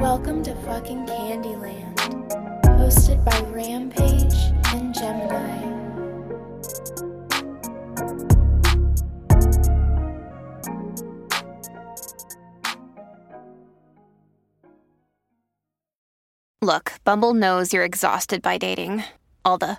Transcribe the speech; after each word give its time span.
Welcome 0.00 0.42
to 0.44 0.54
fucking 0.66 1.06
Candyland, 1.06 1.96
hosted 2.78 3.24
by 3.24 3.40
Rampage 3.50 4.34
and 4.74 4.94
Gemini. 4.94 5.64
Look, 16.62 16.92
Bumble 17.04 17.34
knows 17.34 17.72
you're 17.72 17.84
exhausted 17.84 18.40
by 18.40 18.56
dating. 18.56 19.04
All 19.44 19.58
the 19.58 19.78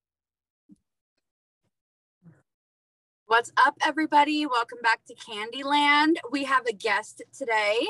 What's 3.31 3.53
up, 3.55 3.77
everybody? 3.81 4.45
Welcome 4.45 4.79
back 4.83 5.05
to 5.05 5.15
Candyland. 5.15 6.15
We 6.31 6.43
have 6.43 6.65
a 6.65 6.73
guest 6.73 7.23
today. 7.31 7.87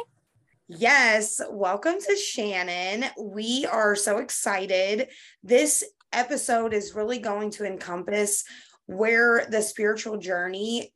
Yes, 0.68 1.42
welcome 1.50 1.96
to 2.00 2.16
Shannon. 2.16 3.10
We 3.20 3.66
are 3.66 3.96
so 3.96 4.20
excited. 4.20 5.08
This 5.42 5.84
episode 6.14 6.76
is 6.76 6.94
really 6.94 7.18
going 7.18 7.50
to 7.54 7.66
encompass 7.66 8.44
where 8.86 9.48
the 9.50 9.64
spiritual 9.64 10.20
journey 10.20 10.94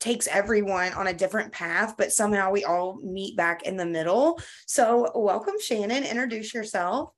takes 0.00 0.26
everyone 0.26 0.92
on 0.94 1.06
a 1.06 1.14
different 1.14 1.52
path, 1.52 1.94
but 1.96 2.10
somehow 2.10 2.50
we 2.50 2.64
all 2.64 2.98
meet 3.04 3.36
back 3.36 3.62
in 3.62 3.76
the 3.76 3.86
middle. 3.86 4.40
So, 4.66 5.12
welcome, 5.14 5.60
Shannon. 5.60 6.02
Introduce 6.02 6.52
yourself. 6.52 7.10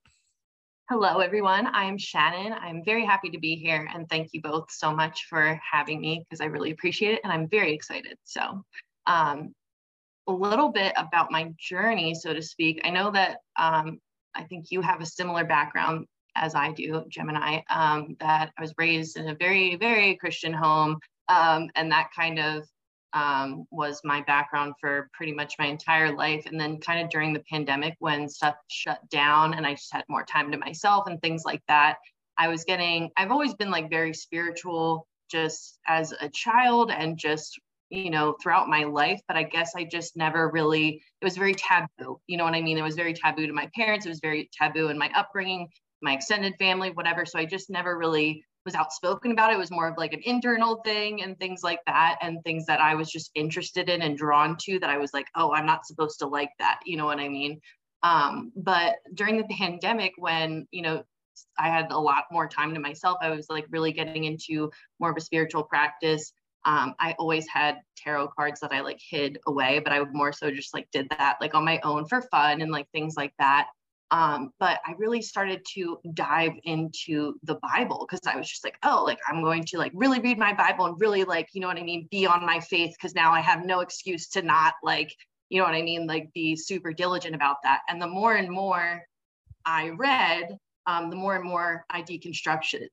Hello, 0.90 1.18
everyone. 1.18 1.68
I'm 1.74 1.98
Shannon. 1.98 2.54
I'm 2.54 2.82
very 2.82 3.04
happy 3.04 3.28
to 3.28 3.38
be 3.38 3.56
here 3.56 3.86
and 3.92 4.08
thank 4.08 4.30
you 4.32 4.40
both 4.40 4.70
so 4.70 4.90
much 4.96 5.26
for 5.28 5.60
having 5.70 6.00
me 6.00 6.24
because 6.24 6.40
I 6.40 6.46
really 6.46 6.70
appreciate 6.70 7.12
it 7.12 7.20
and 7.24 7.30
I'm 7.30 7.46
very 7.46 7.74
excited. 7.74 8.16
So, 8.24 8.64
um, 9.06 9.52
a 10.28 10.32
little 10.32 10.70
bit 10.70 10.94
about 10.96 11.30
my 11.30 11.52
journey, 11.58 12.14
so 12.14 12.32
to 12.32 12.40
speak. 12.40 12.80
I 12.84 12.88
know 12.88 13.10
that 13.10 13.40
um, 13.58 14.00
I 14.34 14.44
think 14.44 14.70
you 14.70 14.80
have 14.80 15.02
a 15.02 15.06
similar 15.06 15.44
background 15.44 16.06
as 16.36 16.54
I 16.54 16.72
do, 16.72 17.04
Gemini, 17.10 17.60
um, 17.68 18.16
that 18.20 18.52
I 18.56 18.62
was 18.62 18.72
raised 18.78 19.18
in 19.18 19.28
a 19.28 19.34
very, 19.34 19.76
very 19.76 20.16
Christian 20.16 20.54
home. 20.54 20.96
Um, 21.28 21.68
and 21.74 21.92
that 21.92 22.08
kind 22.16 22.38
of 22.38 22.66
um, 23.12 23.66
was 23.70 24.00
my 24.04 24.22
background 24.22 24.74
for 24.80 25.08
pretty 25.12 25.32
much 25.32 25.54
my 25.58 25.66
entire 25.66 26.14
life. 26.14 26.44
And 26.46 26.60
then, 26.60 26.78
kind 26.78 27.02
of 27.02 27.10
during 27.10 27.32
the 27.32 27.42
pandemic, 27.50 27.94
when 27.98 28.28
stuff 28.28 28.56
shut 28.68 29.00
down 29.10 29.54
and 29.54 29.66
I 29.66 29.74
just 29.74 29.92
had 29.92 30.04
more 30.08 30.24
time 30.24 30.50
to 30.52 30.58
myself 30.58 31.06
and 31.06 31.20
things 31.20 31.42
like 31.44 31.62
that, 31.68 31.96
I 32.36 32.48
was 32.48 32.64
getting, 32.64 33.10
I've 33.16 33.32
always 33.32 33.54
been 33.54 33.70
like 33.70 33.90
very 33.90 34.14
spiritual 34.14 35.06
just 35.30 35.78
as 35.86 36.12
a 36.20 36.28
child 36.28 36.90
and 36.90 37.18
just, 37.18 37.58
you 37.90 38.10
know, 38.10 38.36
throughout 38.40 38.68
my 38.68 38.84
life. 38.84 39.20
But 39.26 39.36
I 39.36 39.42
guess 39.42 39.72
I 39.74 39.84
just 39.84 40.16
never 40.16 40.48
really, 40.50 41.02
it 41.20 41.24
was 41.24 41.36
very 41.36 41.54
taboo. 41.54 42.20
You 42.26 42.36
know 42.36 42.44
what 42.44 42.54
I 42.54 42.62
mean? 42.62 42.78
It 42.78 42.82
was 42.82 42.94
very 42.94 43.14
taboo 43.14 43.46
to 43.46 43.52
my 43.52 43.68
parents, 43.74 44.06
it 44.06 44.10
was 44.10 44.20
very 44.20 44.48
taboo 44.52 44.88
in 44.88 44.98
my 44.98 45.10
upbringing, 45.14 45.68
my 46.00 46.12
extended 46.14 46.54
family, 46.58 46.90
whatever. 46.90 47.26
So 47.26 47.38
I 47.38 47.44
just 47.44 47.70
never 47.70 47.98
really 47.98 48.44
was 48.68 48.74
outspoken 48.74 49.32
about 49.32 49.50
it. 49.50 49.54
it 49.54 49.58
was 49.58 49.70
more 49.70 49.88
of 49.88 49.96
like 49.96 50.12
an 50.12 50.20
internal 50.24 50.82
thing 50.84 51.22
and 51.22 51.38
things 51.38 51.62
like 51.62 51.80
that 51.86 52.18
and 52.20 52.44
things 52.44 52.66
that 52.66 52.82
i 52.82 52.94
was 52.94 53.10
just 53.10 53.30
interested 53.34 53.88
in 53.88 54.02
and 54.02 54.18
drawn 54.18 54.54
to 54.60 54.78
that 54.78 54.90
i 54.90 54.98
was 54.98 55.14
like 55.14 55.26
oh 55.36 55.54
i'm 55.54 55.64
not 55.64 55.86
supposed 55.86 56.18
to 56.18 56.26
like 56.26 56.50
that. 56.58 56.80
You 56.84 56.98
know 56.98 57.06
what 57.06 57.18
i 57.18 57.28
mean? 57.30 57.62
Um, 58.02 58.52
but 58.54 58.96
during 59.14 59.38
the 59.38 59.56
pandemic 59.56 60.12
when 60.18 60.68
you 60.70 60.82
know 60.82 61.02
i 61.58 61.68
had 61.68 61.90
a 61.90 61.98
lot 61.98 62.24
more 62.30 62.46
time 62.46 62.74
to 62.74 62.80
myself 62.80 63.16
i 63.22 63.30
was 63.30 63.46
like 63.48 63.64
really 63.70 63.92
getting 63.92 64.24
into 64.24 64.70
more 65.00 65.10
of 65.10 65.16
a 65.16 65.22
spiritual 65.22 65.62
practice. 65.62 66.32
Um, 66.66 66.94
i 67.00 67.14
always 67.18 67.46
had 67.48 67.78
tarot 67.96 68.28
cards 68.36 68.60
that 68.60 68.72
i 68.72 68.80
like 68.80 69.00
hid 69.00 69.38
away 69.46 69.80
but 69.82 69.94
i 69.94 70.00
would 70.00 70.12
more 70.12 70.32
so 70.32 70.50
just 70.50 70.74
like 70.74 70.88
did 70.92 71.06
that 71.10 71.38
like 71.40 71.54
on 71.54 71.64
my 71.64 71.80
own 71.84 72.06
for 72.06 72.20
fun 72.30 72.60
and 72.60 72.70
like 72.70 72.88
things 72.90 73.14
like 73.16 73.32
that 73.38 73.68
um, 74.10 74.52
but 74.58 74.80
I 74.86 74.92
really 74.96 75.20
started 75.20 75.62
to 75.74 75.98
dive 76.14 76.52
into 76.64 77.34
the 77.42 77.56
Bible 77.56 78.06
because 78.08 78.26
I 78.26 78.36
was 78.36 78.48
just 78.48 78.64
like, 78.64 78.78
oh, 78.82 79.04
like 79.04 79.18
I'm 79.28 79.42
going 79.42 79.64
to 79.64 79.78
like 79.78 79.92
really 79.94 80.18
read 80.20 80.38
my 80.38 80.54
Bible 80.54 80.86
and 80.86 81.00
really 81.00 81.24
like, 81.24 81.48
you 81.52 81.60
know 81.60 81.68
what 81.68 81.76
I 81.76 81.82
mean, 81.82 82.08
be 82.10 82.26
on 82.26 82.44
my 82.44 82.58
faith 82.60 82.94
because 82.96 83.14
now 83.14 83.32
I 83.32 83.40
have 83.40 83.66
no 83.66 83.80
excuse 83.80 84.28
to 84.30 84.42
not 84.42 84.74
like, 84.82 85.14
you 85.50 85.58
know 85.58 85.64
what 85.64 85.74
I 85.74 85.82
mean, 85.82 86.06
like 86.06 86.32
be 86.32 86.56
super 86.56 86.92
diligent 86.92 87.34
about 87.34 87.56
that. 87.64 87.80
And 87.88 88.00
the 88.00 88.06
more 88.06 88.34
and 88.34 88.50
more 88.50 89.02
I 89.66 89.90
read, 89.90 90.56
um, 90.86 91.10
the 91.10 91.16
more 91.16 91.36
and 91.36 91.44
more 91.44 91.84
I 91.90 92.02
deconstructed 92.02 92.88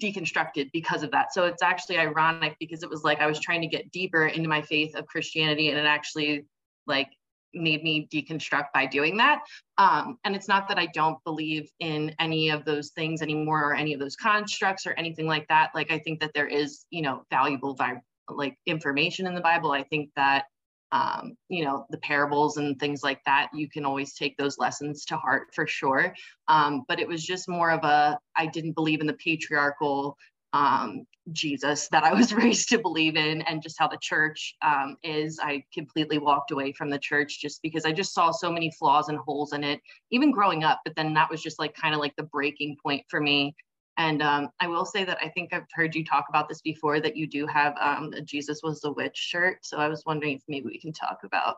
deconstructed 0.00 0.70
because 0.72 1.02
of 1.02 1.10
that. 1.10 1.32
So 1.32 1.44
it's 1.46 1.62
actually 1.62 1.98
ironic 1.98 2.56
because 2.60 2.84
it 2.84 2.90
was 2.90 3.02
like 3.02 3.20
I 3.20 3.26
was 3.26 3.40
trying 3.40 3.60
to 3.62 3.66
get 3.66 3.90
deeper 3.90 4.26
into 4.26 4.48
my 4.48 4.62
faith 4.62 4.94
of 4.94 5.06
Christianity 5.06 5.70
and 5.70 5.78
it 5.78 5.86
actually 5.86 6.46
like 6.86 7.08
made 7.54 7.82
me 7.82 8.08
deconstruct 8.12 8.66
by 8.74 8.86
doing 8.86 9.16
that. 9.16 9.40
Um, 9.78 10.18
and 10.24 10.34
it's 10.34 10.48
not 10.48 10.68
that 10.68 10.78
I 10.78 10.86
don't 10.86 11.22
believe 11.24 11.70
in 11.80 12.14
any 12.18 12.50
of 12.50 12.64
those 12.64 12.90
things 12.90 13.22
anymore 13.22 13.70
or 13.70 13.74
any 13.74 13.94
of 13.94 14.00
those 14.00 14.16
constructs 14.16 14.86
or 14.86 14.92
anything 14.92 15.26
like 15.26 15.46
that. 15.48 15.70
Like 15.74 15.90
I 15.90 15.98
think 15.98 16.20
that 16.20 16.32
there 16.34 16.46
is, 16.46 16.84
you 16.90 17.02
know, 17.02 17.24
valuable 17.30 17.74
vi- 17.74 18.02
like 18.28 18.56
information 18.66 19.26
in 19.26 19.34
the 19.34 19.40
Bible. 19.40 19.72
I 19.72 19.84
think 19.84 20.10
that 20.16 20.44
um, 20.90 21.36
you 21.48 21.64
know, 21.64 21.86
the 21.90 21.98
parables 21.98 22.56
and 22.56 22.78
things 22.78 23.02
like 23.02 23.20
that, 23.26 23.48
you 23.52 23.68
can 23.68 23.84
always 23.84 24.14
take 24.14 24.36
those 24.36 24.58
lessons 24.58 25.04
to 25.06 25.16
heart 25.16 25.48
for 25.52 25.66
sure. 25.66 26.14
Um, 26.48 26.84
but 26.88 26.98
it 26.98 27.06
was 27.06 27.24
just 27.24 27.48
more 27.48 27.70
of 27.70 27.84
a, 27.84 28.18
I 28.36 28.46
didn't 28.46 28.72
believe 28.72 29.00
in 29.00 29.06
the 29.06 29.12
patriarchal 29.12 30.16
um, 30.52 31.04
Jesus 31.32 31.88
that 31.88 32.04
I 32.04 32.12
was 32.12 32.32
raised 32.34 32.68
to 32.70 32.78
believe 32.78 33.16
in 33.16 33.42
and 33.42 33.62
just 33.62 33.78
how 33.78 33.88
the 33.88 33.98
church 34.00 34.54
um, 34.62 34.96
is. 35.02 35.38
I 35.42 35.64
completely 35.72 36.18
walked 36.18 36.50
away 36.50 36.72
from 36.72 36.90
the 36.90 36.98
church 36.98 37.40
just 37.40 37.62
because 37.62 37.84
I 37.84 37.92
just 37.92 38.14
saw 38.14 38.30
so 38.30 38.50
many 38.50 38.70
flaws 38.70 39.08
and 39.08 39.18
holes 39.18 39.52
in 39.52 39.64
it, 39.64 39.80
even 40.10 40.30
growing 40.30 40.64
up. 40.64 40.80
But 40.84 40.96
then 40.96 41.14
that 41.14 41.30
was 41.30 41.42
just 41.42 41.58
like 41.58 41.74
kind 41.74 41.94
of 41.94 42.00
like 42.00 42.16
the 42.16 42.24
breaking 42.24 42.76
point 42.82 43.04
for 43.08 43.20
me. 43.20 43.54
And 43.96 44.22
um, 44.22 44.50
I 44.60 44.68
will 44.68 44.84
say 44.84 45.04
that 45.04 45.18
I 45.20 45.28
think 45.28 45.52
I've 45.52 45.66
heard 45.72 45.94
you 45.94 46.04
talk 46.04 46.26
about 46.28 46.48
this 46.48 46.60
before 46.60 47.00
that 47.00 47.16
you 47.16 47.26
do 47.26 47.46
have 47.48 47.74
um, 47.80 48.14
Jesus 48.24 48.60
was 48.62 48.84
a 48.84 48.92
witch 48.92 49.16
shirt. 49.16 49.58
So 49.62 49.78
I 49.78 49.88
was 49.88 50.04
wondering 50.06 50.36
if 50.36 50.42
maybe 50.46 50.66
we 50.66 50.78
can 50.78 50.92
talk 50.92 51.18
about 51.24 51.56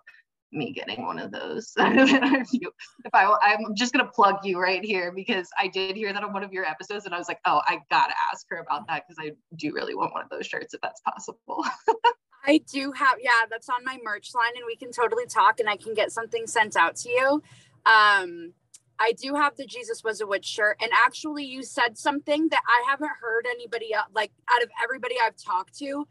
me 0.52 0.72
getting 0.72 1.06
one 1.06 1.18
of 1.18 1.30
those. 1.30 1.72
if, 1.78 3.14
I, 3.14 3.36
I'm 3.42 3.74
just 3.74 3.92
gonna 3.92 4.10
plug 4.10 4.44
you 4.44 4.60
right 4.60 4.84
here 4.84 5.12
because 5.12 5.48
I 5.58 5.68
did 5.68 5.96
hear 5.96 6.12
that 6.12 6.22
on 6.22 6.32
one 6.32 6.44
of 6.44 6.52
your 6.52 6.64
episodes, 6.64 7.06
and 7.06 7.14
I 7.14 7.18
was 7.18 7.28
like, 7.28 7.40
oh, 7.44 7.60
I 7.66 7.80
gotta 7.90 8.14
ask 8.32 8.46
her 8.50 8.58
about 8.58 8.86
that 8.88 9.04
because 9.06 9.22
I 9.24 9.34
do 9.56 9.72
really 9.72 9.94
want 9.94 10.12
one 10.12 10.24
of 10.24 10.30
those 10.30 10.46
shirts 10.46 10.74
if 10.74 10.80
that's 10.80 11.00
possible. 11.02 11.64
I 12.46 12.60
do 12.72 12.92
have, 12.92 13.18
yeah, 13.20 13.46
that's 13.50 13.68
on 13.68 13.84
my 13.84 13.98
merch 14.02 14.34
line, 14.34 14.52
and 14.56 14.64
we 14.66 14.76
can 14.76 14.90
totally 14.90 15.26
talk, 15.26 15.60
and 15.60 15.68
I 15.68 15.76
can 15.76 15.94
get 15.94 16.10
something 16.10 16.46
sent 16.46 16.76
out 16.76 16.96
to 16.96 17.10
you. 17.10 17.42
Um, 17.86 18.52
I 18.98 19.12
do 19.12 19.34
have 19.34 19.56
the 19.56 19.66
Jesus 19.66 20.04
was 20.04 20.20
a 20.20 20.26
witch 20.26 20.46
shirt, 20.46 20.76
and 20.80 20.90
actually, 20.92 21.44
you 21.44 21.62
said 21.62 21.96
something 21.96 22.48
that 22.48 22.62
I 22.66 22.84
haven't 22.88 23.10
heard 23.20 23.46
anybody 23.48 23.92
else, 23.92 24.08
like 24.14 24.32
out 24.50 24.62
of 24.62 24.70
everybody 24.82 25.16
I've 25.22 25.36
talked 25.36 25.78
to. 25.78 26.06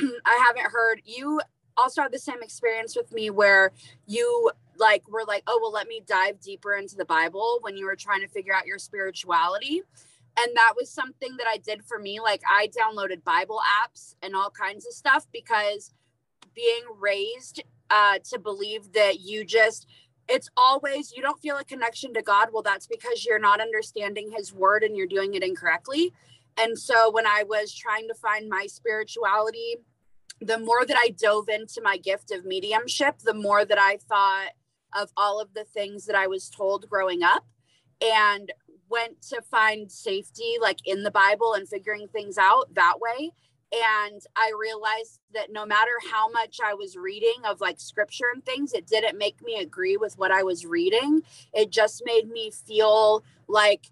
I 0.00 0.44
haven't 0.46 0.70
heard 0.70 1.02
you 1.04 1.40
also 1.76 2.02
had 2.02 2.12
the 2.12 2.18
same 2.18 2.42
experience 2.42 2.96
with 2.96 3.12
me 3.12 3.30
where 3.30 3.72
you 4.06 4.50
like 4.76 5.08
were 5.08 5.24
like, 5.26 5.42
oh, 5.46 5.58
well, 5.62 5.72
let 5.72 5.86
me 5.86 6.02
dive 6.06 6.40
deeper 6.40 6.74
into 6.74 6.96
the 6.96 7.04
Bible 7.04 7.58
when 7.62 7.76
you 7.76 7.86
were 7.86 7.96
trying 7.96 8.20
to 8.20 8.28
figure 8.28 8.54
out 8.54 8.66
your 8.66 8.78
spirituality. 8.78 9.82
And 10.36 10.56
that 10.56 10.74
was 10.76 10.90
something 10.90 11.36
that 11.38 11.46
I 11.48 11.58
did 11.58 11.84
for 11.84 11.98
me. 11.98 12.18
Like, 12.20 12.42
I 12.50 12.68
downloaded 12.68 13.22
Bible 13.22 13.60
apps 13.84 14.16
and 14.20 14.34
all 14.34 14.50
kinds 14.50 14.84
of 14.84 14.92
stuff 14.92 15.26
because 15.32 15.92
being 16.54 16.82
raised 16.98 17.62
uh, 17.88 18.18
to 18.30 18.38
believe 18.38 18.92
that 18.94 19.20
you 19.20 19.44
just, 19.44 19.86
it's 20.28 20.48
always, 20.56 21.12
you 21.14 21.22
don't 21.22 21.40
feel 21.40 21.56
a 21.56 21.64
connection 21.64 22.12
to 22.14 22.22
God. 22.22 22.48
Well, 22.52 22.62
that's 22.62 22.88
because 22.88 23.24
you're 23.24 23.38
not 23.38 23.60
understanding 23.60 24.32
his 24.36 24.52
word 24.52 24.82
and 24.82 24.96
you're 24.96 25.06
doing 25.06 25.34
it 25.34 25.44
incorrectly. 25.44 26.12
And 26.56 26.76
so 26.78 27.10
when 27.12 27.26
I 27.26 27.44
was 27.44 27.72
trying 27.72 28.08
to 28.08 28.14
find 28.14 28.48
my 28.48 28.66
spirituality, 28.66 29.76
the 30.46 30.58
more 30.58 30.84
that 30.84 30.96
I 30.98 31.08
dove 31.08 31.48
into 31.48 31.80
my 31.82 31.96
gift 31.96 32.30
of 32.30 32.44
mediumship, 32.44 33.18
the 33.20 33.34
more 33.34 33.64
that 33.64 33.78
I 33.78 33.96
thought 33.96 34.50
of 34.94 35.10
all 35.16 35.40
of 35.40 35.54
the 35.54 35.64
things 35.64 36.06
that 36.06 36.16
I 36.16 36.26
was 36.26 36.50
told 36.50 36.88
growing 36.88 37.22
up 37.22 37.44
and 38.02 38.52
went 38.88 39.22
to 39.22 39.40
find 39.42 39.90
safety 39.90 40.56
like 40.60 40.78
in 40.84 41.02
the 41.02 41.10
Bible 41.10 41.54
and 41.54 41.68
figuring 41.68 42.08
things 42.08 42.36
out 42.38 42.74
that 42.74 43.00
way. 43.00 43.32
and 43.72 44.22
I 44.36 44.52
realized 44.58 45.20
that 45.32 45.52
no 45.52 45.66
matter 45.66 45.92
how 46.12 46.30
much 46.30 46.58
I 46.64 46.74
was 46.74 46.96
reading 46.96 47.42
of 47.44 47.60
like 47.60 47.80
scripture 47.80 48.26
and 48.32 48.44
things, 48.44 48.72
it 48.72 48.86
didn't 48.86 49.18
make 49.18 49.42
me 49.42 49.58
agree 49.58 49.96
with 49.96 50.16
what 50.16 50.30
I 50.30 50.42
was 50.42 50.64
reading. 50.64 51.22
It 51.52 51.70
just 51.70 52.02
made 52.04 52.28
me 52.28 52.50
feel 52.50 53.24
like 53.48 53.86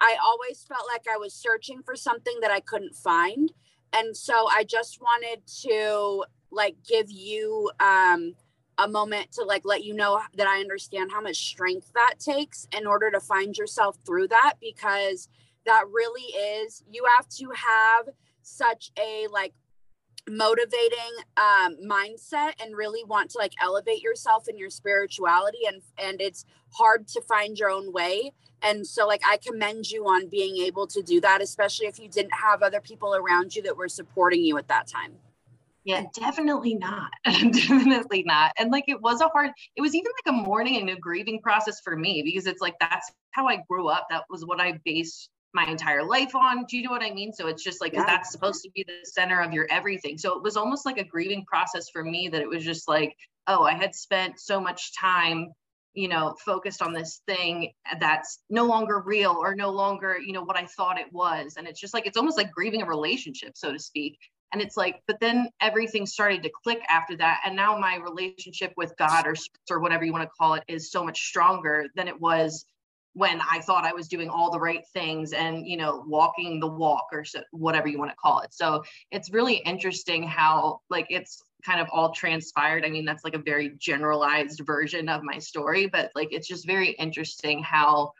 I 0.00 0.16
always 0.22 0.62
felt 0.62 0.86
like 0.86 1.06
I 1.12 1.16
was 1.16 1.34
searching 1.34 1.82
for 1.82 1.96
something 1.96 2.38
that 2.42 2.50
I 2.50 2.60
couldn't 2.60 2.94
find. 2.94 3.52
And 3.94 4.16
so 4.16 4.48
I 4.52 4.64
just 4.64 5.00
wanted 5.00 5.46
to 5.62 6.24
like 6.50 6.76
give 6.88 7.10
you 7.10 7.70
um 7.80 8.34
a 8.78 8.88
moment 8.88 9.30
to 9.32 9.44
like 9.44 9.62
let 9.64 9.84
you 9.84 9.94
know 9.94 10.20
that 10.36 10.46
I 10.46 10.60
understand 10.60 11.12
how 11.12 11.20
much 11.20 11.36
strength 11.36 11.92
that 11.94 12.14
takes 12.18 12.66
in 12.76 12.86
order 12.86 13.10
to 13.10 13.20
find 13.20 13.56
yourself 13.56 13.96
through 14.04 14.28
that 14.28 14.54
because 14.60 15.28
that 15.64 15.84
really 15.92 16.22
is 16.22 16.82
you 16.90 17.04
have 17.16 17.28
to 17.28 17.50
have 17.54 18.08
such 18.42 18.90
a 18.98 19.28
like 19.30 19.54
motivating 20.28 20.98
um 21.36 21.76
mindset 21.84 22.52
and 22.62 22.76
really 22.76 23.04
want 23.04 23.30
to 23.30 23.38
like 23.38 23.52
elevate 23.60 24.02
yourself 24.02 24.48
in 24.48 24.56
your 24.56 24.70
spirituality 24.70 25.58
and 25.66 25.82
and 25.98 26.20
it's 26.20 26.46
hard 26.70 27.06
to 27.06 27.20
find 27.20 27.58
your 27.58 27.68
own 27.68 27.92
way 27.92 28.32
and 28.62 28.86
so 28.86 29.06
like 29.06 29.20
i 29.28 29.36
commend 29.36 29.90
you 29.90 30.04
on 30.04 30.26
being 30.28 30.56
able 30.56 30.86
to 30.86 31.02
do 31.02 31.20
that 31.20 31.42
especially 31.42 31.86
if 31.86 31.98
you 31.98 32.08
didn't 32.08 32.32
have 32.32 32.62
other 32.62 32.80
people 32.80 33.14
around 33.14 33.54
you 33.54 33.60
that 33.60 33.76
were 33.76 33.88
supporting 33.88 34.42
you 34.42 34.56
at 34.56 34.68
that 34.68 34.86
time 34.86 35.12
yeah, 35.84 36.04
definitely 36.14 36.74
not. 36.76 37.10
definitely 37.24 38.22
not. 38.22 38.52
And 38.58 38.70
like 38.70 38.84
it 38.88 39.00
was 39.02 39.20
a 39.20 39.28
hard, 39.28 39.50
it 39.76 39.82
was 39.82 39.94
even 39.94 40.10
like 40.24 40.34
a 40.34 40.42
mourning 40.48 40.80
and 40.80 40.88
a 40.88 40.96
grieving 40.96 41.42
process 41.42 41.80
for 41.80 41.94
me 41.94 42.22
because 42.24 42.46
it's 42.46 42.62
like 42.62 42.74
that's 42.80 43.12
how 43.32 43.46
I 43.46 43.62
grew 43.68 43.88
up. 43.88 44.06
That 44.08 44.24
was 44.30 44.46
what 44.46 44.60
I 44.60 44.80
based 44.84 45.28
my 45.54 45.64
entire 45.64 46.04
life 46.04 46.34
on. 46.34 46.64
Do 46.64 46.76
you 46.76 46.82
know 46.82 46.90
what 46.90 47.02
I 47.02 47.12
mean? 47.12 47.32
So 47.32 47.46
it's 47.46 47.62
just 47.62 47.80
like 47.80 47.92
yeah. 47.92 48.04
that's 48.04 48.30
supposed 48.30 48.62
to 48.64 48.70
be 48.74 48.84
the 48.86 49.08
center 49.08 49.40
of 49.40 49.52
your 49.52 49.66
everything. 49.70 50.18
So 50.18 50.36
it 50.36 50.42
was 50.42 50.56
almost 50.56 50.84
like 50.84 50.98
a 50.98 51.04
grieving 51.04 51.44
process 51.46 51.88
for 51.90 52.02
me 52.04 52.28
that 52.28 52.40
it 52.40 52.48
was 52.48 52.64
just 52.64 52.88
like, 52.88 53.16
oh, 53.46 53.62
I 53.62 53.72
had 53.72 53.94
spent 53.94 54.40
so 54.40 54.60
much 54.60 54.96
time 54.98 55.52
you 55.94 56.08
know 56.08 56.34
focused 56.44 56.82
on 56.82 56.92
this 56.92 57.22
thing 57.26 57.72
that's 58.00 58.40
no 58.50 58.64
longer 58.64 59.00
real 59.00 59.36
or 59.40 59.54
no 59.54 59.70
longer 59.70 60.18
you 60.18 60.32
know 60.32 60.42
what 60.42 60.56
i 60.56 60.66
thought 60.66 60.98
it 60.98 61.12
was 61.12 61.54
and 61.56 61.66
it's 61.68 61.80
just 61.80 61.94
like 61.94 62.04
it's 62.04 62.16
almost 62.16 62.36
like 62.36 62.50
grieving 62.50 62.82
a 62.82 62.86
relationship 62.86 63.52
so 63.54 63.72
to 63.72 63.78
speak 63.78 64.18
and 64.52 64.60
it's 64.60 64.76
like 64.76 65.00
but 65.06 65.20
then 65.20 65.48
everything 65.60 66.04
started 66.04 66.42
to 66.42 66.50
click 66.62 66.80
after 66.88 67.16
that 67.16 67.40
and 67.46 67.54
now 67.54 67.78
my 67.78 67.96
relationship 67.96 68.72
with 68.76 68.92
god 68.98 69.26
or 69.26 69.34
or 69.70 69.78
whatever 69.80 70.04
you 70.04 70.12
want 70.12 70.24
to 70.24 70.30
call 70.36 70.54
it 70.54 70.64
is 70.66 70.90
so 70.90 71.04
much 71.04 71.20
stronger 71.28 71.86
than 71.94 72.08
it 72.08 72.20
was 72.20 72.66
when 73.14 73.40
i 73.50 73.60
thought 73.60 73.84
i 73.84 73.92
was 73.92 74.08
doing 74.08 74.28
all 74.28 74.50
the 74.50 74.60
right 74.60 74.84
things 74.92 75.32
and 75.32 75.66
you 75.66 75.76
know 75.76 76.04
walking 76.06 76.60
the 76.60 76.66
walk 76.66 77.06
or 77.12 77.24
so, 77.24 77.40
whatever 77.52 77.88
you 77.88 77.98
want 77.98 78.10
to 78.10 78.16
call 78.16 78.40
it 78.40 78.52
so 78.52 78.82
it's 79.10 79.30
really 79.30 79.56
interesting 79.56 80.22
how 80.22 80.80
like 80.90 81.06
it's 81.08 81.42
kind 81.64 81.80
of 81.80 81.88
all 81.92 82.12
transpired 82.12 82.84
i 82.84 82.90
mean 82.90 83.04
that's 83.04 83.24
like 83.24 83.34
a 83.34 83.38
very 83.38 83.74
generalized 83.78 84.60
version 84.66 85.08
of 85.08 85.22
my 85.22 85.38
story 85.38 85.86
but 85.86 86.10
like 86.14 86.28
it's 86.32 86.48
just 86.48 86.66
very 86.66 86.90
interesting 86.90 87.62
how 87.62 88.12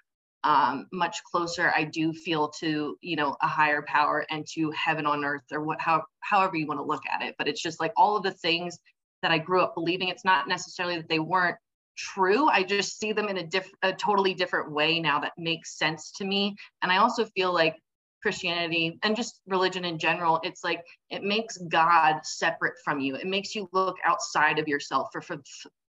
um, 0.45 0.87
much 0.93 1.25
closer 1.25 1.73
I 1.75 1.85
do 1.85 2.13
feel 2.13 2.49
to 2.61 2.97
you 3.01 3.17
know 3.17 3.35
a 3.41 3.49
higher 3.49 3.83
power 3.83 4.27
and 4.31 4.47
to 4.53 4.71
heaven 4.73 5.07
on 5.07 5.25
earth 5.25 5.45
or 5.51 5.63
what 5.63 5.81
how 5.81 6.05
however 6.21 6.57
you 6.57 6.67
want 6.67 6.79
to 6.81 6.85
look 6.85 7.03
at 7.11 7.23
it. 7.23 7.35
But 7.39 7.49
it's 7.49 7.63
just 7.63 7.81
like 7.81 7.93
all 7.97 8.17
of 8.17 8.23
the 8.23 8.31
things 8.31 8.79
that 9.23 9.33
I 9.33 9.39
grew 9.39 9.63
up 9.63 9.75
believing. 9.75 10.09
It's 10.09 10.25
not 10.25 10.47
necessarily 10.47 10.97
that 10.97 11.09
they 11.09 11.19
weren't 11.19 11.57
true. 11.97 12.49
I 12.49 12.63
just 12.63 12.99
see 12.99 13.13
them 13.13 13.29
in 13.29 13.39
a 13.39 13.47
diff 13.47 13.71
a 13.83 13.93
totally 13.93 14.35
different 14.35 14.73
way 14.73 15.01
now 15.01 15.21
that 15.21 15.33
makes 15.37 15.79
sense 15.79 16.13
to 16.17 16.25
me. 16.25 16.57
And 16.83 16.91
I 16.91 16.99
also 16.99 17.25
feel 17.25 17.53
like 17.53 17.77
Christianity 18.23 18.99
and 19.03 19.17
just 19.17 19.41
religion 19.47 19.85
in 19.85 19.99
general, 19.99 20.41
it's 20.43 20.65
like 20.65 20.83
it 21.11 21.23
makes 21.23 21.59
God 21.59 22.21
separate 22.25 22.75
from 22.85 23.01
you. 23.01 23.17
It 23.17 23.27
makes 23.27 23.55
you 23.55 23.69
look 23.73 23.97
outside 24.05 24.59
of 24.59 24.69
yourself 24.69 25.09
for 25.13 25.21
for, 25.21 25.41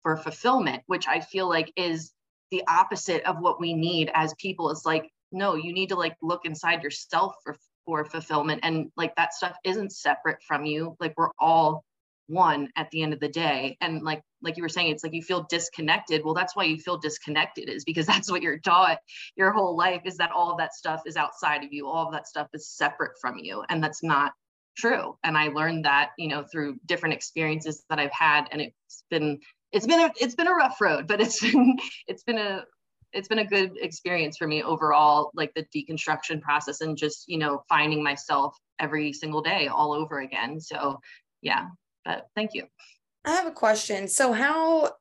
for 0.01 0.17
fulfillment, 0.17 0.83
which 0.87 1.07
I 1.07 1.19
feel 1.19 1.47
like 1.47 1.71
is 1.75 2.11
the 2.53 2.63
opposite 2.67 3.23
of 3.23 3.39
what 3.39 3.59
we 3.59 3.73
need 3.73 4.11
as 4.13 4.31
people 4.35 4.69
is 4.69 4.85
like 4.85 5.09
no 5.31 5.55
you 5.55 5.73
need 5.73 5.89
to 5.89 5.95
like 5.95 6.15
look 6.21 6.45
inside 6.45 6.83
yourself 6.83 7.33
for 7.43 7.57
for 7.83 8.05
fulfillment 8.05 8.59
and 8.63 8.91
like 8.95 9.13
that 9.15 9.33
stuff 9.33 9.55
isn't 9.65 9.91
separate 9.91 10.37
from 10.47 10.63
you 10.63 10.95
like 10.99 11.15
we're 11.17 11.31
all 11.39 11.83
one 12.27 12.69
at 12.75 12.89
the 12.91 13.01
end 13.03 13.13
of 13.13 13.19
the 13.19 13.27
day. 13.27 13.77
And 13.81 14.01
like 14.01 14.21
like 14.41 14.57
you 14.57 14.63
were 14.63 14.69
saying 14.69 14.91
it's 14.91 15.03
like 15.03 15.13
you 15.13 15.21
feel 15.21 15.45
disconnected. 15.49 16.23
Well 16.23 16.33
that's 16.33 16.55
why 16.55 16.65
you 16.65 16.77
feel 16.77 16.97
disconnected 16.97 17.69
is 17.69 17.83
because 17.83 18.05
that's 18.13 18.31
what 18.31 18.41
you're 18.41 18.59
taught 18.59 18.99
your 19.35 19.51
whole 19.51 19.75
life 19.77 20.01
is 20.05 20.17
that 20.17 20.31
all 20.31 20.51
of 20.51 20.57
that 20.57 20.73
stuff 20.73 21.01
is 21.05 21.17
outside 21.17 21.63
of 21.63 21.71
you. 21.71 21.87
All 21.87 22.07
of 22.07 22.13
that 22.13 22.27
stuff 22.27 22.47
is 22.53 22.69
separate 22.69 23.13
from 23.21 23.37
you. 23.37 23.63
And 23.69 23.83
that's 23.83 24.03
not 24.03 24.33
true. 24.75 25.15
And 25.23 25.37
i 25.37 25.49
learned 25.49 25.85
that 25.85 26.11
you 26.17 26.27
know 26.27 26.45
through 26.51 26.77
different 26.85 27.13
experiences 27.13 27.83
that 27.89 27.99
i've 27.99 28.11
had. 28.11 28.47
And 28.51 28.61
it's 28.61 29.03
been 29.09 29.39
it's 29.71 29.87
been 29.87 29.99
a 29.99 30.11
it's 30.19 30.35
been 30.35 30.47
a 30.47 30.53
rough 30.53 30.79
road, 30.79 31.07
but 31.07 31.19
it's 31.19 31.41
been 31.51 31.77
it's 32.07 32.23
been 32.23 32.37
a 32.37 32.63
it's 33.11 33.27
been 33.27 33.39
a 33.39 33.45
good 33.45 33.73
experience 33.79 34.37
for 34.37 34.47
me 34.47 34.63
overall, 34.63 35.31
like 35.35 35.53
the 35.53 35.65
deconstruction 35.75 36.41
process 36.41 36.81
and 36.81 36.97
just 36.97 37.25
you 37.27 37.37
know 37.37 37.63
finding 37.69 38.03
myself 38.03 38.55
every 38.79 39.13
single 39.13 39.41
day 39.41 39.67
all 39.67 39.93
over 39.93 40.19
again. 40.19 40.59
So 40.59 40.99
yeah, 41.41 41.67
but 42.05 42.27
thank 42.35 42.53
you. 42.53 42.65
I 43.25 43.31
have 43.31 43.47
a 43.47 43.51
question. 43.51 44.07
So 44.07 44.33
how 44.33 44.91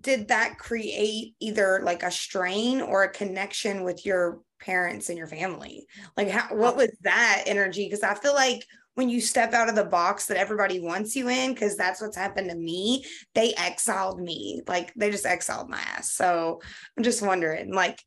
did 0.00 0.28
that 0.28 0.58
create 0.58 1.34
either 1.40 1.80
like 1.82 2.02
a 2.02 2.10
strain 2.10 2.80
or 2.80 3.02
a 3.02 3.12
connection 3.12 3.82
with 3.82 4.06
your 4.06 4.40
parents 4.60 5.08
and 5.08 5.18
your 5.18 5.26
family? 5.26 5.86
Like 6.16 6.28
how 6.28 6.54
what 6.54 6.74
oh. 6.74 6.76
was 6.78 6.96
that 7.02 7.44
energy? 7.46 7.86
Because 7.86 8.02
I 8.02 8.14
feel 8.14 8.34
like 8.34 8.64
when 8.94 9.08
you 9.10 9.20
step 9.20 9.52
out 9.52 9.68
of 9.68 9.74
the 9.74 9.84
box 9.84 10.26
that 10.26 10.38
everybody 10.38 10.80
wants 10.80 11.14
you 11.14 11.28
in, 11.28 11.52
because 11.52 11.76
that's 11.76 12.00
what's 12.00 12.16
happened 12.16 12.48
to 12.48 12.56
me, 12.56 13.04
they 13.34 13.52
exiled 13.54 14.20
me. 14.20 14.62
Like 14.66 14.92
they 14.94 15.10
just 15.10 15.26
exiled 15.26 15.68
my 15.68 15.80
ass. 15.80 16.12
So 16.12 16.60
I'm 16.96 17.04
just 17.04 17.20
wondering, 17.20 17.74
like, 17.74 18.02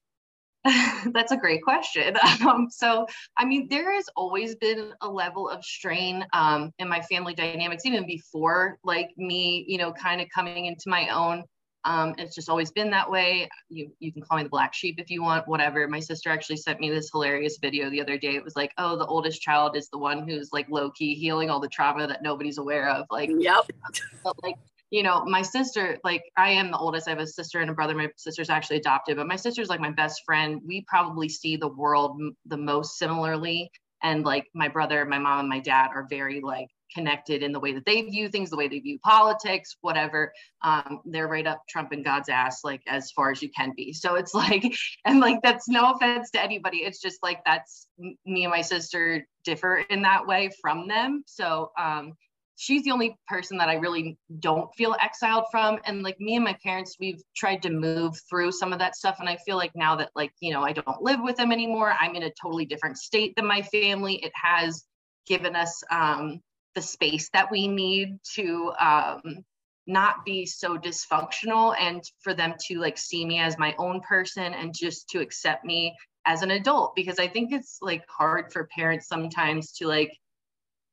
That's 1.13 1.31
a 1.31 1.37
great 1.37 1.63
question. 1.63 2.15
Um, 2.49 2.67
so, 2.69 3.05
I 3.37 3.45
mean, 3.45 3.67
there 3.69 3.93
has 3.93 4.05
always 4.15 4.55
been 4.55 4.93
a 5.01 5.09
level 5.09 5.49
of 5.49 5.63
strain 5.63 6.25
um, 6.33 6.71
in 6.79 6.87
my 6.87 7.01
family 7.01 7.33
dynamics, 7.33 7.85
even 7.85 8.05
before 8.05 8.77
like 8.83 9.09
me, 9.17 9.65
you 9.67 9.77
know, 9.77 9.91
kind 9.91 10.21
of 10.21 10.27
coming 10.33 10.65
into 10.65 10.83
my 10.87 11.09
own. 11.09 11.43
Um, 11.85 12.15
it's 12.17 12.35
just 12.35 12.49
always 12.49 12.71
been 12.71 12.89
that 12.91 13.09
way. 13.09 13.49
You 13.69 13.91
you 13.99 14.11
can 14.11 14.21
call 14.21 14.37
me 14.37 14.43
the 14.43 14.49
black 14.49 14.73
sheep 14.73 14.99
if 14.99 15.09
you 15.09 15.21
want, 15.21 15.47
whatever. 15.47 15.87
My 15.87 15.99
sister 15.99 16.29
actually 16.29 16.57
sent 16.57 16.79
me 16.79 16.89
this 16.89 17.09
hilarious 17.11 17.57
video 17.61 17.89
the 17.89 18.01
other 18.01 18.17
day. 18.17 18.35
It 18.35 18.43
was 18.43 18.55
like, 18.55 18.71
oh, 18.77 18.97
the 18.97 19.05
oldest 19.05 19.41
child 19.41 19.75
is 19.75 19.89
the 19.89 19.97
one 19.97 20.27
who's 20.27 20.49
like 20.51 20.67
low 20.69 20.89
key 20.91 21.13
healing 21.15 21.49
all 21.49 21.59
the 21.59 21.69
trauma 21.69 22.07
that 22.07 22.23
nobody's 22.23 22.57
aware 22.57 22.89
of. 22.89 23.05
Like, 23.11 23.29
yep. 23.37 23.65
But 24.23 24.35
like, 24.43 24.55
you 24.91 25.03
know, 25.03 25.23
my 25.25 25.41
sister, 25.41 25.99
like 26.03 26.23
I 26.37 26.49
am 26.49 26.71
the 26.71 26.77
oldest. 26.77 27.07
I 27.07 27.11
have 27.11 27.19
a 27.19 27.27
sister 27.27 27.59
and 27.59 27.69
a 27.69 27.73
brother. 27.73 27.95
My 27.95 28.09
sister's 28.17 28.49
actually 28.49 28.77
adopted, 28.77 29.17
but 29.17 29.27
my 29.27 29.35
sister's 29.35 29.69
like 29.69 29.79
my 29.79 29.91
best 29.91 30.23
friend. 30.25 30.61
We 30.65 30.83
probably 30.87 31.29
see 31.29 31.55
the 31.57 31.67
world 31.67 32.17
m- 32.19 32.35
the 32.45 32.57
most 32.57 32.97
similarly. 32.97 33.71
And 34.01 34.23
like 34.23 34.45
my 34.53 34.67
brother, 34.67 35.05
my 35.05 35.19
mom, 35.19 35.41
and 35.41 35.49
my 35.49 35.59
dad 35.59 35.89
are 35.93 36.07
very 36.09 36.41
like 36.41 36.69
connected 36.93 37.43
in 37.43 37.51
the 37.51 37.59
way 37.59 37.73
that 37.73 37.85
they 37.85 38.01
view 38.01 38.29
things, 38.29 38.49
the 38.49 38.57
way 38.57 38.67
they 38.67 38.79
view 38.79 38.97
politics, 39.03 39.75
whatever. 39.81 40.31
Um, 40.63 41.01
they're 41.05 41.27
right 41.27 41.45
up 41.45 41.61
Trump 41.69 41.91
and 41.91 42.03
God's 42.03 42.29
ass, 42.29 42.63
like 42.63 42.81
as 42.87 43.11
far 43.11 43.31
as 43.31 43.41
you 43.41 43.49
can 43.49 43.73
be. 43.75 43.93
So 43.93 44.15
it's 44.15 44.33
like, 44.33 44.63
and 45.05 45.19
like 45.19 45.39
that's 45.43 45.67
no 45.67 45.91
offense 45.91 46.31
to 46.31 46.41
anybody. 46.41 46.77
It's 46.77 47.01
just 47.01 47.21
like 47.21 47.43
that's 47.45 47.87
me 48.25 48.45
and 48.45 48.51
my 48.51 48.61
sister 48.61 49.27
differ 49.43 49.83
in 49.89 50.01
that 50.01 50.25
way 50.25 50.49
from 50.61 50.87
them. 50.87 51.23
So 51.27 51.71
um, 51.77 52.13
she's 52.59 52.83
the 52.83 52.91
only 52.91 53.17
person 53.25 53.57
that 53.57 53.69
I 53.69 53.75
really 53.75 54.17
don't 54.41 54.69
feel 54.75 54.93
exiled 55.01 55.45
from. 55.49 55.79
And 55.85 56.03
like 56.03 56.19
me 56.19 56.35
and 56.35 56.43
my 56.43 56.57
parents, 56.61 56.97
we've 56.99 57.21
tried 57.33 57.61
to 57.61 57.69
move 57.69 58.19
through 58.29 58.51
some 58.51 58.73
of 58.73 58.79
that 58.79 58.97
stuff. 58.97 59.15
And 59.21 59.29
I 59.29 59.37
feel 59.37 59.55
like 59.55 59.71
now 59.75 59.95
that 59.95 60.09
like, 60.13 60.33
you 60.41 60.51
know, 60.51 60.61
I 60.61 60.73
don't 60.73 61.01
live 61.01 61.21
with 61.23 61.37
them 61.37 61.53
anymore, 61.53 61.95
I'm 61.97 62.15
in 62.15 62.23
a 62.23 62.31
totally 62.31 62.65
different 62.65 62.97
state 62.97 63.33
than 63.37 63.45
my 63.45 63.61
family. 63.61 64.15
It 64.15 64.33
has 64.35 64.83
given 65.25 65.55
us 65.55 65.81
um, 65.89 66.41
the 66.75 66.81
space 66.81 67.29
that 67.31 67.49
we 67.49 67.69
need 67.69 68.19
to 68.35 68.73
um, 68.77 69.45
not 69.87 70.25
be 70.25 70.45
so 70.45 70.77
dysfunctional 70.77 71.73
and 71.79 72.03
for 72.19 72.33
them 72.33 72.55
to 72.67 72.77
like 72.79 72.97
see 72.97 73.25
me 73.25 73.39
as 73.39 73.57
my 73.57 73.73
own 73.77 74.01
person 74.01 74.53
and 74.53 74.75
just 74.75 75.07
to 75.11 75.21
accept 75.21 75.63
me 75.63 75.95
as 76.25 76.43
an 76.43 76.51
adult 76.51 76.93
because 76.95 77.17
i 77.17 77.27
think 77.27 77.51
it's 77.51 77.79
like 77.81 78.03
hard 78.07 78.51
for 78.53 78.69
parents 78.75 79.07
sometimes 79.07 79.71
to 79.71 79.87
like 79.87 80.11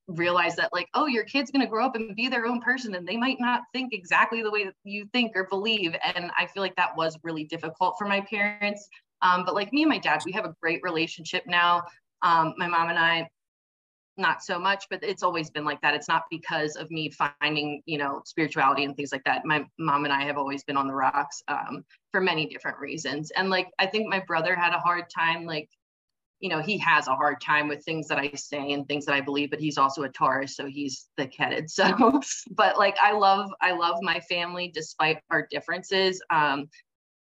realize 0.09 0.55
that 0.55 0.73
like 0.73 0.89
oh 0.95 1.07
your 1.07 1.25
kid's 1.25 1.51
going 1.51 1.61
to 1.61 1.69
grow 1.69 1.85
up 1.85 1.97
and 1.97 2.15
be 2.15 2.29
their 2.29 2.47
own 2.47 2.61
person 2.61 2.95
and 2.95 3.07
they 3.07 3.17
might 3.17 3.41
not 3.41 3.63
think 3.73 3.93
exactly 3.93 4.43
the 4.43 4.51
way 4.51 4.65
that 4.65 4.75
you 4.85 5.09
think 5.13 5.33
or 5.35 5.45
believe 5.45 5.97
and 6.15 6.31
i 6.39 6.47
feel 6.47 6.63
like 6.63 6.77
that 6.77 6.97
was 6.97 7.19
really 7.23 7.45
difficult 7.45 7.95
for 7.99 8.07
my 8.07 8.21
parents. 8.21 8.89
Um, 9.23 9.45
but 9.45 9.55
like 9.55 9.73
me 9.73 9.83
and 9.83 9.91
my 9.91 9.99
dad 9.99 10.21
we 10.25 10.33
have 10.33 10.45
a 10.45 10.55
great 10.61 10.81
relationship 10.83 11.45
now. 11.47 11.83
Um, 12.23 12.55
my 12.57 12.69
mom 12.69 12.91
and 12.91 12.99
i 12.99 13.29
not 14.19 14.43
so 14.43 14.59
much 14.59 14.87
but 14.89 15.03
it's 15.03 15.23
always 15.23 15.51
been 15.51 15.65
like 15.65 15.81
that. 15.83 15.95
It's 15.95 16.09
not 16.09 16.23
because 16.31 16.77
of 16.77 16.91
me 16.91 17.11
finding 17.11 17.83
you 17.87 17.99
know 17.99 18.23
spirituality 18.25 18.85
and 18.85 18.97
things 18.97 19.11
like 19.11 19.25
that. 19.25 19.45
My 19.45 19.67
mom 19.79 20.05
and 20.05 20.13
i 20.13 20.23
have 20.23 20.39
always 20.39 20.63
been 20.63 20.77
on 20.77 20.87
the 20.87 20.95
rocks 20.95 21.43
um, 21.49 21.85
for 22.13 22.21
many 22.21 22.47
different 22.47 22.79
reasons. 22.79 23.33
And 23.33 23.51
like 23.51 23.69
i 23.79 23.87
think 23.87 24.09
my 24.09 24.21
brother 24.21 24.55
had 24.55 24.73
a 24.73 24.79
hard 24.79 25.07
time 25.11 25.45
like 25.45 25.69
you 26.41 26.49
know, 26.51 26.61
he 26.61 26.79
has 26.79 27.09
a 27.09 27.15
hard 27.15 27.41
time 27.41 27.69
with 27.69 27.85
things 27.85 28.09
that 28.09 28.19
I 28.19 28.31
say 28.35 28.73
and 28.73 28.87
things 28.87 29.07
that 29.07 29.15
I 29.15 29.21
believe, 29.21 29.51
but 29.51 29.61
he's 29.61 29.79
also 29.79 30.03
a 30.03 30.09
Taurus, 30.09 30.57
so 30.57 30.67
he's 30.67 31.09
thick 31.17 31.35
headed. 31.37 31.71
So, 31.77 32.21
but 32.51 32.79
like 32.79 32.97
I 33.03 33.13
love, 33.13 33.51
I 33.61 33.73
love 33.73 33.97
my 34.03 34.21
family 34.21 34.71
despite 34.73 35.19
our 35.31 35.47
differences. 35.51 36.23
Um, 36.31 36.69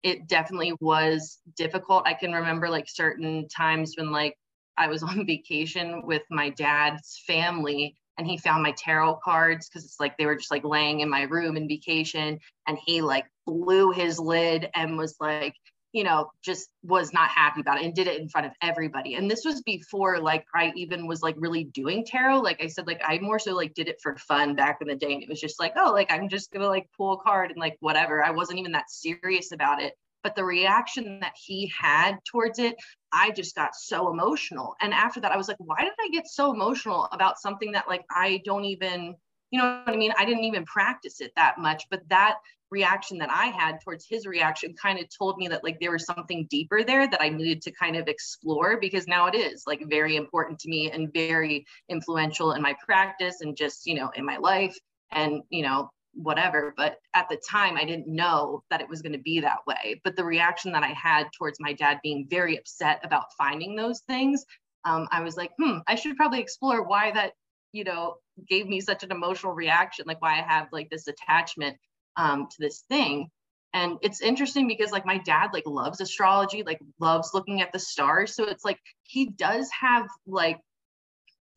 it 0.02 0.28
definitely 0.28 0.74
was 0.80 1.38
difficult. 1.56 2.06
I 2.06 2.14
can 2.14 2.32
remember 2.32 2.68
like 2.68 2.88
certain 2.88 3.48
times 3.48 3.94
when 3.96 4.12
like 4.12 4.36
I 4.76 4.88
was 4.88 5.02
on 5.02 5.26
vacation 5.26 6.06
with 6.06 6.22
my 6.30 6.50
dad's 6.50 7.22
family 7.26 7.96
and 8.18 8.26
he 8.26 8.38
found 8.38 8.62
my 8.62 8.72
tarot 8.72 9.18
cards 9.24 9.68
because 9.68 9.84
it's 9.84 10.00
like 10.00 10.16
they 10.16 10.26
were 10.26 10.36
just 10.36 10.50
like 10.50 10.64
laying 10.64 11.00
in 11.00 11.10
my 11.10 11.22
room 11.22 11.56
in 11.56 11.68
vacation 11.68 12.38
and 12.66 12.78
he 12.84 13.02
like 13.02 13.26
blew 13.46 13.92
his 13.92 14.18
lid 14.18 14.70
and 14.74 14.96
was 14.96 15.16
like 15.20 15.54
you 15.96 16.04
know 16.04 16.30
just 16.42 16.68
was 16.82 17.14
not 17.14 17.30
happy 17.30 17.62
about 17.62 17.78
it 17.78 17.84
and 17.86 17.94
did 17.94 18.06
it 18.06 18.20
in 18.20 18.28
front 18.28 18.46
of 18.46 18.52
everybody. 18.60 19.14
And 19.14 19.30
this 19.30 19.46
was 19.46 19.62
before 19.62 20.20
like 20.20 20.44
i 20.54 20.70
even 20.76 21.06
was 21.06 21.22
like 21.22 21.34
really 21.38 21.64
doing 21.64 22.04
tarot. 22.04 22.40
Like 22.40 22.62
i 22.62 22.66
said 22.66 22.86
like 22.86 23.00
i 23.02 23.18
more 23.18 23.38
so 23.38 23.54
like 23.54 23.72
did 23.72 23.88
it 23.88 23.98
for 24.02 24.14
fun 24.16 24.54
back 24.54 24.78
in 24.82 24.88
the 24.88 24.94
day. 24.94 25.14
And 25.14 25.22
it 25.22 25.28
was 25.28 25.40
just 25.40 25.58
like 25.58 25.72
oh 25.74 25.92
like 25.92 26.12
i'm 26.12 26.28
just 26.28 26.52
gonna 26.52 26.68
like 26.68 26.86
pull 26.94 27.14
a 27.14 27.22
card 27.22 27.50
and 27.50 27.58
like 27.58 27.78
whatever. 27.80 28.22
I 28.22 28.30
wasn't 28.30 28.58
even 28.58 28.72
that 28.72 28.90
serious 28.90 29.52
about 29.52 29.80
it. 29.80 29.94
But 30.22 30.36
the 30.36 30.44
reaction 30.44 31.20
that 31.20 31.34
he 31.34 31.72
had 31.80 32.18
towards 32.30 32.58
it 32.58 32.76
i 33.10 33.30
just 33.30 33.54
got 33.54 33.74
so 33.74 34.12
emotional. 34.12 34.76
And 34.82 34.92
after 34.92 35.20
that 35.20 35.32
i 35.32 35.36
was 35.38 35.48
like 35.48 35.56
why 35.60 35.80
did 35.80 35.92
i 35.98 36.10
get 36.12 36.26
so 36.26 36.52
emotional 36.52 37.08
about 37.10 37.38
something 37.38 37.72
that 37.72 37.88
like 37.88 38.04
i 38.10 38.42
don't 38.44 38.66
even 38.66 39.16
you 39.50 39.60
know 39.60 39.82
what 39.84 39.94
i 39.94 39.96
mean 39.96 40.12
i 40.18 40.24
didn't 40.24 40.44
even 40.44 40.64
practice 40.64 41.20
it 41.20 41.32
that 41.36 41.58
much 41.58 41.84
but 41.90 42.00
that 42.08 42.36
reaction 42.70 43.16
that 43.18 43.30
i 43.30 43.46
had 43.46 43.80
towards 43.80 44.06
his 44.08 44.26
reaction 44.26 44.74
kind 44.74 44.98
of 44.98 45.06
told 45.16 45.38
me 45.38 45.46
that 45.46 45.62
like 45.62 45.78
there 45.78 45.92
was 45.92 46.04
something 46.04 46.46
deeper 46.50 46.82
there 46.82 47.08
that 47.08 47.22
i 47.22 47.28
needed 47.28 47.62
to 47.62 47.70
kind 47.70 47.96
of 47.96 48.08
explore 48.08 48.78
because 48.80 49.06
now 49.06 49.26
it 49.26 49.34
is 49.34 49.62
like 49.66 49.82
very 49.88 50.16
important 50.16 50.58
to 50.58 50.68
me 50.68 50.90
and 50.90 51.12
very 51.12 51.64
influential 51.88 52.52
in 52.52 52.62
my 52.62 52.74
practice 52.84 53.40
and 53.40 53.56
just 53.56 53.86
you 53.86 53.94
know 53.94 54.10
in 54.16 54.24
my 54.24 54.36
life 54.36 54.76
and 55.12 55.42
you 55.50 55.62
know 55.62 55.90
whatever. 56.16 56.74
But 56.76 56.98
at 57.14 57.28
the 57.28 57.40
time, 57.48 57.76
I 57.76 57.84
didn't 57.84 58.08
know 58.08 58.62
that 58.70 58.80
it 58.80 58.88
was 58.88 59.02
going 59.02 59.12
to 59.12 59.18
be 59.18 59.40
that 59.40 59.58
way. 59.66 60.00
But 60.02 60.16
the 60.16 60.24
reaction 60.24 60.72
that 60.72 60.82
I 60.82 60.88
had 60.88 61.28
towards 61.36 61.60
my 61.60 61.72
dad 61.72 62.00
being 62.02 62.26
very 62.28 62.56
upset 62.56 63.00
about 63.04 63.32
finding 63.38 63.76
those 63.76 64.00
things, 64.00 64.44
um, 64.84 65.08
I 65.10 65.22
was 65.22 65.36
like, 65.36 65.52
hmm, 65.58 65.78
I 65.86 65.94
should 65.94 66.16
probably 66.16 66.40
explore 66.40 66.82
why 66.82 67.10
that, 67.12 67.32
you 67.76 67.84
know, 67.84 68.16
gave 68.48 68.66
me 68.66 68.80
such 68.80 69.02
an 69.04 69.12
emotional 69.12 69.52
reaction, 69.52 70.06
like 70.08 70.22
why 70.22 70.38
I 70.38 70.42
have 70.42 70.68
like 70.72 70.88
this 70.90 71.06
attachment 71.08 71.76
um, 72.16 72.48
to 72.50 72.56
this 72.58 72.84
thing. 72.88 73.28
And 73.74 73.98
it's 74.00 74.22
interesting 74.22 74.66
because 74.66 74.90
like 74.90 75.04
my 75.04 75.18
dad 75.18 75.50
like 75.52 75.66
loves 75.66 76.00
astrology, 76.00 76.62
like 76.64 76.80
loves 76.98 77.32
looking 77.34 77.60
at 77.60 77.72
the 77.72 77.78
stars. 77.78 78.34
So 78.34 78.44
it's 78.44 78.64
like 78.64 78.78
he 79.02 79.26
does 79.26 79.68
have 79.78 80.06
like 80.26 80.58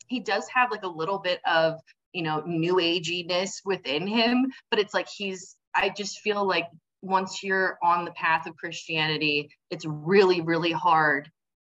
he 0.07 0.19
does 0.19 0.45
have 0.53 0.71
like 0.71 0.83
a 0.83 0.89
little 0.89 1.19
bit 1.19 1.39
of 1.45 1.79
you 2.11 2.23
know 2.23 2.41
new 2.45 2.75
aginess 2.75 3.61
within 3.63 4.07
him 4.07 4.47
but 4.71 4.79
it's 4.79 4.95
like 4.95 5.07
he's 5.07 5.55
i 5.75 5.89
just 5.89 6.21
feel 6.21 6.43
like 6.43 6.65
once 7.03 7.43
you're 7.43 7.77
on 7.83 8.03
the 8.03 8.11
path 8.11 8.47
of 8.47 8.57
christianity 8.57 9.47
it's 9.69 9.85
really 9.85 10.41
really 10.41 10.71
hard 10.71 11.29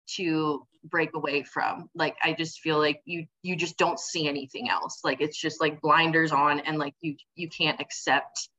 to 0.08 0.68
break 0.84 1.10
away 1.14 1.44
from 1.44 1.90
like 1.96 2.16
i 2.24 2.34
just 2.34 2.60
feel 2.62 2.78
like 2.78 3.02
you 3.06 3.26
you 3.42 3.56
just 3.56 3.78
don't 3.78 4.00
see 4.00 4.28
anything 4.28 4.70
else 4.70 5.00
like 5.04 5.22
it's 5.22 5.40
just 5.40 5.60
like 5.60 5.82
blinders 5.82 6.32
on 6.32 6.60
and 6.62 6.78
like 6.78 6.94
you 7.02 7.16
you 7.36 7.50
can't 7.50 7.82
accept 7.82 8.50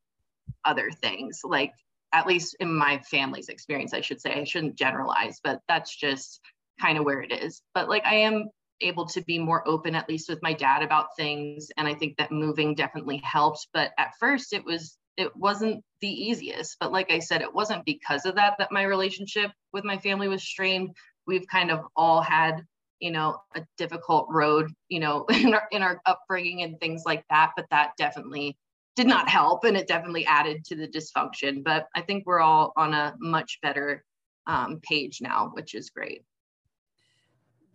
other 0.64 0.90
things 0.90 1.40
like 1.44 1.72
at 2.12 2.26
least 2.26 2.56
in 2.60 2.74
my 2.74 2.98
family's 3.10 3.48
experience 3.48 3.94
i 3.94 4.00
should 4.00 4.20
say 4.20 4.32
i 4.32 4.44
shouldn't 4.44 4.76
generalize 4.76 5.40
but 5.42 5.60
that's 5.68 5.96
just 5.96 6.40
kind 6.80 6.98
of 6.98 7.04
where 7.04 7.22
it 7.22 7.32
is 7.32 7.62
but 7.74 7.88
like 7.88 8.04
i 8.04 8.14
am 8.16 8.50
able 8.80 9.06
to 9.06 9.22
be 9.22 9.38
more 9.38 9.66
open, 9.68 9.94
at 9.94 10.08
least 10.08 10.28
with 10.28 10.42
my 10.42 10.52
dad, 10.52 10.82
about 10.82 11.16
things. 11.16 11.68
And 11.76 11.86
I 11.86 11.94
think 11.94 12.16
that 12.16 12.32
moving 12.32 12.74
definitely 12.74 13.20
helped. 13.24 13.68
But 13.72 13.92
at 13.98 14.12
first, 14.18 14.52
it 14.52 14.64
was 14.64 14.96
it 15.16 15.34
wasn't 15.36 15.84
the 16.00 16.08
easiest. 16.08 16.76
But 16.80 16.92
like 16.92 17.10
I 17.10 17.18
said, 17.18 17.42
it 17.42 17.54
wasn't 17.54 17.84
because 17.84 18.24
of 18.24 18.36
that 18.36 18.54
that 18.58 18.72
my 18.72 18.82
relationship 18.84 19.50
with 19.72 19.84
my 19.84 19.98
family 19.98 20.28
was 20.28 20.42
strained. 20.42 20.90
We've 21.30 21.46
kind 21.46 21.70
of 21.70 21.84
all 21.94 22.22
had 22.22 22.66
you 22.98 23.12
know 23.12 23.38
a 23.54 23.62
difficult 23.78 24.26
road 24.30 24.72
you 24.88 24.98
know 24.98 25.24
in 25.30 25.54
our, 25.54 25.68
in 25.70 25.80
our 25.80 26.02
upbringing 26.06 26.62
and 26.62 26.78
things 26.80 27.04
like 27.06 27.24
that 27.30 27.52
but 27.56 27.66
that 27.70 27.92
definitely 27.96 28.58
did 28.96 29.06
not 29.06 29.28
help 29.28 29.64
and 29.64 29.76
it 29.76 29.86
definitely 29.86 30.26
added 30.26 30.64
to 30.64 30.74
the 30.74 30.88
dysfunction 30.88 31.62
but 31.64 31.86
i 31.94 32.00
think 32.00 32.26
we're 32.26 32.40
all 32.40 32.72
on 32.76 32.92
a 32.92 33.14
much 33.20 33.60
better 33.62 34.04
um, 34.48 34.80
page 34.82 35.20
now 35.22 35.50
which 35.54 35.74
is 35.74 35.88
great 35.88 36.24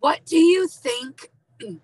what 0.00 0.24
do 0.26 0.36
you 0.36 0.68
think 0.68 1.32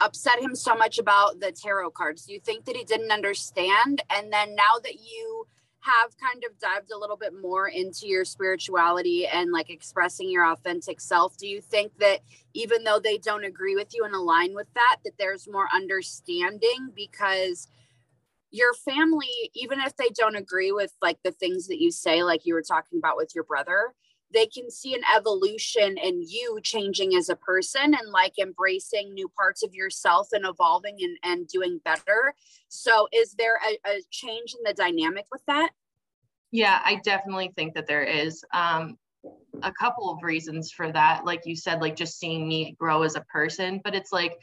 upset 0.00 0.38
him 0.40 0.54
so 0.54 0.74
much 0.74 0.98
about 0.98 1.40
the 1.40 1.52
tarot 1.52 1.90
cards? 1.90 2.24
Do 2.26 2.32
you 2.32 2.40
think 2.40 2.64
that 2.64 2.76
he 2.76 2.84
didn't 2.84 3.10
understand? 3.10 4.02
And 4.10 4.32
then 4.32 4.54
now 4.54 4.78
that 4.82 4.94
you 4.94 5.46
have 5.84 6.16
kind 6.16 6.42
of 6.48 6.58
dived 6.58 6.90
a 6.90 6.98
little 6.98 7.16
bit 7.16 7.32
more 7.40 7.68
into 7.68 8.06
your 8.08 8.24
spirituality 8.24 9.26
and 9.26 9.52
like 9.52 9.68
expressing 9.68 10.30
your 10.30 10.50
authentic 10.50 10.98
self, 10.98 11.36
do 11.36 11.46
you 11.46 11.60
think 11.60 11.92
that 11.98 12.20
even 12.54 12.84
though 12.84 12.98
they 12.98 13.18
don't 13.18 13.44
agree 13.44 13.74
with 13.74 13.88
you 13.92 14.04
and 14.04 14.14
align 14.14 14.54
with 14.54 14.72
that, 14.74 14.96
that 15.04 15.12
there's 15.18 15.46
more 15.46 15.68
understanding? 15.74 16.90
Because 16.94 17.68
your 18.50 18.72
family, 18.72 19.50
even 19.54 19.80
if 19.80 19.94
they 19.96 20.08
don't 20.14 20.36
agree 20.36 20.72
with 20.72 20.92
like 21.02 21.18
the 21.22 21.32
things 21.32 21.66
that 21.66 21.80
you 21.80 21.90
say, 21.90 22.22
like 22.22 22.46
you 22.46 22.54
were 22.54 22.62
talking 22.62 22.98
about 22.98 23.16
with 23.16 23.34
your 23.34 23.44
brother, 23.44 23.92
they 24.34 24.46
can 24.46 24.70
see 24.70 24.94
an 24.94 25.02
evolution 25.16 25.96
in 25.96 26.22
you 26.22 26.58
changing 26.62 27.14
as 27.14 27.28
a 27.28 27.36
person 27.36 27.94
and 27.94 28.10
like 28.10 28.38
embracing 28.38 29.14
new 29.14 29.28
parts 29.28 29.62
of 29.62 29.74
yourself 29.74 30.28
and 30.32 30.44
evolving 30.44 30.96
and, 31.00 31.16
and 31.22 31.48
doing 31.48 31.80
better. 31.84 32.34
So, 32.68 33.08
is 33.12 33.34
there 33.34 33.58
a, 33.66 33.88
a 33.88 34.02
change 34.10 34.54
in 34.54 34.62
the 34.64 34.74
dynamic 34.74 35.26
with 35.32 35.42
that? 35.46 35.70
Yeah, 36.50 36.80
I 36.84 37.00
definitely 37.04 37.52
think 37.56 37.74
that 37.74 37.86
there 37.86 38.04
is. 38.04 38.44
Um, 38.52 38.98
a 39.62 39.72
couple 39.72 40.10
of 40.10 40.22
reasons 40.22 40.70
for 40.70 40.92
that. 40.92 41.24
Like 41.24 41.42
you 41.46 41.56
said, 41.56 41.80
like 41.80 41.96
just 41.96 42.18
seeing 42.18 42.46
me 42.46 42.76
grow 42.78 43.02
as 43.02 43.16
a 43.16 43.22
person, 43.22 43.80
but 43.82 43.94
it's 43.94 44.12
like, 44.12 44.36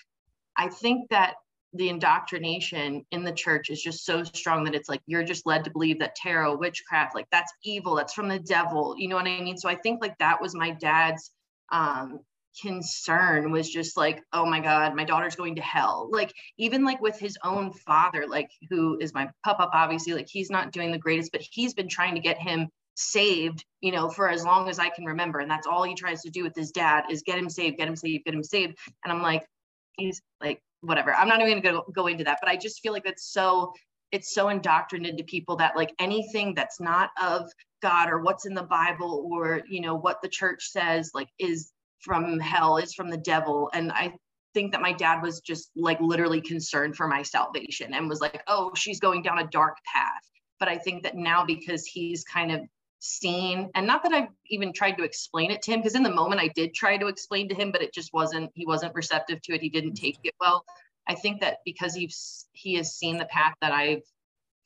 I 0.57 0.69
think 0.69 1.09
that 1.09 1.35
the 1.73 1.89
indoctrination 1.89 3.05
in 3.11 3.23
the 3.23 3.31
church 3.31 3.69
is 3.69 3.81
just 3.81 4.05
so 4.05 4.23
strong 4.23 4.63
that 4.63 4.75
it's 4.75 4.89
like 4.89 5.01
you're 5.05 5.23
just 5.23 5.45
led 5.45 5.63
to 5.63 5.71
believe 5.71 5.99
that 5.99 6.15
tarot 6.15 6.57
witchcraft 6.57 7.15
like 7.15 7.27
that's 7.31 7.51
evil 7.63 7.95
that's 7.95 8.13
from 8.13 8.27
the 8.27 8.39
devil 8.39 8.95
you 8.97 9.07
know 9.07 9.15
what 9.15 9.27
i 9.27 9.39
mean? 9.39 9.57
So 9.57 9.69
i 9.69 9.75
think 9.75 10.01
like 10.01 10.17
that 10.17 10.41
was 10.41 10.53
my 10.53 10.71
dad's 10.71 11.31
um 11.71 12.19
concern 12.61 13.51
was 13.51 13.69
just 13.69 13.95
like 13.95 14.21
oh 14.33 14.45
my 14.45 14.59
god 14.59 14.93
my 14.93 15.05
daughter's 15.05 15.35
going 15.35 15.55
to 15.55 15.61
hell. 15.61 16.09
Like 16.11 16.33
even 16.57 16.83
like 16.83 17.01
with 17.01 17.17
his 17.17 17.37
own 17.43 17.71
father 17.71 18.25
like 18.27 18.49
who 18.69 18.97
is 18.99 19.13
my 19.13 19.29
pup 19.45 19.61
up 19.61 19.71
obviously 19.73 20.13
like 20.13 20.27
he's 20.27 20.49
not 20.49 20.73
doing 20.73 20.91
the 20.91 20.97
greatest 20.97 21.31
but 21.31 21.41
he's 21.41 21.73
been 21.73 21.87
trying 21.87 22.15
to 22.15 22.21
get 22.21 22.37
him 22.37 22.67
saved 22.95 23.63
you 23.79 23.93
know 23.93 24.09
for 24.09 24.29
as 24.29 24.43
long 24.43 24.67
as 24.67 24.79
i 24.79 24.89
can 24.89 25.05
remember. 25.05 25.39
And 25.39 25.49
that's 25.49 25.65
all 25.65 25.83
he 25.83 25.95
tries 25.95 26.21
to 26.23 26.29
do 26.29 26.43
with 26.43 26.53
his 26.55 26.71
dad 26.71 27.05
is 27.09 27.23
get 27.23 27.37
him 27.37 27.49
saved 27.49 27.77
get 27.77 27.87
him 27.87 27.95
saved 27.95 28.25
get 28.25 28.33
him 28.33 28.43
saved. 28.43 28.77
And 29.05 29.13
i'm 29.13 29.21
like 29.21 29.45
he's 29.93 30.21
like 30.41 30.61
whatever. 30.81 31.13
I'm 31.13 31.27
not 31.27 31.41
even 31.41 31.61
to 31.63 31.83
go 31.93 32.07
into 32.07 32.23
that, 32.25 32.39
but 32.41 32.49
I 32.49 32.57
just 32.57 32.81
feel 32.81 32.93
like 32.93 33.03
that's 33.03 33.31
so 33.31 33.73
it's 34.11 34.33
so 34.33 34.49
indoctrinated 34.49 35.17
to 35.17 35.23
people 35.23 35.55
that 35.55 35.75
like 35.75 35.93
anything 35.99 36.53
that's 36.53 36.79
not 36.79 37.11
of 37.21 37.49
God 37.81 38.09
or 38.09 38.21
what's 38.21 38.45
in 38.45 38.53
the 38.53 38.63
Bible 38.63 39.27
or 39.31 39.61
you 39.67 39.81
know 39.81 39.95
what 39.95 40.21
the 40.21 40.29
church 40.29 40.69
says 40.69 41.11
like 41.13 41.29
is 41.39 41.71
from 41.99 42.39
hell 42.39 42.77
is 42.77 42.93
from 42.93 43.09
the 43.09 43.17
devil 43.17 43.69
and 43.73 43.91
I 43.91 44.13
think 44.53 44.73
that 44.73 44.81
my 44.81 44.91
dad 44.91 45.21
was 45.21 45.39
just 45.39 45.71
like 45.75 45.99
literally 46.01 46.41
concerned 46.41 46.95
for 46.95 47.07
my 47.07 47.21
salvation 47.21 47.93
and 47.93 48.09
was 48.09 48.19
like 48.19 48.43
oh 48.47 48.71
she's 48.75 48.99
going 48.99 49.21
down 49.21 49.39
a 49.39 49.47
dark 49.47 49.77
path 49.93 50.21
but 50.59 50.67
I 50.67 50.77
think 50.77 51.03
that 51.03 51.15
now 51.15 51.45
because 51.45 51.85
he's 51.85 52.23
kind 52.23 52.51
of 52.51 52.61
seen 53.03 53.69
and 53.73 53.87
not 53.87 54.03
that 54.03 54.13
i've 54.13 54.29
even 54.47 54.71
tried 54.71 54.91
to 54.91 55.03
explain 55.03 55.49
it 55.49 55.61
to 55.63 55.71
him 55.71 55.79
because 55.79 55.95
in 55.95 56.03
the 56.03 56.13
moment 56.13 56.39
i 56.39 56.47
did 56.49 56.73
try 56.73 56.97
to 56.97 57.07
explain 57.07 57.49
to 57.49 57.55
him 57.55 57.71
but 57.71 57.81
it 57.81 57.91
just 57.93 58.13
wasn't 58.13 58.49
he 58.53 58.65
wasn't 58.65 58.93
receptive 58.93 59.41
to 59.41 59.53
it 59.53 59.61
he 59.61 59.69
didn't 59.69 59.95
take 59.95 60.17
it 60.23 60.35
well. 60.39 60.63
I 61.07 61.15
think 61.15 61.41
that 61.41 61.57
because 61.65 61.95
he's 61.95 62.47
he 62.51 62.75
has 62.75 62.95
seen 62.95 63.17
the 63.17 63.25
path 63.25 63.55
that 63.61 63.71
i've 63.71 64.03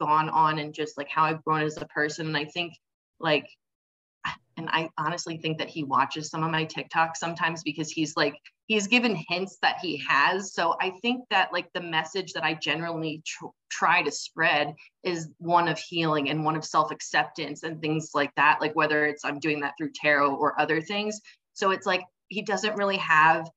gone 0.02 0.30
on 0.30 0.60
and 0.60 0.74
just 0.74 0.98
like 0.98 1.08
how 1.10 1.24
i've 1.24 1.44
grown 1.46 1.62
as 1.62 1.78
a 1.78 1.86
person 1.86 2.28
and 2.28 2.36
i 2.36 2.44
think 2.44 2.74
like 3.22 3.48
and 4.58 4.70
I 4.70 4.90
honestly 4.98 5.38
think 5.38 5.58
that 5.58 5.70
he 5.70 5.84
watches 5.84 6.30
some 6.30 6.44
of 6.44 6.52
my 6.52 6.66
TikToks 6.66 7.18
sometimes 7.18 7.62
because 7.64 7.92
he's 7.92 8.16
like 8.16 8.36
he's 8.68 8.88
given 8.88 9.22
hints 9.28 9.58
that 9.62 9.78
he 9.82 10.02
has. 10.08 10.54
So 10.54 10.76
I 10.82 10.92
think 11.02 11.26
that 11.30 11.52
like 11.54 11.72
the 11.74 11.82
message 11.82 12.34
that 12.34 12.44
I 12.44 12.54
generally 12.56 13.22
tr- 13.26 13.48
try 13.70 14.02
to 14.02 14.12
spread 14.12 14.74
is 15.04 15.30
one 15.38 15.68
of 15.68 15.78
healing 15.78 16.30
and 16.30 16.44
one 16.44 16.56
of 16.56 16.66
self-acceptance 16.66 17.64
and 17.64 17.80
things 17.80 18.12
like 18.14 18.34
that 18.36 18.62
like 18.62 18.76
whether 18.76 19.06
it's 19.06 19.26
I'm 19.26 19.40
doing 19.40 19.60
that 19.62 19.74
through 19.78 19.92
tarot 19.94 20.36
or 20.36 20.60
other 20.60 20.82
things. 20.82 21.20
So 21.54 21.72
it's 21.72 21.86
like 21.86 22.04
he 22.30 22.42
doesn't 22.42 22.78
really 22.78 22.98
have 22.98 23.50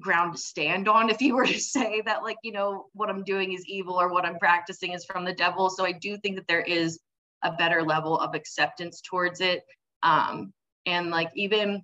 ground 0.00 0.34
to 0.34 0.38
stand 0.38 0.88
on 0.88 1.10
if 1.10 1.18
he 1.18 1.32
were 1.32 1.46
to 1.46 1.58
say 1.60 2.02
that 2.04 2.22
like 2.22 2.38
you 2.42 2.52
know 2.52 2.86
what 2.92 3.08
I'm 3.08 3.24
doing 3.24 3.52
is 3.52 3.64
evil 3.66 3.94
or 3.94 4.12
what 4.12 4.26
I'm 4.26 4.38
practicing 4.38 4.92
is 4.92 5.04
from 5.06 5.24
the 5.24 5.34
devil. 5.34 5.70
So 5.70 5.86
I 5.86 5.92
do 5.92 6.18
think 6.18 6.36
that 6.36 6.46
there 6.46 6.60
is 6.62 7.00
a 7.42 7.52
better 7.52 7.82
level 7.82 8.18
of 8.18 8.34
acceptance 8.34 9.00
towards 9.00 9.40
it 9.40 9.64
um, 10.02 10.52
and 10.86 11.10
like 11.10 11.30
even 11.34 11.82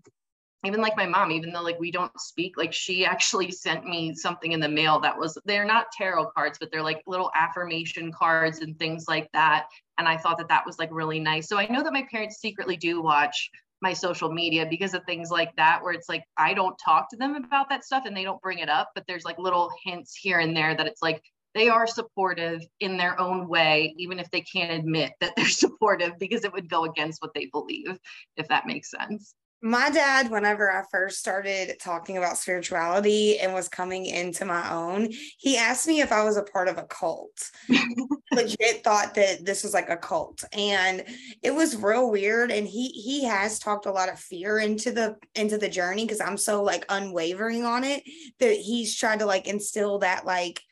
even 0.64 0.80
like 0.80 0.96
my 0.96 1.06
mom, 1.06 1.30
even 1.30 1.52
though 1.52 1.62
like 1.62 1.78
we 1.78 1.92
don't 1.92 2.10
speak, 2.20 2.56
like 2.56 2.72
she 2.72 3.04
actually 3.04 3.50
sent 3.52 3.84
me 3.84 4.14
something 4.14 4.52
in 4.52 4.60
the 4.60 4.68
mail 4.68 5.00
that 5.00 5.18
was 5.18 5.38
they're 5.44 5.64
not 5.64 5.92
tarot 5.92 6.30
cards, 6.36 6.58
but 6.58 6.70
they're 6.70 6.82
like 6.82 7.02
little 7.06 7.30
affirmation 7.34 8.12
cards 8.12 8.58
and 8.58 8.78
things 8.78 9.04
like 9.08 9.28
that. 9.32 9.66
And 9.98 10.08
I 10.08 10.16
thought 10.16 10.38
that 10.38 10.48
that 10.48 10.66
was 10.66 10.78
like 10.78 10.90
really 10.92 11.20
nice. 11.20 11.48
So 11.48 11.58
I 11.58 11.66
know 11.66 11.82
that 11.82 11.92
my 11.92 12.06
parents 12.10 12.40
secretly 12.40 12.76
do 12.76 13.02
watch 13.02 13.50
my 13.80 13.92
social 13.92 14.32
media 14.32 14.66
because 14.68 14.94
of 14.94 15.04
things 15.04 15.30
like 15.30 15.54
that, 15.56 15.82
where 15.82 15.92
it's 15.92 16.08
like 16.08 16.24
I 16.36 16.54
don't 16.54 16.76
talk 16.84 17.08
to 17.10 17.16
them 17.16 17.36
about 17.36 17.68
that 17.70 17.84
stuff 17.84 18.04
and 18.06 18.16
they 18.16 18.24
don't 18.24 18.42
bring 18.42 18.58
it 18.58 18.68
up, 18.68 18.90
but 18.94 19.04
there's 19.06 19.24
like 19.24 19.38
little 19.38 19.70
hints 19.84 20.16
here 20.16 20.40
and 20.40 20.56
there 20.56 20.74
that 20.74 20.86
it's 20.86 21.02
like 21.02 21.22
they 21.54 21.68
are 21.68 21.86
supportive 21.86 22.62
in 22.80 22.96
their 22.96 23.18
own 23.20 23.48
way, 23.48 23.94
even 23.96 24.18
if 24.18 24.30
they 24.30 24.42
can't 24.42 24.72
admit 24.72 25.12
that 25.20 25.32
they're 25.36 25.46
supportive 25.48 26.18
because 26.18 26.44
it 26.44 26.52
would 26.52 26.68
go 26.68 26.84
against 26.84 27.22
what 27.22 27.34
they 27.34 27.46
believe, 27.46 27.98
if 28.36 28.48
that 28.48 28.66
makes 28.66 28.90
sense. 28.90 29.34
My 29.60 29.90
dad 29.90 30.30
whenever 30.30 30.70
i 30.70 30.84
first 30.92 31.18
started 31.18 31.80
talking 31.80 32.16
about 32.16 32.38
spirituality 32.38 33.40
and 33.40 33.52
was 33.52 33.68
coming 33.68 34.06
into 34.06 34.44
my 34.44 34.72
own 34.72 35.08
he 35.36 35.56
asked 35.56 35.88
me 35.88 36.00
if 36.00 36.12
i 36.12 36.22
was 36.22 36.36
a 36.36 36.44
part 36.44 36.68
of 36.68 36.78
a 36.78 36.84
cult. 36.84 37.50
Legit 38.32 38.84
thought 38.84 39.16
that 39.16 39.44
this 39.44 39.64
was 39.64 39.74
like 39.74 39.90
a 39.90 39.96
cult. 39.96 40.44
And 40.52 41.04
it 41.42 41.52
was 41.52 41.76
real 41.76 42.08
weird 42.08 42.52
and 42.52 42.68
he 42.68 42.90
he 42.90 43.24
has 43.24 43.58
talked 43.58 43.86
a 43.86 43.90
lot 43.90 44.08
of 44.08 44.20
fear 44.20 44.60
into 44.60 44.92
the 44.92 45.16
into 45.34 45.58
the 45.58 45.68
journey 45.68 46.04
because 46.04 46.20
i'm 46.20 46.36
so 46.36 46.62
like 46.62 46.84
unwavering 46.88 47.64
on 47.64 47.82
it 47.82 48.04
that 48.38 48.54
he's 48.54 48.94
tried 48.94 49.18
to 49.18 49.26
like 49.26 49.48
instill 49.48 49.98
that 49.98 50.24
like 50.24 50.62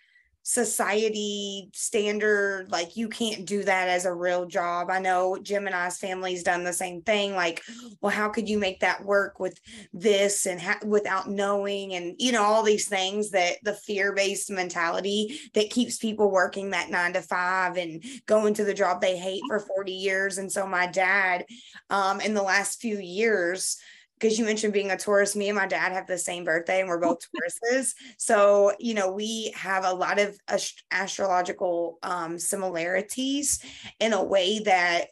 society 0.49 1.69
standard 1.75 2.71
like 2.71 2.97
you 2.97 3.09
can't 3.09 3.47
do 3.47 3.65
that 3.65 3.89
as 3.89 4.05
a 4.05 4.15
real 4.15 4.47
job. 4.47 4.91
I 4.93 5.01
know 5.01 5.37
gemini's 5.43 5.99
family's 5.99 6.45
done 6.45 6.63
the 6.63 6.73
same 6.73 7.03
thing 7.03 7.35
like 7.35 7.65
well 8.01 8.15
how 8.15 8.29
could 8.29 8.49
you 8.49 8.57
make 8.57 8.79
that 8.79 9.05
work 9.05 9.41
with 9.41 9.59
this 9.93 10.47
and 10.47 10.61
ha- 10.61 10.79
without 10.87 11.29
knowing? 11.29 11.95
And 11.95 12.15
you 12.21 12.31
know 12.31 12.45
all 12.45 12.63
these 12.63 12.87
things 12.87 13.31
that 13.31 13.57
the 13.65 13.75
fear-based 13.75 14.49
mentality 14.53 15.41
that 15.55 15.71
keeps 15.71 15.97
people 15.97 16.31
working 16.31 16.71
that 16.71 16.91
nine 16.91 17.15
to 17.15 17.23
five 17.23 17.77
and 17.77 18.05
going 18.27 18.55
to 18.55 18.65
the 18.65 18.73
job 18.73 19.01
they 19.01 19.17
hate 19.17 19.43
for 19.49 19.59
40 19.59 19.91
years. 19.91 20.39
And 20.39 20.51
so 20.51 20.65
my 20.65 20.87
dad 20.87 21.45
um 21.91 22.21
in 22.21 22.35
the 22.35 22.43
last 22.43 22.81
few 22.81 22.99
years 22.99 23.79
because 24.19 24.39
you 24.39 24.45
mentioned 24.45 24.73
being 24.73 24.91
a 24.91 24.97
Taurus, 24.97 25.37
me 25.37 25.49
and 25.49 25.57
my 25.57 25.67
dad 25.67 25.93
have 25.93 26.07
the 26.07 26.19
same 26.19 26.45
birthday 26.45 26.81
and 26.81 26.89
we're 26.89 26.99
both 26.99 27.19
Tauruses. 27.73 27.95
So, 28.17 28.73
you 28.79 28.95
know, 28.95 29.13
we 29.13 29.53
have 29.55 29.85
a 29.85 29.93
lot 29.93 30.19
of 30.19 30.39
ast- 30.49 30.85
astrological 30.91 31.99
um, 32.03 32.39
similarities 32.39 33.61
in 34.01 34.13
a 34.13 34.25
way 34.25 34.61
that 34.61 35.07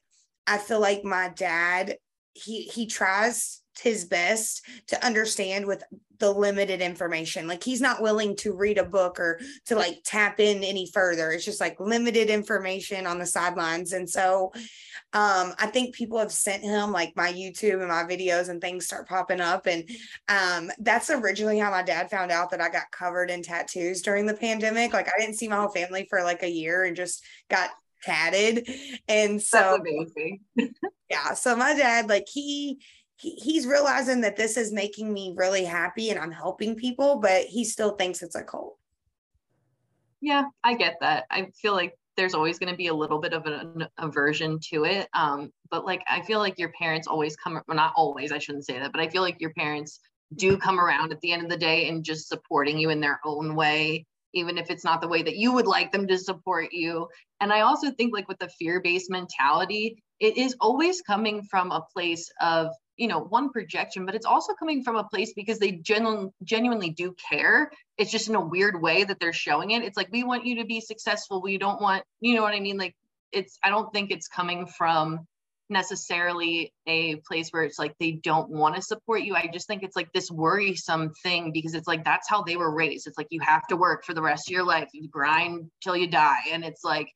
I 0.46 0.58
feel 0.58 0.80
like 0.80 1.04
my 1.04 1.30
dad, 1.34 1.96
he 2.34 2.62
he 2.62 2.86
tries 2.86 3.62
his 3.80 4.04
best 4.04 4.62
to 4.88 5.04
understand 5.04 5.66
with 5.66 5.82
the 6.18 6.30
limited 6.30 6.80
information. 6.80 7.46
Like 7.46 7.62
he's 7.62 7.80
not 7.80 8.00
willing 8.00 8.36
to 8.36 8.54
read 8.54 8.78
a 8.78 8.84
book 8.84 9.18
or 9.18 9.40
to 9.66 9.74
like 9.74 10.00
tap 10.04 10.40
in 10.40 10.62
any 10.62 10.88
further. 10.92 11.32
It's 11.32 11.44
just 11.44 11.60
like 11.60 11.80
limited 11.80 12.30
information 12.30 13.06
on 13.06 13.18
the 13.18 13.26
sidelines. 13.26 13.92
And 13.92 14.08
so 14.08 14.52
um, 15.12 15.54
I 15.58 15.68
think 15.72 15.94
people 15.94 16.18
have 16.18 16.32
sent 16.32 16.62
him 16.62 16.92
like 16.92 17.12
my 17.16 17.32
YouTube 17.32 17.80
and 17.80 17.88
my 17.88 18.04
videos 18.04 18.48
and 18.48 18.60
things 18.60 18.86
start 18.86 19.08
popping 19.08 19.40
up. 19.40 19.66
And 19.66 19.88
um, 20.28 20.70
that's 20.78 21.10
originally 21.10 21.58
how 21.58 21.70
my 21.70 21.82
dad 21.82 22.10
found 22.10 22.30
out 22.30 22.50
that 22.50 22.60
I 22.60 22.68
got 22.68 22.90
covered 22.90 23.30
in 23.30 23.42
tattoos 23.42 24.02
during 24.02 24.26
the 24.26 24.34
pandemic. 24.34 24.92
Like 24.92 25.08
I 25.08 25.20
didn't 25.20 25.36
see 25.36 25.48
my 25.48 25.56
whole 25.56 25.68
family 25.68 26.06
for 26.08 26.22
like 26.22 26.42
a 26.42 26.50
year 26.50 26.84
and 26.84 26.96
just 26.96 27.24
got 27.50 27.70
tatted. 28.02 28.68
And 29.08 29.42
so 29.42 29.78
yeah. 31.10 31.34
So 31.34 31.56
my 31.56 31.74
dad, 31.74 32.08
like 32.08 32.26
he 32.30 32.80
he, 33.16 33.30
he's 33.36 33.66
realizing 33.66 34.20
that 34.22 34.36
this 34.36 34.56
is 34.56 34.72
making 34.72 35.12
me 35.12 35.34
really 35.36 35.64
happy 35.64 36.10
and 36.10 36.18
I'm 36.18 36.32
helping 36.32 36.74
people, 36.74 37.16
but 37.20 37.44
he 37.44 37.64
still 37.64 37.92
thinks 37.96 38.22
it's 38.22 38.34
a 38.34 38.42
cult. 38.42 38.76
Yeah, 40.20 40.44
I 40.62 40.74
get 40.74 40.96
that. 41.00 41.24
I 41.30 41.48
feel 41.60 41.74
like 41.74 41.94
there's 42.16 42.34
always 42.34 42.58
going 42.58 42.70
to 42.70 42.76
be 42.76 42.86
a 42.86 42.94
little 42.94 43.20
bit 43.20 43.32
of 43.32 43.46
an 43.46 43.86
aversion 43.98 44.58
to 44.70 44.84
it. 44.84 45.08
Um, 45.12 45.52
but 45.70 45.84
like, 45.84 46.02
I 46.08 46.22
feel 46.22 46.38
like 46.38 46.58
your 46.58 46.72
parents 46.78 47.08
always 47.08 47.36
come, 47.36 47.60
well, 47.66 47.76
not 47.76 47.92
always, 47.96 48.32
I 48.32 48.38
shouldn't 48.38 48.66
say 48.66 48.78
that, 48.78 48.92
but 48.92 49.00
I 49.00 49.08
feel 49.08 49.22
like 49.22 49.40
your 49.40 49.52
parents 49.52 50.00
do 50.36 50.56
come 50.56 50.80
around 50.80 51.12
at 51.12 51.20
the 51.20 51.32
end 51.32 51.42
of 51.42 51.50
the 51.50 51.56
day 51.56 51.88
and 51.88 52.04
just 52.04 52.28
supporting 52.28 52.78
you 52.78 52.90
in 52.90 53.00
their 53.00 53.20
own 53.24 53.54
way, 53.54 54.06
even 54.32 54.58
if 54.58 54.70
it's 54.70 54.84
not 54.84 55.00
the 55.00 55.08
way 55.08 55.22
that 55.22 55.36
you 55.36 55.52
would 55.52 55.66
like 55.66 55.92
them 55.92 56.06
to 56.06 56.18
support 56.18 56.72
you. 56.72 57.08
And 57.40 57.52
I 57.52 57.60
also 57.60 57.90
think 57.90 58.12
like 58.12 58.28
with 58.28 58.38
the 58.38 58.48
fear-based 58.48 59.10
mentality, 59.10 60.02
it 60.20 60.36
is 60.36 60.56
always 60.60 61.02
coming 61.02 61.42
from 61.42 61.70
a 61.70 61.84
place 61.92 62.30
of 62.40 62.68
you 62.96 63.08
know 63.08 63.20
one 63.20 63.50
projection 63.50 64.06
but 64.06 64.14
it's 64.14 64.26
also 64.26 64.54
coming 64.54 64.84
from 64.84 64.96
a 64.96 65.04
place 65.04 65.32
because 65.34 65.58
they 65.58 65.72
genu- 65.72 66.30
genuinely 66.42 66.90
do 66.90 67.14
care. 67.30 67.70
It's 67.98 68.10
just 68.10 68.28
in 68.28 68.34
a 68.34 68.40
weird 68.40 68.80
way 68.80 69.04
that 69.04 69.20
they're 69.20 69.32
showing 69.32 69.70
it. 69.72 69.82
It's 69.82 69.96
like 69.96 70.08
we 70.12 70.24
want 70.24 70.46
you 70.46 70.56
to 70.56 70.64
be 70.64 70.80
successful. 70.80 71.42
We 71.42 71.58
don't 71.58 71.80
want 71.80 72.04
you 72.20 72.34
know 72.34 72.42
what 72.42 72.54
i 72.54 72.60
mean? 72.60 72.78
Like 72.78 72.94
it's 73.32 73.58
i 73.62 73.70
don't 73.70 73.92
think 73.92 74.10
it's 74.10 74.28
coming 74.28 74.66
from 74.66 75.26
necessarily 75.70 76.72
a 76.86 77.16
place 77.16 77.50
where 77.50 77.62
it's 77.62 77.78
like 77.78 77.94
they 77.98 78.12
don't 78.12 78.50
want 78.50 78.76
to 78.76 78.82
support 78.82 79.22
you. 79.22 79.34
I 79.34 79.48
just 79.52 79.66
think 79.66 79.82
it's 79.82 79.96
like 79.96 80.12
this 80.12 80.30
worrisome 80.30 81.12
thing 81.22 81.52
because 81.52 81.74
it's 81.74 81.88
like 81.88 82.04
that's 82.04 82.28
how 82.28 82.42
they 82.42 82.56
were 82.56 82.74
raised. 82.74 83.06
It's 83.06 83.18
like 83.18 83.28
you 83.30 83.40
have 83.40 83.66
to 83.68 83.76
work 83.76 84.04
for 84.04 84.14
the 84.14 84.22
rest 84.22 84.48
of 84.48 84.52
your 84.52 84.64
life. 84.64 84.88
You 84.92 85.08
grind 85.08 85.70
till 85.82 85.96
you 85.96 86.06
die. 86.06 86.42
And 86.52 86.64
it's 86.64 86.84
like 86.84 87.08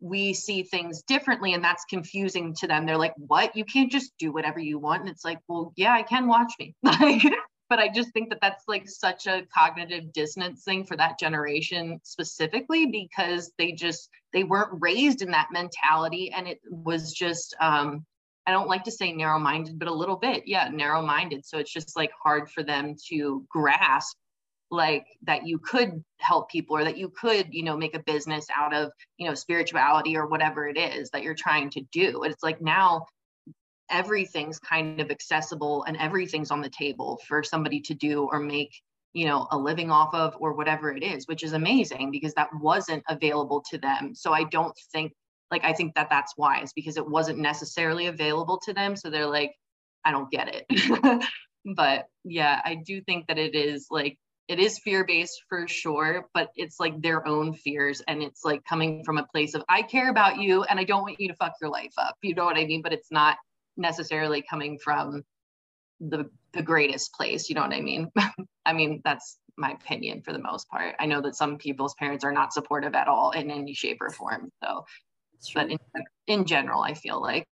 we 0.00 0.32
see 0.32 0.62
things 0.62 1.02
differently 1.02 1.54
and 1.54 1.64
that's 1.64 1.84
confusing 1.84 2.54
to 2.54 2.66
them. 2.66 2.86
They're 2.86 2.96
like 2.96 3.14
what? 3.16 3.56
You 3.56 3.64
can't 3.64 3.90
just 3.90 4.12
do 4.18 4.32
whatever 4.32 4.58
you 4.60 4.78
want. 4.78 5.00
And 5.02 5.10
it's 5.10 5.24
like 5.24 5.38
well 5.48 5.72
yeah 5.76 5.92
i 5.92 6.02
can 6.02 6.26
watch 6.26 6.52
me. 6.58 6.74
But 7.70 7.78
i 7.80 7.88
just 7.88 8.12
think 8.12 8.30
that 8.30 8.38
that's 8.40 8.64
like 8.66 8.88
such 8.88 9.26
a 9.26 9.42
cognitive 9.54 10.10
dissonance 10.14 10.64
thing 10.64 10.86
for 10.86 10.96
that 10.96 11.18
generation 11.18 12.00
specifically 12.02 12.86
because 12.86 13.52
they 13.58 13.72
just 13.72 14.08
they 14.32 14.42
weren't 14.42 14.80
raised 14.80 15.20
in 15.20 15.30
that 15.32 15.48
mentality 15.52 16.32
and 16.34 16.48
it 16.48 16.60
was 16.70 17.12
just 17.12 17.54
um 17.60 18.06
i 18.46 18.52
don't 18.52 18.68
like 18.68 18.84
to 18.84 18.90
say 18.90 19.12
narrow 19.12 19.38
minded 19.38 19.78
but 19.78 19.86
a 19.86 19.92
little 19.92 20.16
bit. 20.16 20.44
Yeah 20.46 20.70
narrow 20.72 21.02
minded 21.02 21.44
so 21.44 21.58
it's 21.58 21.70
just 21.70 21.94
like 21.94 22.10
hard 22.22 22.50
for 22.50 22.62
them 22.62 22.94
to 23.10 23.44
grasp 23.50 24.16
like 24.70 25.06
that 25.22 25.46
you 25.46 25.58
could 25.58 26.04
help 26.18 26.50
people 26.50 26.76
or 26.76 26.84
that 26.84 26.98
you 26.98 27.08
could 27.08 27.46
you 27.50 27.62
know 27.62 27.76
make 27.76 27.94
a 27.94 28.02
business 28.02 28.46
out 28.54 28.74
of 28.74 28.90
you 29.16 29.26
know 29.26 29.34
spirituality 29.34 30.16
or 30.16 30.26
whatever 30.26 30.68
it 30.68 30.76
is 30.76 31.10
that 31.10 31.22
you're 31.22 31.34
trying 31.34 31.70
to 31.70 31.80
do. 31.92 32.22
It's 32.24 32.42
like 32.42 32.60
now 32.60 33.06
everything's 33.90 34.58
kind 34.58 35.00
of 35.00 35.10
accessible 35.10 35.84
and 35.84 35.96
everything's 35.96 36.50
on 36.50 36.60
the 36.60 36.68
table 36.68 37.18
for 37.26 37.42
somebody 37.42 37.80
to 37.80 37.94
do 37.94 38.28
or 38.30 38.38
make 38.38 38.70
you 39.14 39.24
know 39.26 39.48
a 39.50 39.58
living 39.58 39.90
off 39.90 40.14
of 40.14 40.36
or 40.38 40.52
whatever 40.52 40.92
it 40.92 41.02
is 41.02 41.26
which 41.26 41.42
is 41.42 41.54
amazing 41.54 42.10
because 42.10 42.34
that 42.34 42.50
wasn't 42.60 43.02
available 43.08 43.64
to 43.70 43.78
them. 43.78 44.14
So 44.14 44.32
i 44.32 44.44
don't 44.44 44.76
think 44.92 45.12
like 45.50 45.64
i 45.64 45.72
think 45.72 45.94
that 45.94 46.10
that's 46.10 46.34
is 46.62 46.72
because 46.74 46.98
it 46.98 47.08
wasn't 47.08 47.38
necessarily 47.38 48.06
available 48.06 48.58
to 48.64 48.74
them. 48.74 48.96
So 48.96 49.08
they're 49.08 49.26
like 49.26 49.54
i 50.04 50.10
don't 50.10 50.30
get 50.30 50.54
it. 50.54 51.24
But 51.76 52.06
yeah 52.24 52.62
i 52.64 52.76
do 52.76 53.00
think 53.02 53.26
that 53.26 53.36
it 53.36 53.54
is 53.54 53.88
like 53.90 54.16
it 54.48 54.58
is 54.58 54.78
fear 54.78 55.04
based 55.04 55.42
for 55.48 55.68
sure, 55.68 56.28
but 56.32 56.48
it's 56.56 56.80
like 56.80 57.00
their 57.00 57.26
own 57.28 57.52
fears. 57.52 58.02
And 58.08 58.22
it's 58.22 58.44
like 58.44 58.64
coming 58.64 59.04
from 59.04 59.18
a 59.18 59.26
place 59.26 59.54
of, 59.54 59.62
I 59.68 59.82
care 59.82 60.08
about 60.08 60.38
you 60.38 60.62
and 60.64 60.80
I 60.80 60.84
don't 60.84 61.02
want 61.02 61.20
you 61.20 61.28
to 61.28 61.34
fuck 61.34 61.52
your 61.60 61.70
life 61.70 61.92
up. 61.98 62.16
You 62.22 62.34
know 62.34 62.46
what 62.46 62.56
I 62.56 62.64
mean? 62.64 62.80
But 62.80 62.94
it's 62.94 63.12
not 63.12 63.36
necessarily 63.76 64.42
coming 64.42 64.78
from 64.82 65.22
the, 66.00 66.30
the 66.54 66.62
greatest 66.62 67.12
place. 67.12 67.50
You 67.50 67.56
know 67.56 67.62
what 67.62 67.74
I 67.74 67.82
mean? 67.82 68.10
I 68.64 68.72
mean, 68.72 69.02
that's 69.04 69.38
my 69.58 69.72
opinion 69.72 70.22
for 70.22 70.32
the 70.32 70.38
most 70.38 70.68
part. 70.70 70.94
I 70.98 71.04
know 71.04 71.20
that 71.20 71.36
some 71.36 71.58
people's 71.58 71.94
parents 71.94 72.24
are 72.24 72.32
not 72.32 72.54
supportive 72.54 72.94
at 72.94 73.08
all 73.08 73.32
in 73.32 73.50
any 73.50 73.74
shape 73.74 73.98
or 74.00 74.10
form. 74.10 74.50
So, 74.64 74.86
but 75.54 75.70
in, 75.70 75.78
in 76.26 76.44
general, 76.46 76.82
I 76.82 76.94
feel 76.94 77.20
like 77.20 77.46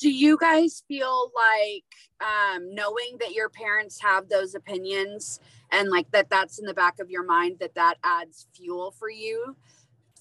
do 0.00 0.10
you 0.10 0.36
guys 0.38 0.82
feel 0.88 1.30
like 1.34 1.84
um, 2.20 2.74
knowing 2.74 3.18
that 3.20 3.32
your 3.32 3.48
parents 3.50 4.00
have 4.00 4.28
those 4.28 4.54
opinions 4.54 5.40
and 5.70 5.90
like 5.90 6.10
that 6.10 6.30
that's 6.30 6.58
in 6.58 6.66
the 6.66 6.74
back 6.74 6.98
of 6.98 7.10
your 7.10 7.24
mind 7.24 7.58
that 7.60 7.74
that 7.74 7.98
adds 8.02 8.46
fuel 8.54 8.90
for 8.90 9.10
you? 9.10 9.56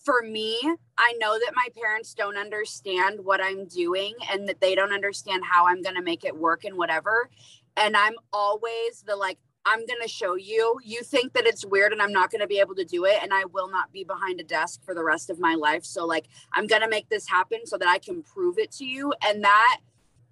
For 0.05 0.21
me 0.23 0.59
i 0.97 1.13
know 1.19 1.37
that 1.37 1.53
my 1.55 1.67
parents 1.79 2.13
don't 2.15 2.37
understand 2.37 3.19
what 3.23 3.41
i'm 3.43 3.65
doing 3.65 4.15
and 4.31 4.47
that 4.49 4.59
they 4.59 4.73
don't 4.73 4.93
understand 4.93 5.43
how 5.45 5.67
i'm 5.67 5.81
going 5.83 5.95
to 5.95 6.01
make 6.01 6.25
it 6.25 6.35
work 6.35 6.63
and 6.63 6.77
whatever. 6.77 7.29
And 7.77 7.95
i'm 7.95 8.15
always 8.33 9.03
the 9.05 9.15
like 9.15 9.37
I'm 9.69 9.85
going 9.85 10.01
to 10.01 10.07
show 10.07 10.35
you. 10.35 10.79
You 10.83 11.03
think 11.03 11.33
that 11.33 11.45
it's 11.45 11.63
weird 11.63 11.91
and 11.93 12.01
I'm 12.01 12.11
not 12.11 12.31
going 12.31 12.41
to 12.41 12.47
be 12.47 12.59
able 12.59 12.73
to 12.75 12.83
do 12.83 13.05
it. 13.05 13.19
And 13.21 13.31
I 13.31 13.45
will 13.45 13.69
not 13.69 13.93
be 13.93 14.03
behind 14.03 14.39
a 14.39 14.43
desk 14.43 14.83
for 14.83 14.95
the 14.95 15.03
rest 15.03 15.29
of 15.29 15.39
my 15.39 15.53
life. 15.53 15.85
So, 15.85 16.07
like, 16.07 16.25
I'm 16.53 16.65
going 16.65 16.81
to 16.81 16.89
make 16.89 17.09
this 17.09 17.29
happen 17.29 17.65
so 17.65 17.77
that 17.77 17.87
I 17.87 17.99
can 17.99 18.23
prove 18.23 18.57
it 18.57 18.71
to 18.73 18.85
you. 18.85 19.13
And 19.23 19.43
that 19.43 19.79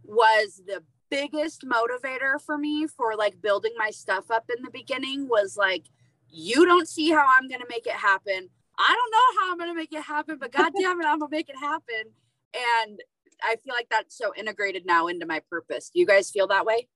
was 0.04 0.64
the 0.66 0.82
biggest 1.12 1.64
motivator 1.64 2.42
for 2.42 2.58
me 2.58 2.88
for 2.88 3.16
like 3.16 3.40
building 3.40 3.74
my 3.78 3.92
stuff 3.92 4.32
up 4.32 4.50
in 4.56 4.64
the 4.64 4.72
beginning 4.72 5.28
was 5.30 5.56
like, 5.56 5.86
you 6.30 6.66
don't 6.66 6.90
see 6.90 7.12
how 7.12 7.26
I'm 7.28 7.48
going 7.48 7.62
to 7.62 7.68
make 7.70 7.86
it 7.86 7.94
happen. 7.94 8.50
I 8.80 8.96
don't 8.96 9.12
know 9.12 9.42
how 9.42 9.52
I'm 9.52 9.58
going 9.58 9.70
to 9.70 9.76
make 9.76 9.94
it 9.94 10.04
happen, 10.04 10.38
but 10.40 10.52
God 10.58 10.74
damn 10.78 11.00
it, 11.00 11.06
I'm 11.06 11.20
going 11.20 11.30
to 11.30 11.38
make 11.38 11.50
it 11.50 11.58
happen. 11.60 12.12
And 12.82 13.00
I 13.44 13.58
feel 13.64 13.76
like 13.76 13.88
that's 13.90 14.18
so 14.18 14.34
integrated 14.36 14.86
now 14.86 15.08
into 15.08 15.28
my 15.28 15.42
purpose. 15.48 15.92
Do 15.94 16.00
you 16.00 16.08
guys 16.08 16.32
feel 16.32 16.48
that 16.48 16.66
way? 16.66 16.88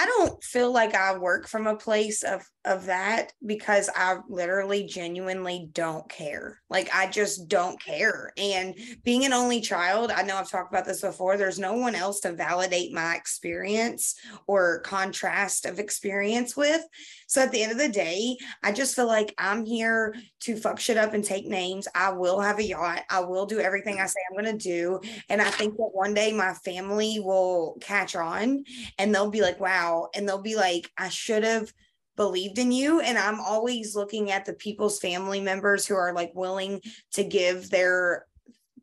I 0.00 0.06
don't 0.06 0.42
feel 0.42 0.72
like 0.72 0.94
I 0.94 1.18
work 1.18 1.46
from 1.46 1.66
a 1.66 1.76
place 1.76 2.22
of 2.22 2.42
of 2.64 2.86
that 2.86 3.32
because 3.44 3.88
I 3.94 4.18
literally 4.28 4.84
genuinely 4.84 5.70
don't 5.72 6.06
care. 6.08 6.60
Like 6.68 6.90
I 6.94 7.06
just 7.06 7.48
don't 7.48 7.82
care. 7.82 8.32
And 8.36 8.74
being 9.02 9.24
an 9.24 9.32
only 9.32 9.60
child, 9.60 10.10
I 10.10 10.22
know 10.22 10.36
I've 10.36 10.50
talked 10.50 10.72
about 10.72 10.84
this 10.84 11.00
before, 11.00 11.36
there's 11.36 11.58
no 11.58 11.74
one 11.74 11.94
else 11.94 12.20
to 12.20 12.32
validate 12.32 12.92
my 12.92 13.14
experience 13.14 14.14
or 14.46 14.80
contrast 14.80 15.64
of 15.64 15.78
experience 15.78 16.54
with. 16.56 16.82
So 17.28 17.40
at 17.40 17.50
the 17.50 17.62
end 17.62 17.72
of 17.72 17.78
the 17.78 17.88
day, 17.88 18.36
I 18.62 18.72
just 18.72 18.94
feel 18.94 19.06
like 19.06 19.34
I'm 19.38 19.64
here 19.64 20.14
to 20.40 20.56
fuck 20.56 20.80
shit 20.80 20.98
up 20.98 21.14
and 21.14 21.24
take 21.24 21.46
names. 21.46 21.88
I 21.94 22.10
will 22.10 22.40
have 22.40 22.58
a 22.58 22.64
yacht. 22.64 23.04
I 23.08 23.20
will 23.20 23.46
do 23.46 23.60
everything 23.60 24.00
I 24.00 24.06
say 24.06 24.20
I'm 24.28 24.42
going 24.42 24.58
to 24.58 24.62
do. 24.62 25.00
And 25.28 25.40
I 25.40 25.48
think 25.50 25.76
that 25.76 25.90
one 25.92 26.12
day 26.12 26.32
my 26.32 26.52
family 26.54 27.20
will 27.20 27.78
catch 27.80 28.16
on 28.16 28.64
and 28.98 29.14
they'll 29.14 29.30
be 29.30 29.42
like, 29.42 29.60
wow. 29.60 30.08
And 30.14 30.28
they'll 30.28 30.42
be 30.42 30.56
like, 30.56 30.90
I 30.98 31.08
should 31.08 31.44
have 31.44 31.72
believed 32.16 32.58
in 32.58 32.72
you 32.72 33.00
and 33.00 33.18
i'm 33.18 33.40
always 33.40 33.94
looking 33.94 34.30
at 34.30 34.44
the 34.44 34.52
people's 34.54 34.98
family 34.98 35.40
members 35.40 35.86
who 35.86 35.94
are 35.94 36.12
like 36.12 36.32
willing 36.34 36.80
to 37.12 37.24
give 37.24 37.70
their 37.70 38.26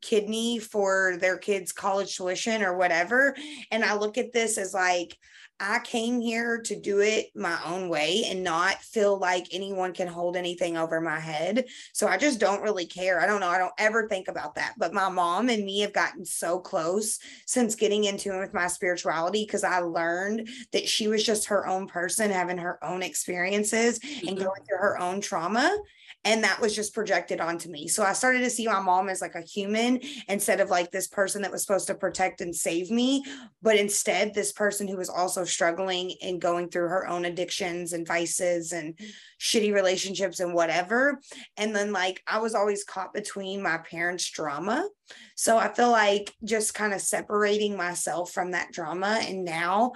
kidney 0.01 0.59
for 0.59 1.17
their 1.19 1.37
kids 1.37 1.71
college 1.71 2.15
tuition 2.15 2.63
or 2.63 2.77
whatever 2.77 3.35
and 3.71 3.83
i 3.83 3.95
look 3.95 4.17
at 4.17 4.31
this 4.31 4.57
as 4.57 4.73
like 4.73 5.17
I 5.59 5.79
came 5.79 6.21
here 6.21 6.61
to 6.61 6.79
do 6.79 6.99
it 6.99 7.27
my 7.35 7.57
own 7.65 7.89
way 7.89 8.25
and 8.27 8.43
not 8.43 8.81
feel 8.81 9.17
like 9.17 9.47
anyone 9.51 9.91
can 9.93 10.07
hold 10.07 10.35
anything 10.35 10.77
over 10.77 11.01
my 11.01 11.19
head. 11.19 11.65
So 11.93 12.07
I 12.07 12.17
just 12.17 12.39
don't 12.39 12.61
really 12.61 12.85
care. 12.85 13.19
I 13.19 13.25
don't 13.25 13.39
know. 13.39 13.49
I 13.49 13.57
don't 13.57 13.73
ever 13.79 14.07
think 14.07 14.27
about 14.27 14.55
that. 14.55 14.75
But 14.77 14.93
my 14.93 15.09
mom 15.09 15.49
and 15.49 15.65
me 15.65 15.79
have 15.79 15.93
gotten 15.93 16.25
so 16.25 16.59
close 16.59 17.17
since 17.47 17.75
getting 17.75 18.03
into 18.03 18.35
it 18.35 18.39
with 18.39 18.53
my 18.53 18.67
spirituality 18.67 19.45
because 19.45 19.63
I 19.63 19.79
learned 19.79 20.49
that 20.73 20.87
she 20.87 21.07
was 21.07 21.23
just 21.23 21.47
her 21.47 21.67
own 21.67 21.87
person 21.87 22.29
having 22.29 22.59
her 22.59 22.83
own 22.83 23.01
experiences 23.01 23.99
and 24.03 24.37
mm-hmm. 24.37 24.43
going 24.43 24.63
through 24.67 24.77
her 24.77 24.99
own 24.99 25.21
trauma 25.21 25.75
and 26.23 26.43
that 26.43 26.59
was 26.59 26.75
just 26.75 26.93
projected 26.93 27.39
onto 27.39 27.69
me. 27.69 27.87
So 27.87 28.03
i 28.03 28.13
started 28.13 28.39
to 28.39 28.49
see 28.49 28.67
my 28.67 28.79
mom 28.79 29.09
as 29.09 29.21
like 29.21 29.35
a 29.35 29.41
human 29.41 30.01
instead 30.27 30.59
of 30.59 30.69
like 30.69 30.91
this 30.91 31.07
person 31.07 31.41
that 31.41 31.51
was 31.51 31.61
supposed 31.61 31.87
to 31.87 31.95
protect 31.95 32.41
and 32.41 32.55
save 32.55 32.91
me 32.91 33.23
but 33.61 33.77
instead 33.77 34.33
this 34.33 34.51
person 34.51 34.87
who 34.87 34.97
was 34.97 35.09
also 35.09 35.43
struggling 35.43 36.13
and 36.21 36.41
going 36.41 36.69
through 36.69 36.87
her 36.87 37.07
own 37.07 37.25
addictions 37.25 37.93
and 37.93 38.07
vices 38.07 38.71
and 38.71 38.99
shitty 39.39 39.73
relationships 39.73 40.39
and 40.39 40.53
whatever. 40.53 41.19
And 41.57 41.75
then 41.75 41.91
like 41.91 42.21
i 42.27 42.39
was 42.39 42.55
always 42.55 42.83
caught 42.83 43.13
between 43.13 43.61
my 43.61 43.77
parents 43.77 44.29
drama. 44.29 44.87
So 45.35 45.57
i 45.57 45.73
feel 45.73 45.91
like 45.91 46.33
just 46.43 46.73
kind 46.73 46.93
of 46.93 47.01
separating 47.01 47.75
myself 47.77 48.31
from 48.31 48.51
that 48.51 48.71
drama 48.71 49.19
and 49.21 49.45
now 49.45 49.93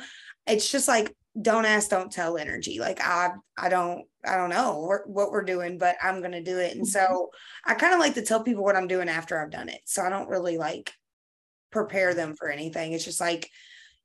it's 0.48 0.72
just 0.72 0.88
like 0.88 1.16
don't 1.40 1.66
ask 1.66 1.90
don't 1.90 2.12
tell 2.12 2.38
energy. 2.38 2.80
Like 2.80 3.00
i 3.02 3.32
i 3.58 3.70
don't 3.70 4.06
i 4.26 4.36
don't 4.36 4.50
know 4.50 5.02
what 5.06 5.32
we're 5.32 5.44
doing 5.44 5.78
but 5.78 5.96
i'm 6.02 6.20
going 6.20 6.34
to 6.34 6.44
do 6.44 6.58
it. 6.58 6.76
And 6.76 6.88
so 6.88 7.00
mm-hmm. 7.00 7.72
i 7.72 7.76
kind 7.76 7.94
of 7.94 8.00
like 8.00 8.16
to 8.16 8.22
tell 8.22 8.44
people 8.44 8.64
what 8.64 8.76
i'm 8.76 8.88
doing 8.88 9.08
after 9.08 9.40
i've 9.40 9.52
done 9.52 9.70
it. 9.70 9.82
So 9.86 10.02
i 10.02 10.10
don't 10.10 10.30
really 10.30 10.58
like 10.58 10.92
prepare 11.72 12.14
them 12.14 12.36
for 12.36 12.50
anything. 12.50 12.94
It's 12.94 13.06
just 13.06 13.22
like 13.22 13.50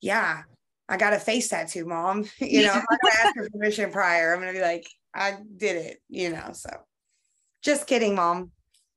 yeah 0.00 0.42
i 0.88 0.96
got 0.96 1.14
a 1.14 1.18
face 1.18 1.48
tattoo 1.48 1.84
mom. 1.84 2.24
You 2.38 2.62
know 2.62 2.72
i'm 2.72 2.84
not 2.90 3.00
going 3.00 3.12
to 3.12 3.20
ask 3.20 3.34
for 3.36 3.50
permission 3.50 3.90
prior. 3.90 4.32
I'm 4.32 4.40
going 4.40 4.52
to 4.52 4.58
be 4.58 4.64
like 4.64 4.86
i 5.14 5.36
did 5.56 5.76
it 5.76 5.98
you 6.08 6.30
know 6.30 6.50
so. 6.52 6.70
Just 7.62 7.88
kidding 7.88 8.14
mom 8.14 8.52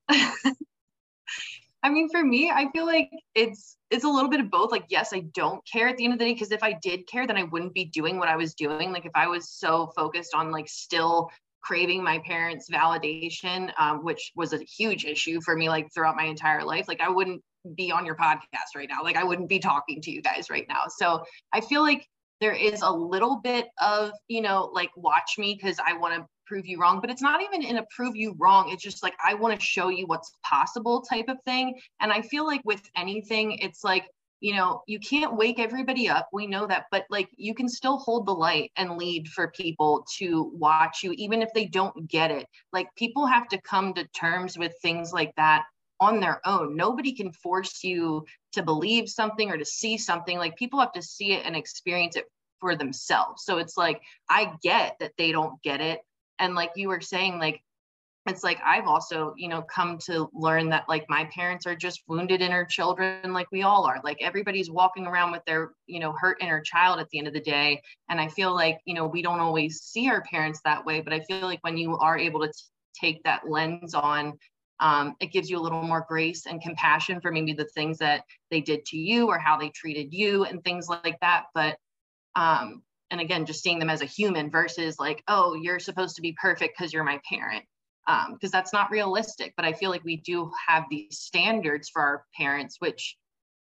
I 1.81 1.89
mean, 1.89 2.09
for 2.09 2.23
me, 2.23 2.51
I 2.51 2.69
feel 2.71 2.85
like 2.85 3.09
it's 3.35 3.77
it's 3.89 4.03
a 4.03 4.09
little 4.09 4.29
bit 4.29 4.39
of 4.39 4.51
both. 4.51 4.71
Like, 4.71 4.85
yes, 4.89 5.11
I 5.13 5.21
don't 5.33 5.61
care 5.71 5.87
at 5.87 5.97
the 5.97 6.03
end 6.03 6.13
of 6.13 6.19
the 6.19 6.25
day 6.25 6.33
because 6.33 6.51
if 6.51 6.61
I 6.61 6.77
did 6.81 7.07
care, 7.07 7.25
then 7.25 7.37
I 7.37 7.43
wouldn't 7.43 7.73
be 7.73 7.85
doing 7.85 8.17
what 8.17 8.27
I 8.27 8.35
was 8.35 8.53
doing. 8.53 8.91
Like, 8.91 9.05
if 9.05 9.11
I 9.15 9.27
was 9.27 9.49
so 9.49 9.91
focused 9.95 10.33
on 10.35 10.51
like 10.51 10.67
still 10.67 11.29
craving 11.61 12.03
my 12.03 12.19
parents' 12.19 12.69
validation, 12.69 13.71
um, 13.79 14.03
which 14.03 14.31
was 14.35 14.53
a 14.53 14.59
huge 14.59 15.05
issue 15.05 15.41
for 15.41 15.55
me, 15.55 15.69
like 15.69 15.87
throughout 15.93 16.15
my 16.15 16.25
entire 16.25 16.63
life, 16.63 16.87
like 16.87 17.01
I 17.01 17.09
wouldn't 17.09 17.41
be 17.75 17.91
on 17.91 18.05
your 18.05 18.15
podcast 18.15 18.75
right 18.75 18.89
now. 18.89 19.03
Like, 19.03 19.15
I 19.15 19.23
wouldn't 19.23 19.49
be 19.49 19.59
talking 19.59 20.01
to 20.01 20.11
you 20.11 20.21
guys 20.21 20.49
right 20.49 20.65
now. 20.67 20.83
So 20.87 21.23
I 21.53 21.61
feel 21.61 21.81
like 21.81 22.05
there 22.41 22.53
is 22.53 22.81
a 22.81 22.91
little 22.91 23.37
bit 23.43 23.67
of 23.81 24.11
you 24.27 24.41
know 24.41 24.69
like 24.73 24.89
watch 24.95 25.37
me 25.37 25.57
because 25.59 25.77
i 25.85 25.93
want 25.93 26.15
to 26.15 26.25
prove 26.49 26.65
you 26.65 26.81
wrong 26.81 26.99
but 26.99 27.11
it's 27.11 27.21
not 27.21 27.41
even 27.41 27.61
in 27.61 27.77
a 27.77 27.85
prove 27.95 28.15
you 28.15 28.35
wrong 28.39 28.69
it's 28.69 28.83
just 28.83 29.03
like 29.03 29.13
i 29.23 29.35
want 29.35 29.57
to 29.57 29.65
show 29.65 29.89
you 29.89 30.07
what's 30.07 30.31
possible 30.43 31.01
type 31.01 31.29
of 31.29 31.37
thing. 31.45 31.79
And 32.01 32.11
i 32.11 32.21
feel 32.21 32.45
like 32.45 32.61
with 32.65 32.81
anything 32.97 33.53
it's 33.59 33.83
like 33.83 34.07
you 34.41 34.55
know 34.55 34.81
you 34.87 34.99
can't 34.99 35.35
wake 35.35 35.59
everybody 35.59 36.09
up 36.09 36.27
we 36.33 36.47
know 36.47 36.65
that 36.65 36.85
but 36.91 37.05
like 37.09 37.29
you 37.35 37.53
can 37.53 37.69
still 37.69 37.97
hold 37.97 38.25
the 38.25 38.31
light 38.31 38.71
and 38.77 38.97
lead 38.97 39.27
for 39.27 39.51
people 39.51 40.05
to 40.17 40.51
watch 40.55 41.03
you 41.03 41.11
even 41.13 41.41
if 41.41 41.49
they 41.53 41.65
don't 41.65 42.07
get 42.09 42.31
it. 42.31 42.47
Like 42.73 42.87
people 42.95 43.25
have 43.25 43.47
to 43.49 43.61
come 43.61 43.93
to 43.93 44.07
terms 44.07 44.57
with 44.57 44.73
things 44.81 45.13
like 45.13 45.33
that 45.35 45.63
on 45.99 46.19
their 46.19 46.39
own. 46.45 46.75
Nobody 46.75 47.13
can 47.13 47.31
force 47.33 47.83
you 47.83 48.25
to 48.53 48.63
believe 48.63 49.09
something 49.09 49.51
or 49.51 49.57
to 49.57 49.65
see 49.65 49.97
something 49.97 50.37
like 50.37 50.55
people 50.55 50.79
have 50.79 50.93
to 50.93 51.01
see 51.01 51.33
it 51.33 51.45
and 51.45 51.55
experience 51.55 52.15
it 52.15 52.25
for 52.59 52.75
themselves. 52.75 53.43
So 53.43 53.57
it's 53.57 53.77
like 53.77 54.01
i 54.29 54.51
get 54.63 54.95
that 54.99 55.11
they 55.17 55.31
don't 55.31 55.61
get 55.61 55.81
it 55.81 55.99
and 56.39 56.55
like 56.55 56.71
you 56.75 56.87
were 56.87 57.01
saying 57.01 57.39
like 57.39 57.61
it's 58.27 58.43
like 58.43 58.59
i've 58.65 58.87
also 58.87 59.33
you 59.37 59.47
know 59.47 59.61
come 59.61 59.97
to 59.97 60.29
learn 60.33 60.69
that 60.69 60.87
like 60.89 61.05
my 61.09 61.25
parents 61.33 61.65
are 61.65 61.75
just 61.75 62.03
wounded 62.07 62.41
inner 62.41 62.65
children 62.65 63.33
like 63.33 63.47
we 63.51 63.63
all 63.63 63.85
are 63.85 63.99
like 64.03 64.17
everybody's 64.21 64.69
walking 64.69 65.05
around 65.07 65.31
with 65.31 65.43
their 65.45 65.71
you 65.87 65.99
know 65.99 66.13
hurt 66.19 66.37
inner 66.41 66.61
child 66.61 66.99
at 66.99 67.09
the 67.09 67.17
end 67.17 67.27
of 67.27 67.33
the 67.33 67.39
day 67.39 67.81
and 68.09 68.19
i 68.19 68.27
feel 68.27 68.53
like 68.53 68.79
you 68.85 68.93
know 68.93 69.05
we 69.05 69.21
don't 69.21 69.39
always 69.39 69.81
see 69.81 70.09
our 70.09 70.21
parents 70.23 70.59
that 70.63 70.85
way 70.85 71.01
but 71.01 71.13
i 71.13 71.19
feel 71.21 71.41
like 71.41 71.63
when 71.63 71.77
you 71.77 71.97
are 71.97 72.17
able 72.17 72.39
to 72.41 72.47
t- 72.47 72.53
take 72.93 73.23
that 73.23 73.49
lens 73.49 73.93
on 73.93 74.37
um, 74.81 75.15
it 75.19 75.33
gives 75.33 75.49
you 75.49 75.57
a 75.57 75.59
little 75.59 75.81
more 75.81 76.05
grace 76.07 76.45
and 76.45 76.61
compassion 76.61 77.19
for 77.19 77.31
maybe 77.31 77.51
the 77.51 77.67
things 77.75 77.97
that 77.97 78.23
they 78.49 78.61
did 78.61 78.85
to 78.85 78.97
you 78.97 79.27
or 79.27 79.37
how 79.37 79.57
they 79.57 79.69
treated 79.69 80.13
you 80.13 80.45
and 80.45 80.63
things 80.63 80.87
like 80.87 81.17
that 81.19 81.45
but 81.53 81.77
um, 82.35 82.81
and 83.11 83.21
again 83.21 83.45
just 83.45 83.63
seeing 83.63 83.79
them 83.79 83.89
as 83.89 84.01
a 84.01 84.05
human 84.05 84.49
versus 84.49 84.99
like 84.99 85.23
oh 85.27 85.55
you're 85.55 85.79
supposed 85.79 86.15
to 86.15 86.21
be 86.21 86.35
perfect 86.41 86.77
because 86.77 86.93
you're 86.93 87.03
my 87.03 87.19
parent. 87.27 87.63
Because 88.07 88.49
um, 88.49 88.51
that's 88.51 88.73
not 88.73 88.89
realistic 88.89 89.53
but 89.55 89.65
i 89.65 89.73
feel 89.73 89.91
like 89.91 90.03
we 90.03 90.17
do 90.17 90.51
have 90.67 90.85
these 90.89 91.19
standards 91.19 91.89
for 91.89 92.01
our 92.01 92.25
parents 92.35 92.77
which 92.79 93.17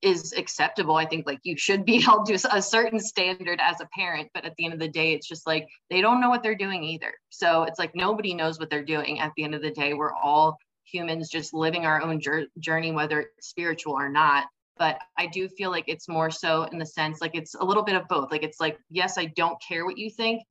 is 0.04 0.34
acceptable. 0.34 0.96
I 0.98 1.06
think 1.06 1.26
like 1.26 1.40
you 1.44 1.58
should 1.58 1.86
be 1.86 2.02
held 2.02 2.26
to 2.28 2.34
a 2.52 2.62
certain 2.62 3.00
standard 3.00 3.60
as 3.62 3.80
a 3.82 3.88
parent 3.96 4.30
but 4.34 4.46
at 4.46 4.54
the 4.58 4.66
end 4.66 4.74
of 4.74 4.80
the 4.80 4.88
day 4.88 5.14
it's 5.14 5.28
just 5.28 5.48
like 5.48 5.68
they 5.90 6.02
don't 6.02 6.22
know 6.22 6.30
what 6.30 6.44
they're 6.44 6.56
doing 6.56 6.84
either. 6.84 7.14
So 7.30 7.64
it's 7.64 7.80
like 7.80 7.96
nobody 7.96 8.34
knows 8.34 8.60
what 8.60 8.70
they're 8.70 8.84
doing 8.84 9.20
at 9.20 9.32
the 9.36 9.44
end 9.44 9.56
of 9.56 9.62
the 9.62 9.72
day. 9.72 9.94
We're 9.94 10.14
all 10.14 10.58
humans 10.86 11.30
just 11.30 11.54
living 11.54 11.86
our 11.86 12.02
own 12.02 12.22
journey 12.60 12.92
whether 12.92 13.22
it's 13.22 13.48
spiritual 13.48 13.94
or 13.94 14.10
not 14.10 14.46
but 14.78 15.00
I 15.18 15.28
do 15.28 15.48
feel 15.48 15.72
like 15.72 15.86
it's 15.88 16.08
more 16.08 16.32
so 16.32 16.64
in 16.64 16.78
the 16.78 16.86
sense 16.86 17.22
like 17.22 17.36
it's 17.36 17.56
a 17.56 17.64
little 17.64 17.84
bit 17.84 17.96
of 17.96 18.08
both. 18.08 18.32
Like 18.32 18.44
it's 18.44 18.60
like, 18.60 18.78
yes, 18.90 19.18
I 19.18 19.26
don't 19.26 19.62
care 19.62 19.86
what 19.86 19.98
you 19.98 20.10
think, 20.10 20.44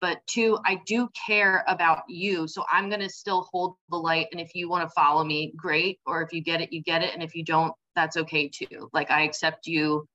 but 0.00 0.20
two, 0.26 0.58
I 0.64 0.80
do 0.86 1.08
care 1.26 1.64
about 1.66 2.02
you. 2.08 2.48
So 2.48 2.64
I'm 2.70 2.88
going 2.88 3.00
to 3.00 3.08
still 3.08 3.48
hold 3.52 3.76
the 3.90 3.96
light. 3.96 4.28
And 4.32 4.40
if 4.40 4.54
you 4.54 4.68
want 4.68 4.88
to 4.88 4.92
follow 4.94 5.24
me, 5.24 5.52
great. 5.56 5.98
Or 6.06 6.22
if 6.22 6.32
you 6.32 6.42
get 6.42 6.60
it, 6.60 6.72
you 6.72 6.82
get 6.82 7.02
it. 7.02 7.12
And 7.14 7.22
if 7.22 7.34
you 7.34 7.44
don't, 7.44 7.72
that's 7.96 8.16
okay 8.16 8.48
too. 8.48 8.88
Like 8.92 9.10
I 9.10 9.22
accept 9.22 9.66
you 9.66 10.06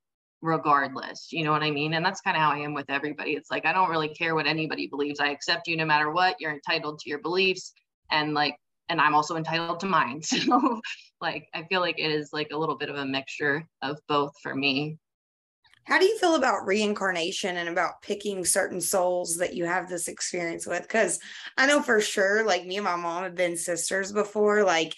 regardless. 0.42 1.28
You 1.32 1.44
know 1.44 1.52
what 1.52 1.62
I 1.62 1.70
mean? 1.70 1.94
And 1.94 2.04
that's 2.04 2.20
kind 2.20 2.36
of 2.36 2.42
how 2.42 2.50
I 2.50 2.58
am 2.58 2.74
with 2.74 2.90
everybody. 2.90 3.32
It's 3.32 3.50
like, 3.50 3.64
I 3.64 3.72
don't 3.72 3.90
really 3.90 4.08
care 4.08 4.34
what 4.34 4.46
anybody 4.46 4.86
believes. 4.86 5.20
I 5.20 5.28
accept 5.28 5.68
you 5.68 5.76
no 5.76 5.84
matter 5.84 6.10
what. 6.10 6.36
You're 6.40 6.52
entitled 6.52 6.98
to 7.00 7.10
your 7.10 7.20
beliefs. 7.20 7.72
And 8.10 8.34
like, 8.34 8.56
and 8.88 9.00
I'm 9.00 9.14
also 9.14 9.36
entitled 9.36 9.80
to 9.80 9.86
mine. 9.86 10.22
So 10.46 10.80
like 11.20 11.48
I 11.54 11.64
feel 11.64 11.80
like 11.80 11.98
it 11.98 12.10
is 12.10 12.30
like 12.32 12.50
a 12.52 12.56
little 12.56 12.76
bit 12.76 12.90
of 12.90 12.96
a 12.96 13.06
mixture 13.06 13.66
of 13.82 13.98
both 14.06 14.34
for 14.42 14.54
me. 14.54 14.98
How 15.84 15.98
do 15.98 16.04
you 16.04 16.18
feel 16.18 16.34
about 16.34 16.66
reincarnation 16.66 17.56
and 17.56 17.68
about 17.68 18.02
picking 18.02 18.44
certain 18.44 18.80
souls 18.80 19.36
that 19.36 19.54
you 19.54 19.64
have 19.66 19.88
this 19.88 20.08
experience 20.08 20.66
with? 20.66 20.82
Because 20.82 21.20
I 21.56 21.66
know 21.66 21.80
for 21.80 22.00
sure, 22.00 22.44
like 22.44 22.66
me 22.66 22.76
and 22.76 22.84
my 22.84 22.96
mom 22.96 23.22
have 23.22 23.36
been 23.36 23.56
sisters 23.56 24.10
before. 24.12 24.64
Like, 24.64 24.94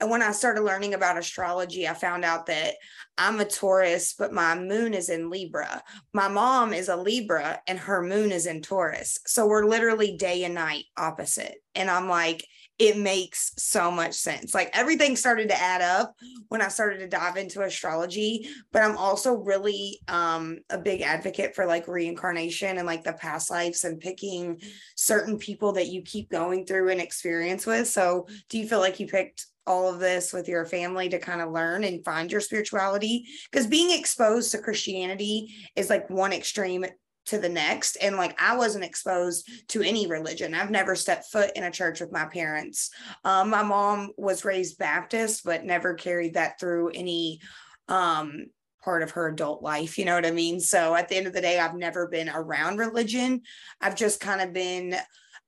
and 0.00 0.10
when 0.10 0.22
I 0.22 0.30
started 0.30 0.62
learning 0.62 0.94
about 0.94 1.18
astrology, 1.18 1.88
I 1.88 1.94
found 1.94 2.24
out 2.24 2.46
that 2.46 2.74
I'm 3.18 3.40
a 3.40 3.44
Taurus, 3.44 4.14
but 4.16 4.32
my 4.32 4.54
moon 4.56 4.94
is 4.94 5.08
in 5.08 5.28
Libra. 5.28 5.82
My 6.12 6.28
mom 6.28 6.72
is 6.72 6.88
a 6.88 6.96
Libra 6.96 7.60
and 7.66 7.78
her 7.80 8.00
moon 8.00 8.30
is 8.30 8.46
in 8.46 8.62
Taurus. 8.62 9.18
So 9.26 9.48
we're 9.48 9.66
literally 9.66 10.16
day 10.16 10.44
and 10.44 10.54
night 10.54 10.84
opposite. 10.96 11.56
And 11.74 11.90
I'm 11.90 12.08
like, 12.08 12.46
it 12.78 12.96
makes 12.96 13.52
so 13.58 13.90
much 13.90 14.14
sense. 14.14 14.54
Like 14.54 14.70
everything 14.72 15.16
started 15.16 15.48
to 15.48 15.60
add 15.60 15.82
up 15.82 16.14
when 16.48 16.62
I 16.62 16.68
started 16.68 16.98
to 16.98 17.08
dive 17.08 17.36
into 17.36 17.62
astrology, 17.62 18.48
but 18.72 18.82
I'm 18.82 18.96
also 18.96 19.34
really 19.34 20.00
um 20.08 20.58
a 20.70 20.78
big 20.78 21.02
advocate 21.02 21.54
for 21.54 21.66
like 21.66 21.88
reincarnation 21.88 22.78
and 22.78 22.86
like 22.86 23.04
the 23.04 23.12
past 23.14 23.50
lives 23.50 23.84
and 23.84 24.00
picking 24.00 24.60
certain 24.96 25.38
people 25.38 25.72
that 25.72 25.88
you 25.88 26.02
keep 26.02 26.30
going 26.30 26.66
through 26.66 26.90
and 26.90 27.00
experience 27.00 27.66
with. 27.66 27.88
So, 27.88 28.26
do 28.48 28.58
you 28.58 28.68
feel 28.68 28.80
like 28.80 29.00
you 29.00 29.06
picked 29.06 29.46
all 29.66 29.92
of 29.92 30.00
this 30.00 30.32
with 30.32 30.48
your 30.48 30.64
family 30.64 31.10
to 31.10 31.18
kind 31.18 31.42
of 31.42 31.52
learn 31.52 31.84
and 31.84 32.04
find 32.04 32.32
your 32.32 32.40
spirituality 32.40 33.26
because 33.50 33.66
being 33.66 33.96
exposed 33.96 34.50
to 34.50 34.58
christianity 34.58 35.54
is 35.76 35.90
like 35.90 36.08
one 36.08 36.32
extreme 36.32 36.86
to 37.28 37.38
the 37.38 37.48
next. 37.48 37.96
And 37.96 38.16
like 38.16 38.40
i 38.40 38.56
wasn't 38.56 38.84
exposed 38.84 39.48
to 39.68 39.82
any 39.82 40.06
religion. 40.06 40.54
I've 40.54 40.70
never 40.70 40.94
stepped 40.94 41.26
foot 41.26 41.50
in 41.54 41.64
a 41.64 41.70
church 41.70 42.00
with 42.00 42.12
my 42.12 42.24
parents. 42.26 42.90
Um, 43.24 43.50
my 43.50 43.62
mom 43.62 44.12
was 44.16 44.44
raised 44.44 44.78
baptist 44.78 45.44
but 45.44 45.64
never 45.64 45.94
carried 45.94 46.34
that 46.34 46.58
through 46.58 46.90
any 46.90 47.40
um, 47.88 48.46
part 48.82 49.02
of 49.02 49.10
her 49.12 49.28
adult 49.28 49.62
life 49.62 49.98
you 49.98 50.04
know 50.04 50.14
what 50.14 50.26
i 50.26 50.30
mean? 50.30 50.60
So 50.60 50.94
at 50.94 51.08
the 51.08 51.16
end 51.16 51.26
of 51.26 51.32
the 51.32 51.40
day 51.40 51.58
i've 51.58 51.74
never 51.74 52.08
been 52.08 52.28
around 52.28 52.78
religion. 52.78 53.42
I've 53.80 53.96
just 53.96 54.20
kind 54.20 54.40
of 54.40 54.52
been 54.52 54.96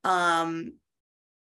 um 0.04 0.74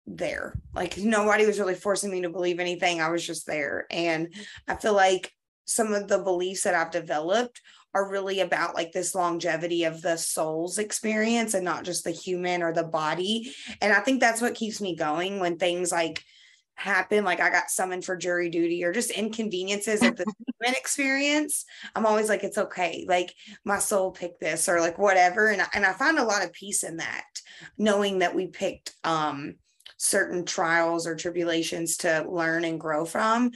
there. 0.06 0.54
Like 0.74 0.98
nobody 0.98 1.46
was 1.46 1.58
really 1.58 1.74
forcing 1.74 2.10
me 2.10 2.22
to 2.22 2.28
believe 2.30 2.60
anything. 2.60 3.00
I 3.00 3.08
was 3.10 3.26
just 3.26 3.46
there. 3.46 3.86
And 3.90 4.34
i 4.68 4.76
feel 4.76 4.94
like 4.94 5.32
some 5.64 5.92
of 5.92 6.06
the 6.06 6.18
beliefs 6.18 6.62
that 6.62 6.74
i've 6.74 6.92
developed 6.92 7.60
are 7.96 8.10
really 8.10 8.40
about 8.40 8.74
like 8.74 8.92
this 8.92 9.14
longevity 9.14 9.84
of 9.84 10.02
the 10.02 10.18
soul's 10.18 10.76
experience 10.76 11.54
and 11.54 11.64
not 11.64 11.82
just 11.82 12.04
the 12.04 12.10
human 12.10 12.62
or 12.62 12.70
the 12.70 12.84
body. 12.84 13.50
And 13.80 13.90
I 13.90 14.00
think 14.00 14.20
that's 14.20 14.42
what 14.42 14.54
keeps 14.54 14.82
me 14.82 14.94
going 14.94 15.40
when 15.40 15.56
things 15.56 15.90
like 15.90 16.22
happen, 16.74 17.24
like 17.24 17.40
I 17.40 17.48
got 17.48 17.70
summoned 17.70 18.04
for 18.04 18.14
jury 18.14 18.50
duty 18.50 18.84
or 18.84 18.92
just 18.92 19.10
inconveniences 19.10 20.02
of 20.02 20.14
the 20.14 20.26
human 20.60 20.76
experience. 20.76 21.64
I'm 21.94 22.04
always 22.04 22.28
like, 22.28 22.44
it's 22.44 22.58
okay. 22.58 23.06
Like 23.08 23.32
my 23.64 23.78
soul 23.78 24.10
picked 24.10 24.40
this 24.40 24.68
or 24.68 24.80
like 24.80 24.98
whatever. 24.98 25.48
And 25.48 25.62
I, 25.62 25.66
and 25.72 25.86
I 25.86 25.94
find 25.94 26.18
a 26.18 26.24
lot 26.24 26.44
of 26.44 26.52
peace 26.52 26.82
in 26.82 26.98
that, 26.98 27.24
knowing 27.78 28.18
that 28.18 28.34
we 28.34 28.48
picked 28.48 28.92
um 29.04 29.54
certain 29.96 30.44
trials 30.44 31.06
or 31.06 31.16
tribulations 31.16 31.96
to 31.96 32.26
learn 32.28 32.66
and 32.66 32.78
grow 32.78 33.06
from 33.06 33.52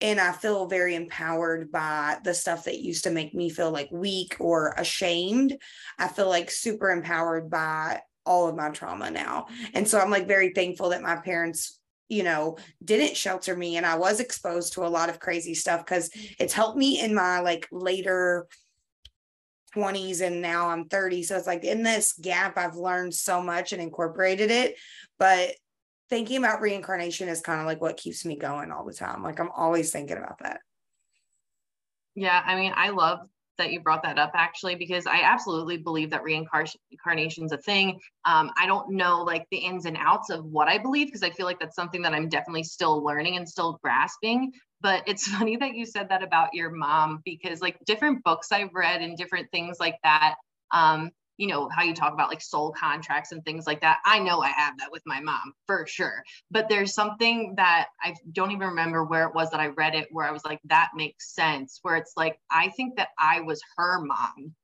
and 0.00 0.20
I 0.20 0.32
feel 0.32 0.66
very 0.66 0.94
empowered 0.94 1.70
by 1.70 2.18
the 2.24 2.34
stuff 2.34 2.64
that 2.64 2.80
used 2.80 3.04
to 3.04 3.10
make 3.10 3.34
me 3.34 3.50
feel 3.50 3.70
like 3.70 3.90
weak 3.90 4.36
or 4.40 4.74
ashamed. 4.76 5.56
I 5.98 6.08
feel 6.08 6.28
like 6.28 6.50
super 6.50 6.90
empowered 6.90 7.50
by 7.50 8.00
all 8.24 8.48
of 8.48 8.56
my 8.56 8.70
trauma 8.70 9.10
now. 9.10 9.46
And 9.74 9.86
so 9.86 9.98
I'm 9.98 10.10
like 10.10 10.26
very 10.26 10.52
thankful 10.54 10.90
that 10.90 11.02
my 11.02 11.16
parents 11.16 11.80
you 12.10 12.24
know 12.24 12.58
didn't 12.84 13.16
shelter 13.16 13.56
me 13.56 13.76
and 13.76 13.86
I 13.86 13.96
was 13.96 14.20
exposed 14.20 14.74
to 14.74 14.84
a 14.84 14.88
lot 14.88 15.08
of 15.08 15.20
crazy 15.20 15.54
stuff 15.54 15.86
cuz 15.86 16.10
it's 16.38 16.52
helped 16.52 16.76
me 16.76 17.00
in 17.00 17.14
my 17.14 17.38
like 17.38 17.68
later 17.70 18.48
20s 19.74 20.20
and 20.20 20.42
now 20.42 20.68
I'm 20.68 20.88
30 20.88 21.22
so 21.22 21.36
it's 21.36 21.46
like 21.46 21.62
in 21.62 21.84
this 21.84 22.12
gap 22.14 22.58
I've 22.58 22.74
learned 22.74 23.14
so 23.14 23.40
much 23.40 23.72
and 23.72 23.80
incorporated 23.80 24.50
it 24.50 24.76
but 25.18 25.54
thinking 26.10 26.38
about 26.38 26.60
reincarnation 26.60 27.28
is 27.28 27.40
kind 27.40 27.60
of 27.60 27.66
like 27.66 27.80
what 27.80 27.96
keeps 27.96 28.24
me 28.24 28.36
going 28.36 28.72
all 28.72 28.84
the 28.84 28.92
time. 28.92 29.22
Like 29.22 29.38
I'm 29.40 29.50
always 29.50 29.92
thinking 29.92 30.18
about 30.18 30.40
that. 30.40 30.60
Yeah, 32.14 32.42
I 32.44 32.56
mean, 32.56 32.72
I 32.74 32.90
love 32.90 33.20
that 33.60 33.72
you 33.72 33.80
brought 33.80 34.02
that 34.02 34.18
up 34.18 34.32
actually 34.34 34.74
because 34.74 35.06
I 35.06 35.20
absolutely 35.22 35.76
believe 35.76 36.10
that 36.10 36.22
reincarnation 36.22 37.44
is 37.44 37.52
a 37.52 37.58
thing. 37.58 38.00
Um, 38.24 38.50
I 38.58 38.66
don't 38.66 38.90
know 38.90 39.22
like 39.22 39.46
the 39.50 39.58
ins 39.58 39.84
and 39.84 39.96
outs 39.98 40.30
of 40.30 40.44
what 40.46 40.66
I 40.66 40.78
believe 40.78 41.08
because 41.08 41.22
I 41.22 41.30
feel 41.30 41.46
like 41.46 41.60
that's 41.60 41.76
something 41.76 42.02
that 42.02 42.14
I'm 42.14 42.28
definitely 42.28 42.64
still 42.64 43.04
learning 43.04 43.36
and 43.36 43.48
still 43.48 43.78
grasping. 43.82 44.52
But 44.80 45.04
it's 45.06 45.26
funny 45.36 45.56
that 45.58 45.74
you 45.74 45.84
said 45.86 46.08
that 46.08 46.22
about 46.22 46.54
your 46.54 46.70
mom 46.70 47.20
because 47.24 47.60
like 47.60 47.78
different 47.84 48.24
books 48.24 48.50
I've 48.50 48.74
read 48.74 49.02
and 49.02 49.16
different 49.16 49.50
things 49.50 49.78
like 49.78 49.96
that. 50.02 50.36
Um, 50.72 51.10
you 51.40 51.46
know 51.46 51.70
how 51.70 51.82
you 51.82 51.94
talk 51.94 52.12
about 52.12 52.28
like 52.28 52.42
soul 52.42 52.70
contracts 52.78 53.32
and 53.32 53.42
things 53.44 53.66
like 53.66 53.80
that 53.80 53.98
i 54.04 54.18
know 54.18 54.42
i 54.42 54.48
have 54.48 54.76
that 54.78 54.92
with 54.92 55.02
my 55.06 55.20
mom 55.20 55.54
for 55.66 55.86
sure. 55.86 56.22
But 56.50 56.68
there's 56.68 56.92
something 56.92 57.54
that 57.56 57.88
i 58.02 58.14
don't 58.32 58.50
even 58.50 58.68
remember 58.68 59.04
where 59.04 59.26
it 59.26 59.34
was 59.34 59.50
that 59.50 59.60
i 59.60 59.68
read 59.68 59.94
it 59.94 60.08
where 60.10 60.26
i 60.26 60.30
was 60.30 60.44
like 60.44 60.60
that 60.64 60.90
makes 60.94 61.34
sense 61.34 61.78
where 61.82 61.96
it's 61.96 62.12
like 62.16 62.38
i 62.50 62.68
think 62.68 62.96
that 62.96 63.08
i 63.18 63.40
was 63.40 63.60
her 63.76 64.00
mom 64.04 64.54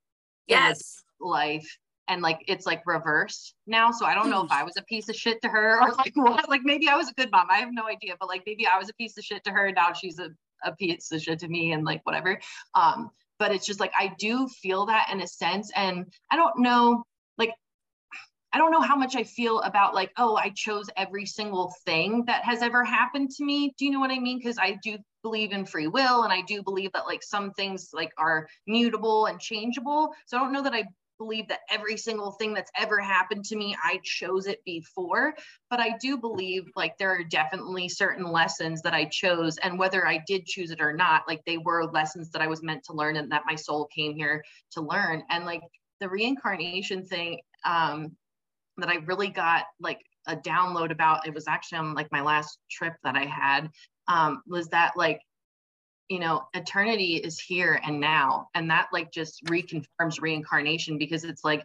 yes. 0.47 1.03
life 1.19 1.67
and 2.09 2.21
like 2.21 2.41
it's 2.47 2.67
like 2.67 2.83
reversed 2.85 3.55
now 3.67 3.91
so 3.91 4.05
i 4.05 4.15
don't 4.15 4.31
know 4.31 4.45
if 4.45 4.53
i 4.53 4.63
was 4.63 4.77
a 4.77 4.83
piece 4.83 5.09
of 5.09 5.17
shit 5.17 5.41
to 5.41 5.49
her 5.49 5.81
or 5.81 5.93
like 5.95 6.13
what 6.15 6.49
like 6.49 6.63
maybe 6.63 6.89
i 6.89 6.97
was 6.97 7.09
a 7.09 7.15
good 7.15 7.31
mom 7.31 7.47
i 7.51 7.57
have 7.57 7.71
no 7.73 7.87
idea 7.87 8.15
but 8.21 8.29
like 8.29 8.43
maybe 8.47 8.67
i 8.67 8.79
was 8.79 8.91
a 8.91 8.95
piece 8.95 9.17
of 9.17 9.25
shit 9.25 9.43
to 9.45 9.51
her 9.51 9.73
now 9.73 9.93
she's 9.93 10.19
a, 10.19 10.29
a 10.65 10.75
piece 10.77 11.11
of 11.11 11.23
shit 11.23 11.39
to 11.39 11.49
me 11.49 11.73
and 11.73 11.85
like 11.85 12.01
whatever 12.05 12.39
um 12.75 13.11
but 13.39 13.53
it's 13.53 13.67
just 13.67 13.81
like 13.81 13.93
I 13.99 14.15
do 14.19 14.49
feel 14.49 14.87
that 14.87 15.09
in 15.13 15.21
a 15.21 15.27
sense. 15.27 15.71
And 15.75 16.07
I 16.31 16.37
don't 16.37 16.59
know, 16.59 17.05
like, 17.39 17.53
I 18.53 18.59
don't 18.59 18.71
know 18.71 18.81
how 18.81 18.97
much 18.97 19.17
I 19.17 19.25
feel 19.25 19.61
about 19.61 19.95
like, 19.95 20.13
oh, 20.17 20.37
I 20.37 20.51
chose 20.55 20.89
every 20.97 21.27
single 21.27 21.75
thing 21.85 22.25
that 22.27 22.45
has 22.45 22.63
ever 22.63 22.85
happened 22.85 23.31
to 23.33 23.45
me. 23.45 23.75
Do 23.79 23.85
you 23.85 23.91
know 23.91 24.01
what 24.01 24.11
I 24.11 24.19
mean? 24.19 24.39
Because 24.39 24.59
I 24.59 24.79
do 24.83 24.99
believe 25.23 25.53
in 25.53 25.67
free 25.67 25.89
will 25.89 26.23
and 26.23 26.33
I 26.33 26.43
do 26.43 26.63
believe 26.63 26.93
that 26.93 27.07
like 27.07 27.23
some 27.23 27.51
things 27.53 27.91
like 27.93 28.13
are 28.17 28.47
mutable 28.67 29.27
and 29.27 29.41
changeable. 29.41 30.13
So 30.27 30.37
I 30.37 30.41
don't 30.41 30.53
know 30.53 30.63
that 30.63 30.73
I 30.73 30.85
believe 31.19 31.49
that 31.49 31.61
every 31.71 31.97
single 31.97 32.33
thing 32.33 32.55
that's 32.55 32.71
ever 32.79 33.01
happened 33.01 33.45
to 33.47 33.57
me, 33.57 33.77
I 33.83 34.01
chose 34.03 34.47
it 34.47 34.63
before. 34.65 35.35
But 35.71 35.81
I 35.81 35.97
do 36.01 36.17
believe 36.17 36.65
like 36.77 36.97
there 36.99 37.15
are 37.15 37.25
definitely 37.25 37.89
certain 37.89 38.31
lessons 38.31 38.83
that 38.83 38.95
I 38.95 39.07
chose. 39.07 39.59
And 39.59 39.79
whether 39.79 40.07
I 40.07 40.23
did 40.27 40.47
choose 40.47 40.71
it 40.71 40.81
or 40.81 40.93
not, 40.93 41.23
like 41.29 41.43
they 41.45 41.59
were 41.59 41.85
lessons 41.85 42.31
that 42.31 42.43
I 42.43 42.47
was 42.47 42.63
meant 42.63 42.85
to 42.85 42.93
learn 42.93 43.17
and 43.17 43.31
that 43.33 43.45
my 43.47 43.55
soul 43.55 43.89
came 43.95 44.15
here 44.15 44.45
to 44.73 44.81
learn. 44.81 45.23
And 45.31 45.45
like 45.45 45.63
the 46.01 46.09
reincarnation 46.09 47.05
thing 47.05 47.41
um, 47.65 48.17
that 48.77 48.89
I 48.89 48.97
really 49.07 49.29
got 49.29 49.65
like 49.81 50.01
a 50.27 50.37
download 50.37 50.91
about, 50.91 51.27
it 51.27 51.35
was 51.35 51.49
actually 51.49 51.79
on 51.79 51.95
like 51.95 52.11
my 52.13 52.21
last 52.21 52.59
trip 52.71 52.95
that 53.05 53.17
I 53.17 53.25
had, 53.25 53.71
um, 54.09 54.43
was 54.47 54.69
that 54.69 54.93
like 54.97 55.21
you 56.09 56.19
know 56.19 56.45
eternity 56.55 57.17
is 57.17 57.39
here 57.41 57.81
and 57.85 58.01
now 58.01 58.49
and 58.55 58.71
that 58.71 58.89
like 58.93 59.11
just 59.11 59.45
reconfirms 59.47 60.21
reincarnation 60.21 60.99
because 60.99 61.25
it's 61.25 61.45
like 61.45 61.65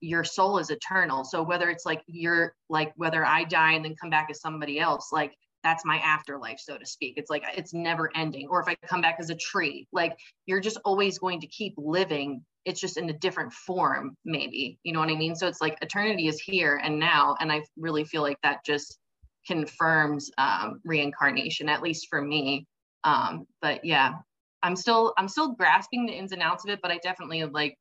your 0.00 0.24
soul 0.24 0.58
is 0.58 0.70
eternal. 0.70 1.24
So 1.24 1.42
whether 1.42 1.70
it's 1.70 1.84
like 1.84 2.02
you're 2.06 2.54
like 2.68 2.92
whether 2.96 3.24
i 3.24 3.44
die 3.44 3.72
and 3.72 3.84
then 3.84 3.96
come 4.00 4.10
back 4.10 4.28
as 4.30 4.40
somebody 4.40 4.78
else 4.78 5.10
like 5.12 5.34
that's 5.64 5.84
my 5.84 5.96
afterlife 5.98 6.60
so 6.60 6.78
to 6.78 6.86
speak. 6.86 7.14
It's 7.16 7.30
like 7.30 7.44
it's 7.56 7.74
never 7.74 8.10
ending. 8.16 8.48
Or 8.48 8.60
if 8.60 8.68
i 8.68 8.76
come 8.86 9.00
back 9.00 9.16
as 9.18 9.30
a 9.30 9.34
tree 9.34 9.86
like 9.92 10.16
you're 10.46 10.60
just 10.60 10.78
always 10.84 11.18
going 11.18 11.40
to 11.40 11.46
keep 11.46 11.74
living. 11.76 12.44
It's 12.64 12.80
just 12.80 12.96
in 12.96 13.08
a 13.08 13.14
different 13.14 13.52
form 13.52 14.14
maybe. 14.24 14.78
You 14.82 14.92
know 14.92 15.00
what 15.00 15.10
i 15.10 15.16
mean? 15.16 15.34
So 15.34 15.46
it's 15.48 15.60
like 15.60 15.78
eternity 15.82 16.28
is 16.28 16.40
here 16.40 16.80
and 16.82 16.98
now 16.98 17.36
and 17.40 17.50
i 17.50 17.62
really 17.76 18.04
feel 18.04 18.22
like 18.22 18.38
that 18.42 18.64
just 18.64 18.98
confirms 19.46 20.30
um, 20.36 20.80
reincarnation 20.84 21.70
at 21.70 21.82
least 21.82 22.08
for 22.10 22.20
me 22.20 22.66
um, 23.04 23.46
but 23.60 23.84
yeah, 23.84 24.14
I'm 24.62 24.76
still 24.76 25.14
I'm 25.16 25.28
still 25.28 25.52
grasping 25.52 26.06
the 26.06 26.12
ins 26.12 26.32
and 26.32 26.42
outs 26.42 26.64
of 26.64 26.70
it, 26.70 26.80
but 26.82 26.90
I 26.90 26.98
definitely 26.98 27.44
like 27.44 27.78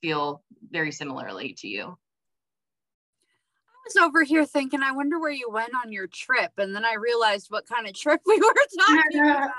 feel 0.00 0.42
very 0.70 0.92
similarly 0.92 1.54
to 1.58 1.68
you. 1.68 1.96
I 3.82 3.88
was 3.88 3.96
over 3.96 4.22
here 4.22 4.46
thinking, 4.46 4.80
I 4.80 4.92
wonder 4.92 5.18
where 5.18 5.32
you 5.32 5.50
went 5.50 5.72
on 5.74 5.90
your 5.90 6.06
trip, 6.06 6.52
and 6.56 6.72
then 6.74 6.84
I 6.84 6.94
realized 6.94 7.46
what 7.48 7.66
kind 7.66 7.88
of 7.88 7.94
trip 7.98 8.20
we 8.26 8.36
were 8.36 8.54
talking 8.78 9.20
about. 9.24 9.50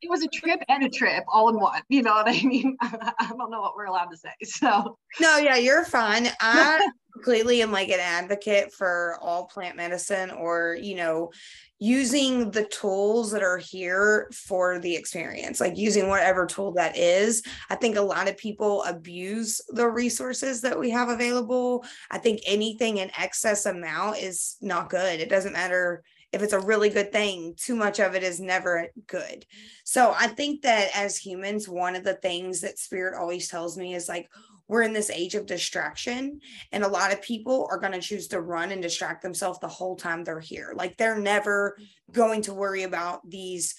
It 0.00 0.08
was 0.08 0.22
a 0.22 0.28
trip 0.28 0.60
and 0.68 0.84
a 0.84 0.88
trip 0.88 1.24
all 1.26 1.48
in 1.48 1.58
one. 1.58 1.82
You 1.88 2.02
know 2.02 2.14
what 2.14 2.28
I 2.28 2.40
mean? 2.42 2.76
I 2.80 3.32
don't 3.36 3.50
know 3.50 3.60
what 3.60 3.74
we're 3.76 3.86
allowed 3.86 4.10
to 4.10 4.16
say. 4.16 4.30
So 4.44 4.96
no, 5.20 5.38
yeah, 5.38 5.56
you're 5.56 5.84
fine. 5.84 6.28
I 6.40 6.88
completely 7.12 7.62
am 7.62 7.72
like 7.72 7.88
an 7.88 8.00
advocate 8.00 8.72
for 8.72 9.18
all 9.20 9.46
plant 9.46 9.76
medicine 9.76 10.30
or 10.30 10.76
you 10.80 10.96
know 10.96 11.30
using 11.78 12.50
the 12.52 12.64
tools 12.66 13.32
that 13.32 13.42
are 13.42 13.58
here 13.58 14.30
for 14.32 14.78
the 14.78 14.94
experience 14.94 15.60
like 15.60 15.76
using 15.76 16.08
whatever 16.08 16.46
tool 16.46 16.72
that 16.72 16.96
is. 16.96 17.42
I 17.70 17.74
think 17.74 17.96
a 17.96 18.02
lot 18.02 18.28
of 18.28 18.36
people 18.36 18.84
abuse 18.84 19.60
the 19.68 19.88
resources 19.88 20.60
that 20.60 20.78
we 20.78 20.90
have 20.90 21.08
available. 21.08 21.84
I 22.08 22.18
think 22.18 22.40
anything 22.46 22.98
in 22.98 23.10
excess 23.18 23.66
amount 23.66 24.18
is 24.18 24.56
not 24.60 24.90
good. 24.90 25.18
It 25.18 25.28
doesn't 25.28 25.54
matter 25.54 26.04
if 26.32 26.42
it's 26.42 26.54
a 26.54 26.60
really 26.60 26.88
good 26.88 27.12
thing, 27.12 27.54
too 27.56 27.74
much 27.74 28.00
of 28.00 28.14
it 28.14 28.22
is 28.22 28.40
never 28.40 28.88
good. 29.06 29.44
So 29.84 30.14
I 30.18 30.28
think 30.28 30.62
that 30.62 30.88
as 30.94 31.18
humans, 31.18 31.68
one 31.68 31.94
of 31.94 32.04
the 32.04 32.14
things 32.14 32.62
that 32.62 32.78
spirit 32.78 33.18
always 33.20 33.48
tells 33.48 33.76
me 33.76 33.94
is 33.94 34.08
like, 34.08 34.30
we're 34.68 34.82
in 34.82 34.92
this 34.92 35.10
age 35.10 35.34
of 35.34 35.46
distraction 35.46 36.40
and 36.72 36.84
a 36.84 36.88
lot 36.88 37.12
of 37.12 37.22
people 37.22 37.68
are 37.70 37.78
going 37.78 37.92
to 37.92 38.00
choose 38.00 38.28
to 38.28 38.40
run 38.40 38.72
and 38.72 38.82
distract 38.82 39.22
themselves 39.22 39.58
the 39.58 39.68
whole 39.68 39.96
time 39.96 40.24
they're 40.24 40.40
here 40.40 40.72
like 40.74 40.96
they're 40.96 41.18
never 41.18 41.76
going 42.10 42.42
to 42.42 42.54
worry 42.54 42.82
about 42.82 43.20
these 43.28 43.74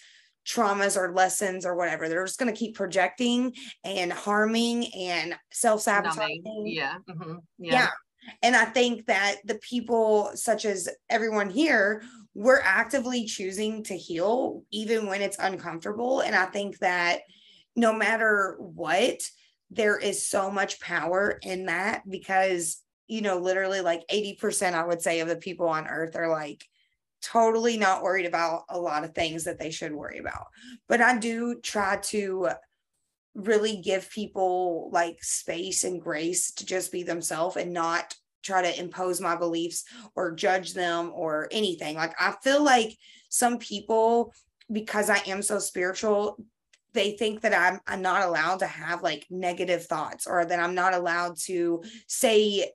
traumas 0.46 0.98
or 0.98 1.14
lessons 1.14 1.66
or 1.66 1.76
whatever 1.76 2.10
they're 2.10 2.26
just 2.26 2.40
going 2.40 2.54
to 2.54 2.60
keep 2.60 2.76
projecting 2.76 3.54
and 3.84 4.12
harming 4.12 4.86
and 4.94 5.36
self-sabotaging 5.52 6.64
yeah. 6.66 6.96
Mm-hmm. 7.10 7.36
yeah 7.58 7.72
yeah 7.74 7.90
and 8.42 8.56
i 8.56 8.66
think 8.66 9.06
that 9.06 9.38
the 9.46 9.56
people 9.56 10.32
such 10.36 10.66
as 10.66 10.90
everyone 11.10 11.50
here 11.50 12.04
we're 12.34 12.62
actively 12.62 13.26
choosing 13.26 13.84
to 13.84 13.98
heal 13.98 14.64
even 14.72 15.08
when 15.08 15.22
it's 15.22 15.40
uncomfortable 15.40 16.22
and 16.22 16.36
i 16.36 16.46
think 16.46 16.78
that 16.80 17.22
no 17.76 17.94
matter 17.94 18.58
what 18.60 19.20
there 19.76 19.98
is 19.98 20.26
so 20.26 20.50
much 20.52 20.80
power 20.80 21.40
in 21.44 21.66
that 21.66 22.04
because 22.10 22.82
you 23.08 23.22
know 23.22 23.38
literally 23.38 23.82
like 23.82 24.04
80% 24.12 24.74
i 24.74 24.86
would 24.86 25.02
say 25.02 25.20
of 25.20 25.28
the 25.28 25.36
people 25.36 25.68
on 25.68 25.88
earth 25.88 26.16
are 26.16 26.30
like 26.30 26.64
totally 27.24 27.78
not 27.78 28.04
worried 28.04 28.26
about 28.26 28.64
a 28.70 28.80
lot 28.80 29.04
of 29.04 29.16
things 29.16 29.46
that 29.46 29.58
they 29.58 29.72
should 29.72 29.94
worry 29.94 30.20
about. 30.20 30.48
But 30.88 31.02
I 31.02 31.18
do 31.18 31.60
try 31.62 31.98
to 31.98 32.50
really 33.34 33.78
give 33.78 34.12
people 34.12 34.90
like 34.92 35.24
space 35.24 35.86
and 35.86 36.02
grace 36.02 36.52
to 36.52 36.66
just 36.66 36.92
be 36.92 37.02
themselves 37.02 37.56
and 37.56 37.74
not 37.74 38.14
try 38.44 38.62
to 38.62 38.80
impose 38.80 39.22
my 39.22 39.36
beliefs 39.36 39.86
or 40.16 40.36
judge 40.36 40.74
them 40.74 41.12
or 41.16 41.48
anything. 41.52 41.96
Like 41.96 42.14
I 42.20 42.36
feel 42.44 42.62
like 42.62 42.96
some 43.30 43.58
people 43.58 44.34
because 44.72 45.10
I 45.10 45.18
am 45.28 45.42
so 45.42 45.60
spiritual, 45.60 46.38
they 46.94 47.12
think 47.18 47.42
that 47.42 47.54
I'm 47.54 47.80
I'm 47.88 48.02
not 48.02 48.24
allowed 48.24 48.60
to 48.60 48.68
have 48.68 49.02
like 49.04 49.26
negative 49.30 49.86
thoughts 49.86 50.28
or 50.28 50.46
that 50.46 50.60
I'm 50.60 50.76
not 50.76 50.94
allowed 50.94 51.38
to 51.46 51.84
say 52.08 52.72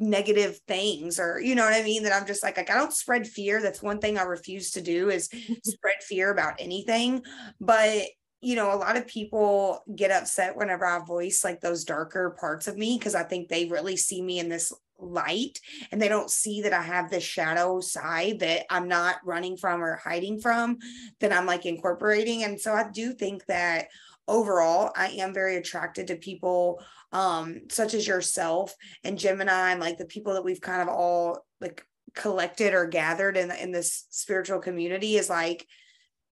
negative 0.00 0.60
things 0.68 1.18
or 1.18 1.40
you 1.40 1.54
know 1.54 1.64
what 1.64 1.74
I 1.74 1.82
mean? 1.82 2.04
That 2.04 2.12
I'm 2.12 2.26
just 2.26 2.42
like 2.42 2.56
like 2.56 2.70
I 2.70 2.74
don't 2.74 2.92
spread 2.92 3.26
fear. 3.26 3.60
That's 3.60 3.82
one 3.82 3.98
thing 3.98 4.18
I 4.18 4.22
refuse 4.22 4.70
to 4.72 4.80
do 4.80 5.10
is 5.10 5.28
spread 5.64 6.02
fear 6.02 6.30
about 6.30 6.54
anything. 6.58 7.22
But 7.60 8.04
you 8.40 8.54
know, 8.54 8.72
a 8.72 8.76
lot 8.76 8.96
of 8.96 9.06
people 9.06 9.82
get 9.96 10.12
upset 10.12 10.56
whenever 10.56 10.86
I 10.86 11.04
voice 11.04 11.42
like 11.42 11.60
those 11.60 11.84
darker 11.84 12.36
parts 12.38 12.68
of 12.68 12.76
me 12.76 12.96
because 12.96 13.16
I 13.16 13.24
think 13.24 13.48
they 13.48 13.66
really 13.66 13.96
see 13.96 14.22
me 14.22 14.38
in 14.38 14.48
this 14.48 14.72
light 14.98 15.60
and 15.90 16.00
they 16.00 16.08
don't 16.08 16.30
see 16.30 16.62
that 16.62 16.72
I 16.72 16.82
have 16.82 17.10
this 17.10 17.24
shadow 17.24 17.80
side 17.80 18.40
that 18.40 18.66
I'm 18.70 18.88
not 18.88 19.16
running 19.24 19.56
from 19.56 19.82
or 19.82 19.96
hiding 19.96 20.40
from 20.40 20.78
that 21.20 21.32
I'm 21.32 21.46
like 21.46 21.66
incorporating. 21.66 22.44
And 22.44 22.60
so 22.60 22.72
I 22.72 22.90
do 22.90 23.12
think 23.12 23.46
that 23.46 23.88
overall 24.26 24.92
I 24.96 25.08
am 25.18 25.32
very 25.32 25.56
attracted 25.56 26.08
to 26.08 26.16
people 26.16 26.82
um 27.12 27.60
such 27.70 27.94
as 27.94 28.06
yourself 28.06 28.74
and 29.02 29.18
Gemini 29.18 29.70
and 29.70 29.80
like 29.80 29.96
the 29.96 30.04
people 30.04 30.34
that 30.34 30.44
we've 30.44 30.60
kind 30.60 30.82
of 30.82 30.88
all 30.88 31.46
like 31.60 31.82
collected 32.14 32.74
or 32.74 32.86
gathered 32.86 33.36
in 33.36 33.50
in 33.50 33.72
this 33.72 34.06
spiritual 34.10 34.58
community 34.58 35.16
is 35.16 35.30
like 35.30 35.66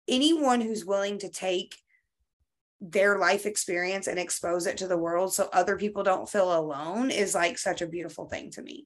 anyone 0.07 0.61
who's 0.61 0.85
willing 0.85 1.19
to 1.19 1.29
take 1.29 1.75
their 2.91 3.17
life 3.17 3.45
experience 3.45 4.07
and 4.07 4.19
expose 4.19 4.67
it 4.67 4.77
to 4.77 4.87
the 4.87 4.97
world 4.97 5.33
so 5.33 5.49
other 5.51 5.77
people 5.77 6.03
don't 6.03 6.29
feel 6.29 6.57
alone 6.57 7.09
is 7.09 7.33
like 7.33 7.57
such 7.57 7.81
a 7.81 7.87
beautiful 7.87 8.25
thing 8.25 8.51
to 8.51 8.61
me. 8.61 8.85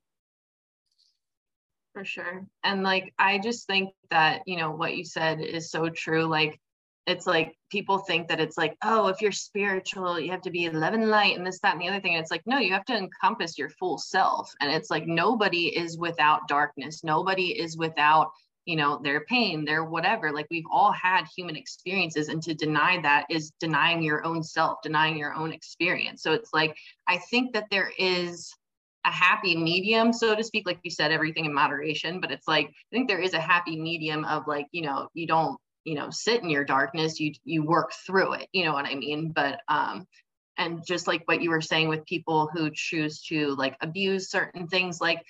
For 1.94 2.06
sure. 2.06 2.46
And 2.64 2.84
like 2.84 3.14
i 3.18 3.40
just 3.40 3.68
think 3.68 3.94
that 4.10 4.42
you 4.46 4.58
know 4.58 4.72
what 4.72 4.96
you 4.96 5.04
said 5.04 5.42
is 5.42 5.72
so 5.72 5.90
true 5.90 6.26
like 6.26 6.60
it's 7.08 7.26
like 7.26 7.58
people 7.72 7.98
think 7.98 8.28
that 8.28 8.40
it's 8.40 8.58
like 8.58 8.78
oh 8.84 9.08
if 9.08 9.22
you're 9.22 9.32
spiritual 9.32 10.20
you 10.20 10.30
have 10.32 10.44
to 10.44 10.52
be 10.52 10.70
love 10.70 10.94
and 10.94 11.10
light 11.10 11.36
and 11.36 11.46
this 11.46 11.60
that 11.62 11.74
and 11.74 11.82
the 11.82 11.88
other 11.88 12.00
thing. 12.00 12.14
And 12.14 12.22
it's 12.22 12.32
like 12.32 12.46
no 12.46 12.60
you 12.60 12.72
have 12.74 12.86
to 12.86 12.96
encompass 12.96 13.58
your 13.58 13.70
full 13.70 13.98
self. 13.98 14.54
And 14.62 14.72
it's 14.72 14.90
like 14.90 15.08
nobody 15.08 15.76
is 15.76 15.98
without 15.98 16.48
darkness. 16.48 17.04
Nobody 17.04 17.60
is 17.60 17.76
without 17.76 18.32
you 18.70 18.76
know 18.76 19.00
their 19.04 19.22
pain 19.22 19.66
their 19.66 19.84
whatever 19.84 20.32
like 20.32 20.46
we've 20.52 20.72
all 20.72 20.92
had 20.92 21.26
human 21.36 21.56
experiences 21.56 22.30
and 22.30 22.44
to 22.44 22.54
deny 22.54 23.02
that 23.02 23.26
is 23.28 23.52
denying 23.60 24.04
your 24.04 24.24
own 24.24 24.44
self 24.44 24.78
denying 24.84 25.18
your 25.18 25.34
own 25.34 25.52
experience. 25.52 26.22
So 26.22 26.34
it's 26.34 26.54
like 26.54 26.78
i 27.08 27.18
think 27.32 27.54
that 27.54 27.66
there 27.72 27.92
is 27.98 28.54
a 29.06 29.12
happy 29.12 29.58
medium 29.58 30.14
so 30.14 30.36
to 30.36 30.44
speak 30.44 30.68
like 30.68 30.78
you 30.84 30.92
said 30.92 31.12
everything 31.12 31.46
in 31.46 31.54
moderation 31.54 32.20
but 32.20 32.32
it's 32.32 32.48
like 32.48 32.68
i 32.68 32.92
think 32.92 33.08
there 33.08 33.26
is 33.28 33.34
a 33.34 33.40
happy 33.40 33.76
medium 33.80 34.24
of 34.26 34.46
like 34.46 34.68
you 34.72 34.84
know 34.84 35.08
you 35.16 35.26
don't 35.26 35.58
you 35.86 35.96
know 35.96 36.10
sit 36.12 36.44
in 36.44 36.50
your 36.50 36.64
darkness 36.64 37.20
you 37.20 37.34
you 37.44 37.64
work 37.64 37.92
through 38.06 38.34
it 38.34 38.48
you 38.52 38.66
know 38.66 38.74
what 38.74 38.86
i 38.86 38.94
mean? 38.94 39.32
But 39.32 39.62
um 39.68 40.06
and 40.60 40.86
just 40.86 41.08
like 41.08 41.24
what 41.26 41.42
you 41.42 41.50
were 41.50 41.62
saying 41.62 41.88
with 41.88 42.06
people 42.06 42.50
who 42.54 42.70
choose 42.72 43.22
to 43.24 43.56
like 43.56 43.76
abuse 43.82 44.30
certain 44.30 44.68
things 44.68 45.02
like 45.02 45.24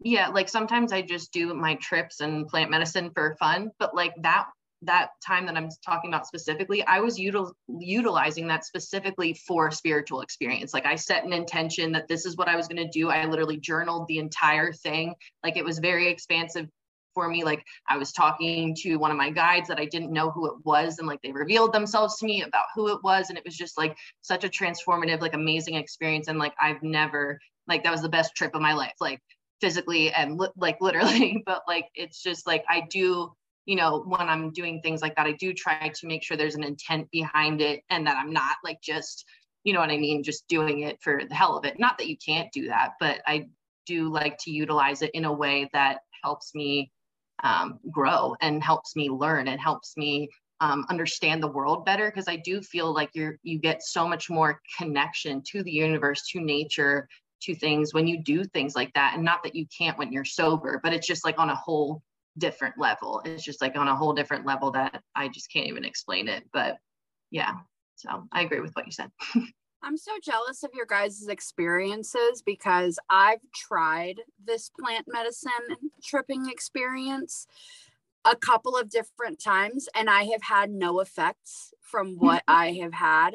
yeah 0.00 0.28
like 0.28 0.48
sometimes 0.48 0.92
i 0.92 1.00
just 1.00 1.32
do 1.32 1.54
my 1.54 1.74
trips 1.76 2.20
and 2.20 2.46
plant 2.48 2.70
medicine 2.70 3.10
for 3.14 3.36
fun 3.38 3.70
but 3.78 3.94
like 3.94 4.14
that 4.22 4.46
that 4.82 5.10
time 5.26 5.46
that 5.46 5.56
i'm 5.56 5.68
talking 5.84 6.10
about 6.10 6.26
specifically 6.26 6.84
i 6.86 7.00
was 7.00 7.18
util- 7.18 7.52
utilizing 7.78 8.46
that 8.46 8.64
specifically 8.64 9.34
for 9.46 9.70
spiritual 9.70 10.20
experience. 10.20 10.74
Like 10.74 10.84
i 10.84 10.94
set 10.94 11.24
an 11.24 11.32
intention 11.32 11.92
that 11.92 12.08
this 12.08 12.26
is 12.26 12.36
what 12.36 12.48
i 12.48 12.56
was 12.56 12.68
going 12.68 12.84
to 12.84 12.88
do. 12.88 13.08
I 13.08 13.24
literally 13.24 13.56
journaled 13.56 14.06
the 14.08 14.18
entire 14.18 14.72
thing. 14.72 15.14
Like 15.42 15.56
it 15.56 15.64
was 15.64 15.78
very 15.78 16.08
expansive 16.08 16.68
for 17.14 17.28
me. 17.28 17.44
Like 17.44 17.64
i 17.88 17.96
was 17.96 18.12
talking 18.12 18.74
to 18.80 18.96
one 18.96 19.10
of 19.10 19.16
my 19.16 19.30
guides 19.30 19.68
that 19.68 19.78
i 19.78 19.86
didn't 19.86 20.12
know 20.12 20.30
who 20.30 20.48
it 20.48 20.56
was 20.64 20.98
and 20.98 21.08
like 21.08 21.22
they 21.22 21.32
revealed 21.32 21.72
themselves 21.72 22.18
to 22.18 22.26
me 22.26 22.42
about 22.42 22.66
who 22.74 22.88
it 22.88 23.02
was 23.02 23.30
and 23.30 23.38
it 23.38 23.44
was 23.46 23.56
just 23.56 23.78
like 23.78 23.96
such 24.20 24.44
a 24.44 24.48
transformative 24.48 25.20
like 25.20 25.34
amazing 25.34 25.76
experience 25.76 26.28
and 26.28 26.38
like 26.38 26.52
i've 26.60 26.82
never 26.82 27.38
like 27.66 27.84
that 27.84 27.92
was 27.92 28.02
the 28.02 28.08
best 28.08 28.34
trip 28.34 28.54
of 28.54 28.62
my 28.62 28.74
life. 28.74 28.94
Like 29.00 29.20
physically 29.64 30.12
and 30.12 30.38
li- 30.38 30.48
like 30.56 30.76
literally 30.82 31.42
but 31.46 31.62
like 31.66 31.88
it's 31.94 32.22
just 32.22 32.46
like 32.46 32.62
i 32.68 32.82
do 32.90 33.32
you 33.64 33.76
know 33.76 34.04
when 34.06 34.28
i'm 34.28 34.50
doing 34.50 34.78
things 34.82 35.00
like 35.00 35.16
that 35.16 35.26
i 35.26 35.32
do 35.32 35.54
try 35.54 35.90
to 35.94 36.06
make 36.06 36.22
sure 36.22 36.36
there's 36.36 36.54
an 36.54 36.62
intent 36.62 37.10
behind 37.10 37.62
it 37.62 37.82
and 37.88 38.06
that 38.06 38.18
i'm 38.18 38.30
not 38.30 38.56
like 38.62 38.78
just 38.82 39.24
you 39.64 39.72
know 39.72 39.80
what 39.80 39.90
i 39.90 39.96
mean 39.96 40.22
just 40.22 40.46
doing 40.48 40.80
it 40.80 40.98
for 41.00 41.22
the 41.26 41.34
hell 41.34 41.56
of 41.56 41.64
it. 41.64 41.78
Not 41.78 41.96
that 41.96 42.08
you 42.08 42.16
can't 42.18 42.52
do 42.52 42.68
that 42.68 42.92
but 43.00 43.22
i 43.26 43.46
do 43.86 44.12
like 44.12 44.36
to 44.40 44.50
utilize 44.50 45.00
it 45.00 45.10
in 45.14 45.24
a 45.24 45.32
way 45.32 45.70
that 45.72 46.00
helps 46.22 46.54
me 46.54 46.90
um, 47.42 47.78
grow 47.90 48.34
and 48.40 48.62
helps 48.62 48.96
me 48.96 49.10
learn 49.10 49.48
and 49.48 49.60
helps 49.60 49.96
me 49.96 50.28
um, 50.60 50.86
understand 50.88 51.42
the 51.42 51.48
world 51.48 51.86
better 51.86 52.10
because 52.10 52.28
i 52.28 52.36
do 52.36 52.60
feel 52.60 52.92
like 52.92 53.10
you're 53.14 53.38
you 53.42 53.58
get 53.58 53.82
so 53.82 54.06
much 54.06 54.28
more 54.28 54.60
connection 54.78 55.42
to 55.46 55.62
the 55.62 55.72
universe 55.72 56.28
to 56.30 56.40
nature 56.40 57.08
to 57.44 57.54
things 57.54 57.94
when 57.94 58.06
you 58.06 58.22
do 58.22 58.44
things 58.44 58.74
like 58.74 58.92
that. 58.94 59.14
And 59.14 59.24
not 59.24 59.42
that 59.44 59.54
you 59.54 59.66
can't 59.76 59.98
when 59.98 60.12
you're 60.12 60.24
sober, 60.24 60.80
but 60.82 60.92
it's 60.92 61.06
just 61.06 61.24
like 61.24 61.38
on 61.38 61.50
a 61.50 61.54
whole 61.54 62.02
different 62.38 62.78
level. 62.78 63.22
It's 63.24 63.44
just 63.44 63.60
like 63.60 63.76
on 63.76 63.88
a 63.88 63.96
whole 63.96 64.12
different 64.12 64.46
level 64.46 64.70
that 64.72 65.02
I 65.14 65.28
just 65.28 65.52
can't 65.52 65.66
even 65.66 65.84
explain 65.84 66.28
it. 66.28 66.44
But 66.52 66.78
yeah, 67.30 67.54
so 67.96 68.26
I 68.32 68.42
agree 68.42 68.60
with 68.60 68.72
what 68.74 68.86
you 68.86 68.92
said. 68.92 69.10
I'm 69.82 69.98
so 69.98 70.12
jealous 70.22 70.62
of 70.62 70.70
your 70.72 70.86
guys' 70.86 71.28
experiences 71.28 72.42
because 72.44 72.98
I've 73.10 73.40
tried 73.54 74.22
this 74.42 74.70
plant 74.80 75.04
medicine 75.06 75.50
tripping 76.02 76.48
experience 76.48 77.46
a 78.24 78.34
couple 78.34 78.78
of 78.78 78.88
different 78.88 79.42
times 79.42 79.86
and 79.94 80.08
I 80.08 80.22
have 80.24 80.42
had 80.42 80.70
no 80.70 81.00
effects 81.00 81.74
from 81.80 82.16
what 82.16 82.42
I 82.48 82.72
have 82.82 82.94
had. 82.94 83.32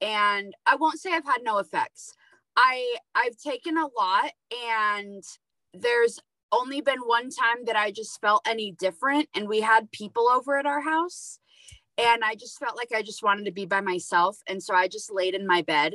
And 0.00 0.54
I 0.64 0.76
won't 0.76 1.00
say 1.00 1.12
I've 1.12 1.24
had 1.24 1.42
no 1.42 1.58
effects. 1.58 2.14
I 2.58 2.96
I've 3.14 3.36
taken 3.36 3.78
a 3.78 3.86
lot 3.96 4.32
and 4.68 5.22
there's 5.72 6.18
only 6.50 6.80
been 6.80 6.98
one 7.00 7.30
time 7.30 7.64
that 7.66 7.76
I 7.76 7.92
just 7.92 8.20
felt 8.20 8.46
any 8.46 8.72
different 8.72 9.28
and 9.34 9.48
we 9.48 9.60
had 9.60 9.92
people 9.92 10.28
over 10.28 10.58
at 10.58 10.66
our 10.66 10.80
house 10.80 11.38
and 11.96 12.24
I 12.24 12.34
just 12.34 12.58
felt 12.58 12.76
like 12.76 12.90
I 12.92 13.02
just 13.02 13.22
wanted 13.22 13.44
to 13.44 13.52
be 13.52 13.64
by 13.64 13.80
myself. 13.80 14.38
And 14.48 14.62
so 14.62 14.74
I 14.74 14.88
just 14.88 15.12
laid 15.12 15.34
in 15.34 15.46
my 15.46 15.62
bed 15.62 15.94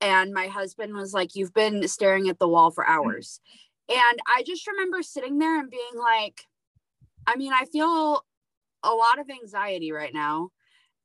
and 0.00 0.34
my 0.34 0.48
husband 0.48 0.94
was 0.94 1.14
like 1.14 1.34
you've 1.34 1.54
been 1.54 1.86
staring 1.88 2.28
at 2.28 2.38
the 2.38 2.48
wall 2.48 2.70
for 2.70 2.84
hmm. 2.84 2.92
hours. 2.92 3.40
And 3.88 4.18
I 4.34 4.42
just 4.46 4.66
remember 4.66 5.02
sitting 5.02 5.38
there 5.38 5.58
and 5.58 5.70
being 5.70 5.96
like 5.96 6.42
I 7.26 7.36
mean 7.36 7.54
I 7.54 7.64
feel 7.64 8.22
a 8.82 8.90
lot 8.90 9.18
of 9.18 9.30
anxiety 9.30 9.92
right 9.92 10.12
now 10.12 10.50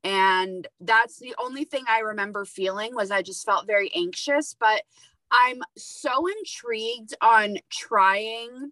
and 0.04 0.68
that's 0.80 1.20
the 1.20 1.36
only 1.40 1.64
thing 1.64 1.84
i 1.90 2.00
remember 2.00 2.46
feeling 2.46 2.94
was 2.94 3.12
i 3.12 3.22
just 3.22 3.46
felt 3.46 3.68
very 3.68 3.92
anxious 3.96 4.56
but 4.60 4.84
i'm 5.32 5.60
so 5.76 6.28
intrigued 6.28 7.14
on 7.22 7.58
trying 7.70 8.72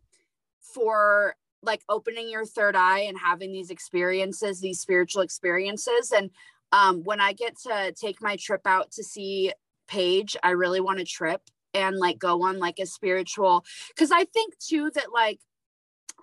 for 0.62 1.36
like 1.62 1.82
opening 1.90 2.30
your 2.30 2.46
third 2.46 2.76
eye 2.76 3.00
and 3.00 3.18
having 3.18 3.52
these 3.52 3.72
experiences 3.72 4.60
these 4.60 4.80
spiritual 4.80 5.22
experiences. 5.22 6.12
And 6.16 6.30
um, 6.72 7.04
when 7.04 7.22
i 7.22 7.34
get 7.34 7.58
to 7.60 7.94
take 7.94 8.22
my 8.22 8.36
trip 8.36 8.62
out 8.66 8.92
to 8.92 9.04
see 9.04 9.52
paige 9.88 10.36
i 10.44 10.50
really 10.50 10.82
want 10.82 11.00
to 11.00 11.06
trip 11.06 11.42
and 11.74 11.98
like 11.98 12.18
go 12.18 12.44
on 12.44 12.58
like 12.58 12.80
a 12.80 12.86
spiritual 12.86 13.64
because 13.90 14.12
i 14.12 14.26
think 14.26 14.58
too 14.58 14.90
that 14.96 15.14
like 15.14 15.40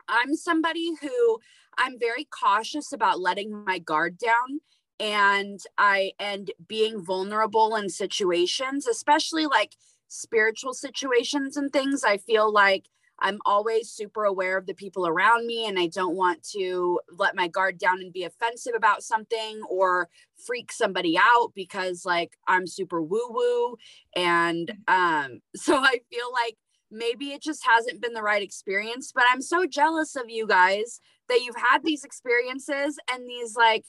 i'm 0.08 0.34
somebody 0.34 0.92
who 1.00 1.38
i'm 1.78 1.98
very 1.98 2.24
cautious 2.24 2.92
about 2.92 3.20
letting 3.20 3.64
my 3.64 3.78
guard 3.78 4.18
down 4.18 4.60
and 5.02 5.60
I 5.76 6.12
and 6.20 6.52
being 6.68 7.04
vulnerable 7.04 7.74
in 7.74 7.90
situations, 7.90 8.86
especially 8.86 9.46
like 9.46 9.74
spiritual 10.06 10.74
situations 10.74 11.56
and 11.56 11.72
things. 11.72 12.04
I 12.04 12.18
feel 12.18 12.52
like 12.52 12.86
I'm 13.18 13.38
always 13.44 13.90
super 13.90 14.24
aware 14.24 14.56
of 14.56 14.66
the 14.66 14.74
people 14.74 15.06
around 15.06 15.46
me 15.46 15.66
and 15.66 15.78
I 15.78 15.88
don't 15.88 16.16
want 16.16 16.44
to 16.50 17.00
let 17.10 17.34
my 17.34 17.48
guard 17.48 17.78
down 17.78 18.00
and 18.00 18.12
be 18.12 18.22
offensive 18.22 18.74
about 18.76 19.02
something 19.02 19.62
or 19.68 20.08
freak 20.46 20.70
somebody 20.70 21.18
out 21.18 21.50
because 21.54 22.04
like 22.04 22.36
I'm 22.46 22.66
super 22.66 23.02
woo 23.02 23.28
woo 23.30 23.76
and 24.14 24.72
um 24.86 25.40
so 25.56 25.76
I 25.78 26.00
feel 26.10 26.32
like 26.32 26.56
maybe 26.90 27.32
it 27.32 27.42
just 27.42 27.66
hasn't 27.66 28.00
been 28.00 28.12
the 28.12 28.22
right 28.22 28.42
experience 28.42 29.12
but 29.14 29.24
I'm 29.28 29.42
so 29.42 29.66
jealous 29.66 30.14
of 30.14 30.28
you 30.28 30.46
guys 30.46 31.00
that 31.28 31.40
you've 31.42 31.56
had 31.56 31.82
these 31.84 32.04
experiences 32.04 32.98
and 33.12 33.26
these 33.26 33.56
like 33.56 33.84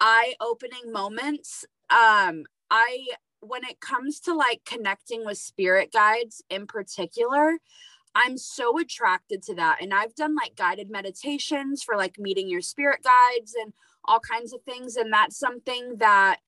eye 0.00 0.34
opening 0.40 0.92
moments. 0.92 1.64
Um, 1.90 2.44
I, 2.70 3.06
when 3.40 3.64
it 3.64 3.80
comes 3.80 4.20
to 4.20 4.34
like 4.34 4.62
connecting 4.64 5.24
with 5.24 5.38
spirit 5.38 5.92
guides 5.92 6.42
in 6.50 6.66
particular, 6.66 7.58
I'm 8.14 8.36
so 8.36 8.78
attracted 8.78 9.42
to 9.44 9.54
that. 9.56 9.78
And 9.80 9.94
I've 9.94 10.14
done 10.14 10.34
like 10.34 10.56
guided 10.56 10.90
meditations 10.90 11.82
for 11.82 11.96
like 11.96 12.18
meeting 12.18 12.48
your 12.48 12.60
spirit 12.60 13.00
guides 13.02 13.54
and 13.60 13.72
all 14.04 14.20
kinds 14.20 14.52
of 14.52 14.62
things. 14.62 14.96
And 14.96 15.12
that's 15.12 15.38
something 15.38 15.96
that 15.98 16.38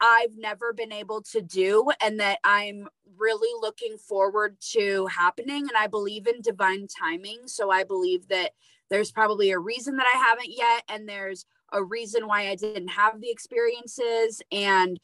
I've 0.00 0.36
never 0.36 0.72
been 0.72 0.92
able 0.92 1.22
to 1.32 1.42
do 1.42 1.90
and 2.02 2.18
that 2.20 2.38
I'm 2.42 2.88
really 3.18 3.52
looking 3.60 3.98
forward 3.98 4.56
to 4.72 5.06
happening. 5.06 5.62
And 5.62 5.76
I 5.78 5.86
believe 5.86 6.26
in 6.26 6.40
divine 6.40 6.86
timing. 6.88 7.42
So 7.46 7.70
I 7.70 7.84
believe 7.84 8.28
that 8.28 8.52
there's 8.88 9.12
probably 9.12 9.50
a 9.50 9.58
reason 9.58 9.96
that 9.96 10.06
I 10.12 10.18
haven't 10.18 10.56
yet. 10.56 10.82
And 10.88 11.08
there's 11.08 11.44
a 11.72 11.82
reason 11.82 12.26
why 12.26 12.48
I 12.48 12.54
didn't 12.54 12.88
have 12.88 13.20
the 13.20 13.30
experiences 13.30 14.42
and 14.50 14.98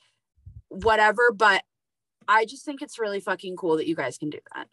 whatever. 0.68 1.32
But 1.32 1.62
I 2.28 2.44
just 2.44 2.64
think 2.64 2.82
it's 2.82 2.98
really 2.98 3.20
fucking 3.20 3.56
cool 3.56 3.76
that 3.76 3.86
you 3.86 3.94
guys 3.94 4.18
can 4.18 4.30
do 4.30 4.38
that. 4.54 4.68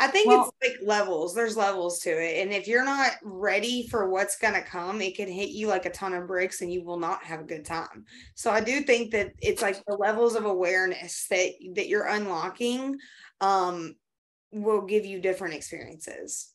I 0.00 0.08
think 0.08 0.26
well, 0.26 0.52
it's 0.60 0.80
like 0.80 0.86
levels. 0.86 1.34
There's 1.34 1.56
levels 1.56 2.00
to 2.00 2.10
it. 2.10 2.42
And 2.42 2.52
if 2.52 2.66
you're 2.66 2.84
not 2.84 3.12
ready 3.22 3.86
for 3.86 4.08
what's 4.08 4.36
going 4.36 4.54
to 4.54 4.62
come, 4.62 5.00
it 5.00 5.16
can 5.16 5.28
hit 5.28 5.50
you 5.50 5.68
like 5.68 5.86
a 5.86 5.90
ton 5.90 6.14
of 6.14 6.26
bricks 6.26 6.62
and 6.62 6.72
you 6.72 6.82
will 6.82 6.98
not 6.98 7.22
have 7.22 7.40
a 7.40 7.44
good 7.44 7.64
time. 7.64 8.04
So 8.34 8.50
I 8.50 8.60
do 8.60 8.80
think 8.80 9.12
that 9.12 9.32
it's 9.40 9.62
like 9.62 9.84
the 9.86 9.96
levels 9.96 10.34
of 10.34 10.46
awareness 10.46 11.26
that 11.30 11.50
that 11.74 11.88
you're 11.88 12.08
unlocking 12.08 12.96
um 13.40 13.94
will 14.50 14.82
give 14.82 15.06
you 15.06 15.20
different 15.20 15.54
experiences. 15.54 16.53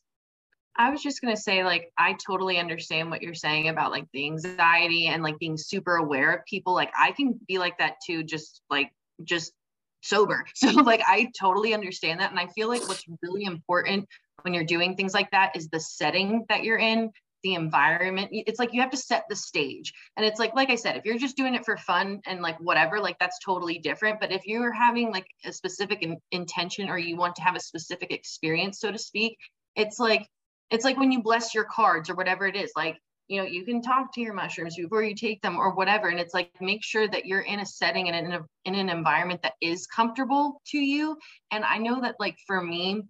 I 0.80 0.88
was 0.88 1.02
just 1.02 1.20
going 1.20 1.36
to 1.36 1.40
say, 1.40 1.62
like, 1.62 1.92
I 1.98 2.14
totally 2.26 2.56
understand 2.56 3.10
what 3.10 3.20
you're 3.20 3.34
saying 3.34 3.68
about 3.68 3.90
like 3.90 4.06
the 4.14 4.24
anxiety 4.24 5.08
and 5.08 5.22
like 5.22 5.38
being 5.38 5.58
super 5.58 5.96
aware 5.96 6.32
of 6.32 6.46
people. 6.46 6.72
Like, 6.72 6.90
I 6.98 7.12
can 7.12 7.38
be 7.46 7.58
like 7.58 7.76
that 7.78 7.96
too, 8.04 8.24
just 8.24 8.62
like, 8.70 8.90
just 9.22 9.52
sober. 10.00 10.46
So 10.54 10.70
like 10.70 11.02
I 11.06 11.30
totally 11.38 11.74
understand 11.74 12.20
that. 12.20 12.30
And 12.30 12.40
I 12.40 12.46
feel 12.46 12.68
like 12.68 12.88
what's 12.88 13.04
really 13.20 13.44
important 13.44 14.08
when 14.40 14.54
you're 14.54 14.64
doing 14.64 14.96
things 14.96 15.12
like 15.12 15.30
that 15.32 15.54
is 15.54 15.68
the 15.68 15.80
setting 15.80 16.46
that 16.48 16.64
you're 16.64 16.78
in, 16.78 17.10
the 17.42 17.56
environment. 17.56 18.30
It's 18.32 18.58
like 18.58 18.72
you 18.72 18.80
have 18.80 18.90
to 18.92 18.96
set 18.96 19.24
the 19.28 19.36
stage. 19.36 19.92
And 20.16 20.24
it's 20.24 20.38
like, 20.38 20.54
like 20.54 20.70
I 20.70 20.76
said, 20.76 20.96
if 20.96 21.04
you're 21.04 21.18
just 21.18 21.36
doing 21.36 21.54
it 21.54 21.66
for 21.66 21.76
fun 21.76 22.22
and 22.26 22.40
like 22.40 22.58
whatever, 22.58 23.00
like 23.00 23.18
that's 23.18 23.38
totally 23.44 23.80
different. 23.80 24.18
But 24.18 24.32
if 24.32 24.46
you're 24.46 24.72
having 24.72 25.12
like 25.12 25.26
a 25.44 25.52
specific 25.52 26.02
in- 26.02 26.22
intention 26.32 26.88
or 26.88 26.96
you 26.96 27.18
want 27.18 27.36
to 27.36 27.42
have 27.42 27.54
a 27.54 27.60
specific 27.60 28.10
experience, 28.12 28.80
so 28.80 28.90
to 28.90 28.98
speak, 28.98 29.36
it's 29.76 29.98
like, 29.98 30.26
it's 30.70 30.84
like 30.84 30.98
when 30.98 31.12
you 31.12 31.22
bless 31.22 31.54
your 31.54 31.64
cards 31.64 32.08
or 32.08 32.14
whatever 32.14 32.46
it 32.46 32.56
is, 32.56 32.72
like 32.76 32.98
you 33.30 33.40
know 33.40 33.46
you 33.46 33.64
can 33.64 33.80
talk 33.80 34.12
to 34.12 34.20
your 34.20 34.34
mushrooms 34.34 34.74
before 34.74 35.04
you 35.04 35.14
take 35.14 35.40
them 35.40 35.56
or 35.56 35.72
whatever 35.74 36.08
and 36.08 36.18
it's 36.18 36.34
like 36.34 36.50
make 36.60 36.82
sure 36.82 37.06
that 37.06 37.26
you're 37.26 37.40
in 37.40 37.60
a 37.60 37.66
setting 37.66 38.08
and 38.08 38.26
in, 38.26 38.32
a, 38.32 38.44
in 38.64 38.74
an 38.74 38.88
environment 38.88 39.40
that 39.42 39.54
is 39.62 39.86
comfortable 39.86 40.60
to 40.66 40.78
you 40.78 41.16
and 41.52 41.64
i 41.64 41.78
know 41.78 42.00
that 42.00 42.16
like 42.18 42.36
for 42.44 42.60
me 42.60 43.02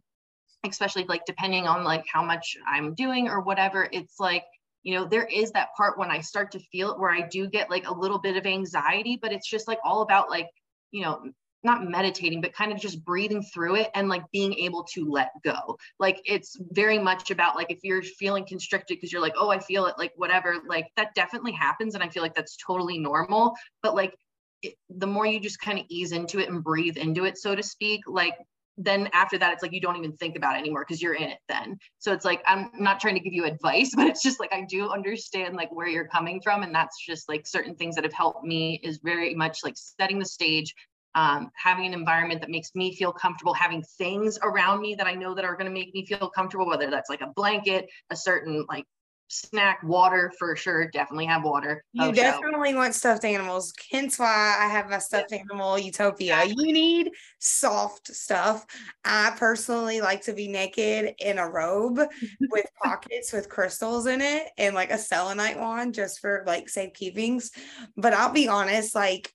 especially 0.67 1.05
like 1.05 1.25
depending 1.25 1.67
on 1.67 1.85
like 1.85 2.05
how 2.13 2.23
much 2.23 2.55
i'm 2.69 2.95
doing 2.95 3.29
or 3.29 3.41
whatever 3.41 3.89
it's 3.93 4.21
like 4.21 4.45
you 4.83 4.95
know 4.95 5.07
there 5.07 5.25
is 5.25 5.53
that 5.53 5.71
part 5.75 5.99
when 5.99 6.11
i 6.11 6.21
start 6.21 6.53
to 6.53 6.61
feel 6.71 6.93
it 6.93 7.01
where 7.01 7.11
i 7.11 7.27
do 7.27 7.49
get 7.49 7.71
like 7.71 7.89
a 7.89 7.95
little 7.95 8.19
bit 8.19 8.37
of 8.37 8.45
anxiety 8.45 9.19
but 9.21 9.33
it's 9.33 9.49
just 9.49 9.67
like 9.67 9.79
all 9.85 10.03
about 10.03 10.29
like 10.29 10.51
you 10.91 11.03
know 11.03 11.23
not 11.63 11.89
meditating 11.89 12.41
but 12.41 12.53
kind 12.53 12.73
of 12.73 12.79
just 12.79 13.05
breathing 13.05 13.43
through 13.43 13.77
it 13.77 13.91
and 13.95 14.09
like 14.09 14.23
being 14.33 14.55
able 14.55 14.85
to 14.85 15.11
let 15.11 15.31
go. 15.45 15.77
Like 15.99 16.21
it's 16.25 16.57
very 16.71 16.99
much 16.99 17.31
about 17.31 17.57
like 17.57 17.71
if 17.71 17.81
you're 17.83 18.03
feeling 18.03 18.47
constricted 18.47 18.95
because 18.95 19.13
you're 19.13 19.23
like 19.23 19.35
oh 19.39 19.51
i 19.51 19.59
feel 19.59 19.87
it 19.87 19.95
like 19.99 20.13
whatever 20.17 20.57
like 20.67 20.89
that 20.97 21.15
definitely 21.15 21.53
happens 21.53 21.95
and 21.95 22.03
i 22.03 22.09
feel 22.09 22.23
like 22.23 22.35
that's 22.35 22.57
totally 22.57 22.99
normal 22.99 23.55
but 23.83 23.95
like 23.95 24.15
it, 24.63 24.75
the 24.91 25.07
more 25.07 25.27
you 25.27 25.41
just 25.41 25.61
kind 25.61 25.79
of 25.79 25.87
ease 25.89 26.13
into 26.13 26.39
it 26.39 26.49
and 26.49 26.63
breathe 26.63 26.97
into 26.97 27.25
it 27.25 27.39
so 27.39 27.55
to 27.55 27.63
speak 27.63 28.03
like 28.07 28.35
then 28.77 29.09
after 29.13 29.37
that 29.37 29.53
it's 29.53 29.63
like 29.63 29.73
you 29.73 29.81
don't 29.81 29.97
even 29.97 30.17
think 30.17 30.37
about 30.37 30.57
it 30.57 30.61
anymore 30.61 30.85
because 30.87 31.03
you're 31.03 31.15
in 31.15 31.29
it 31.29 31.39
then. 31.49 31.79
So 31.99 32.13
it's 32.13 32.25
like 32.25 32.43
i'm 32.47 32.71
not 32.79 33.01
trying 33.01 33.15
to 33.15 33.21
give 33.21 33.33
you 33.33 33.45
advice 33.45 33.93
but 33.97 34.07
it's 34.07 34.23
just 34.23 34.41
like 34.41 34.53
i 34.53 34.65
do 34.69 34.91
understand 34.91 35.55
like 35.55 35.71
where 35.73 35.89
you're 35.89 36.09
coming 36.09 36.41
from 36.43 36.63
and 36.63 36.75
that's 36.75 37.05
just 37.05 37.29
like 37.29 37.47
certain 37.47 37.75
things 37.75 37.95
that 37.95 38.05
have 38.05 38.13
helped 38.13 38.45
me 38.45 38.81
is 38.83 39.01
very 39.03 39.35
much 39.35 39.59
like 39.65 39.75
setting 39.77 40.19
the 40.19 40.27
stage 40.27 40.75
um, 41.15 41.51
having 41.55 41.87
an 41.87 41.95
environment 41.95 42.41
that 42.41 42.51
makes 42.51 42.75
me 42.75 42.95
feel 42.95 43.13
comfortable, 43.13 43.55
having 43.55 43.83
things 43.99 44.39
around 44.43 44.81
me 44.81 44.95
that 44.95 45.07
I 45.07 45.15
know 45.15 45.35
that 45.35 45.45
are 45.45 45.57
going 45.57 45.67
to 45.67 45.73
make 45.73 45.93
me 45.95 46.07
feel 46.07 46.31
comfortable, 46.31 46.67
whether 46.67 46.91
that's 46.91 47.11
like 47.11 47.21
a 47.21 47.33
blanket, 47.35 47.89
a 48.11 48.17
certain 48.17 48.65
like 48.69 48.85
snack, 49.31 49.83
water 49.83 50.33
for 50.39 50.55
sure. 50.57 50.89
Definitely 50.89 51.27
have 51.27 51.45
water. 51.45 51.85
You 51.93 52.07
oh, 52.07 52.13
definitely 52.13 52.73
so. 52.73 52.77
want 52.77 52.95
stuffed 52.95 53.25
animals. 53.25 53.73
Hence 53.91 54.19
why 54.19 54.57
I 54.61 54.69
have 54.69 54.91
my 54.91 54.99
stuffed 54.99 55.33
animal 55.33 55.79
utopia. 55.79 56.45
You 56.45 56.73
need 56.73 57.11
soft 57.39 58.09
stuff. 58.09 58.67
I 59.05 59.33
personally 59.37 60.01
like 60.01 60.23
to 60.23 60.33
be 60.33 60.49
naked 60.49 61.15
in 61.19 61.39
a 61.39 61.49
robe 61.49 62.01
with 62.51 62.67
pockets 62.83 63.33
with 63.33 63.49
crystals 63.49 64.07
in 64.07 64.21
it 64.21 64.49
and 64.59 64.75
like 64.75 64.91
a 64.91 64.99
selenite 64.99 65.59
wand 65.59 65.95
just 65.95 66.21
for 66.21 66.45
like 66.47 66.67
safekeepings. 66.67 67.51
But 67.97 68.13
I'll 68.13 68.33
be 68.33 68.49
honest, 68.49 68.95
like 68.95 69.33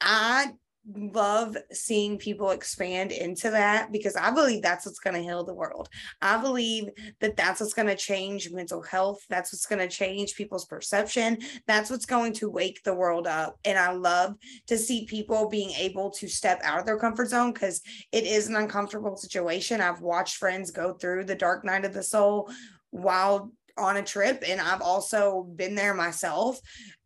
I 0.00 0.52
love 0.96 1.56
seeing 1.72 2.18
people 2.18 2.50
expand 2.50 3.12
into 3.12 3.50
that 3.50 3.92
because 3.92 4.16
I 4.16 4.30
believe 4.30 4.62
that's 4.62 4.86
what's 4.86 4.98
going 4.98 5.14
to 5.14 5.22
heal 5.22 5.44
the 5.44 5.54
world. 5.54 5.88
I 6.22 6.38
believe 6.38 6.90
that 7.20 7.36
that's 7.36 7.60
what's 7.60 7.74
going 7.74 7.88
to 7.88 7.96
change 7.96 8.50
mental 8.50 8.82
health. 8.82 9.20
That's 9.28 9.52
what's 9.52 9.66
going 9.66 9.86
to 9.86 9.94
change 9.94 10.34
people's 10.34 10.64
perception. 10.64 11.38
That's 11.66 11.90
what's 11.90 12.06
going 12.06 12.32
to 12.34 12.50
wake 12.50 12.82
the 12.84 12.94
world 12.94 13.26
up. 13.26 13.58
And 13.64 13.78
I 13.78 13.92
love 13.92 14.34
to 14.68 14.78
see 14.78 15.06
people 15.06 15.48
being 15.48 15.70
able 15.72 16.10
to 16.12 16.28
step 16.28 16.60
out 16.64 16.80
of 16.80 16.86
their 16.86 16.98
comfort 16.98 17.28
zone 17.28 17.52
because 17.52 17.82
it 18.12 18.24
is 18.24 18.48
an 18.48 18.56
uncomfortable 18.56 19.16
situation. 19.16 19.80
I've 19.80 20.00
watched 20.00 20.36
friends 20.36 20.70
go 20.70 20.94
through 20.94 21.24
the 21.24 21.34
dark 21.34 21.64
night 21.64 21.84
of 21.84 21.92
the 21.92 22.02
soul 22.02 22.50
while 22.90 23.52
on 23.76 23.96
a 23.96 24.02
trip 24.02 24.42
and 24.46 24.60
I've 24.60 24.82
also 24.82 25.44
been 25.54 25.74
there 25.74 25.94
myself 25.94 26.58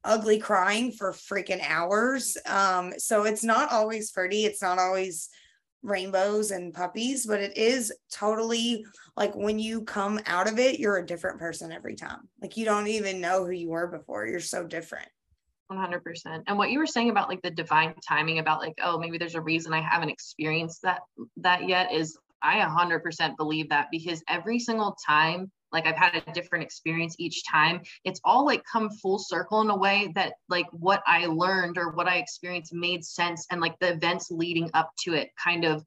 ugly 0.05 0.39
crying 0.39 0.91
for 0.91 1.13
freaking 1.13 1.63
hours 1.67 2.37
um 2.47 2.93
so 2.99 3.25
it's 3.25 3.45
not 3.45 3.71
always 3.73 4.11
pretty 4.11 4.45
it's 4.45 4.63
not 4.63 4.79
always 4.79 5.29
rainbows 5.83 6.51
and 6.53 6.73
puppies 6.73 7.27
but 7.27 7.41
it 7.41 7.57
is 7.57 7.93
totally 8.13 8.85
like 9.17 9.35
when 9.35 9.59
you 9.59 9.83
come 9.83 10.21
out 10.27 10.49
of 10.49 10.59
it 10.59 10.79
you're 10.79 10.99
a 10.99 11.07
different 11.07 11.39
person 11.39 11.73
every 11.73 11.95
time 11.95 12.29
like 12.41 12.57
you 12.57 12.65
don't 12.65 12.87
even 12.87 13.21
know 13.21 13.45
who 13.45 13.51
you 13.51 13.69
were 13.69 13.89
before 13.89 14.27
you're 14.27 14.41
so 14.41 14.65
different. 14.67 15.09
100% 15.71 16.43
and 16.47 16.59
what 16.59 16.71
you 16.71 16.79
were 16.79 16.87
saying 16.87 17.11
about 17.11 17.29
like 17.29 17.41
the 17.43 17.51
divine 17.51 17.95
timing 18.07 18.39
about 18.39 18.61
like 18.61 18.75
oh 18.83 18.99
maybe 18.99 19.17
there's 19.17 19.35
a 19.35 19.41
reason 19.41 19.73
i 19.73 19.81
haven't 19.81 20.11
experienced 20.11 20.83
that 20.83 21.01
that 21.39 21.67
yet 21.67 21.93
is 21.93 22.19
i 22.43 22.57
100% 22.59 23.37
believe 23.37 23.71
that 23.71 23.89
because 23.91 24.23
every 24.29 24.59
single 24.59 24.97
time 25.07 25.51
like 25.73 25.87
I've 25.87 25.97
had 25.97 26.23
a 26.27 26.33
different 26.33 26.64
experience 26.64 27.16
each 27.18 27.45
time. 27.47 27.83
It's 28.05 28.20
all 28.25 28.45
like 28.45 28.62
come 28.70 28.91
full 28.91 29.18
circle 29.18 29.61
in 29.61 29.70
a 29.70 29.77
way 29.77 30.12
that 30.14 30.35
like 30.49 30.66
what 30.70 31.03
I 31.07 31.27
learned 31.27 31.79
or 31.79 31.91
what 31.91 32.07
I 32.07 32.16
experienced 32.16 32.75
made 32.75 33.05
sense 33.05 33.47
and 33.51 33.61
like 33.61 33.79
the 33.81 33.93
events 33.93 34.31
leading 34.31 34.70
up 34.75 34.91
to 35.05 35.14
it 35.14 35.31
kind 35.43 35.64
of 35.64 35.85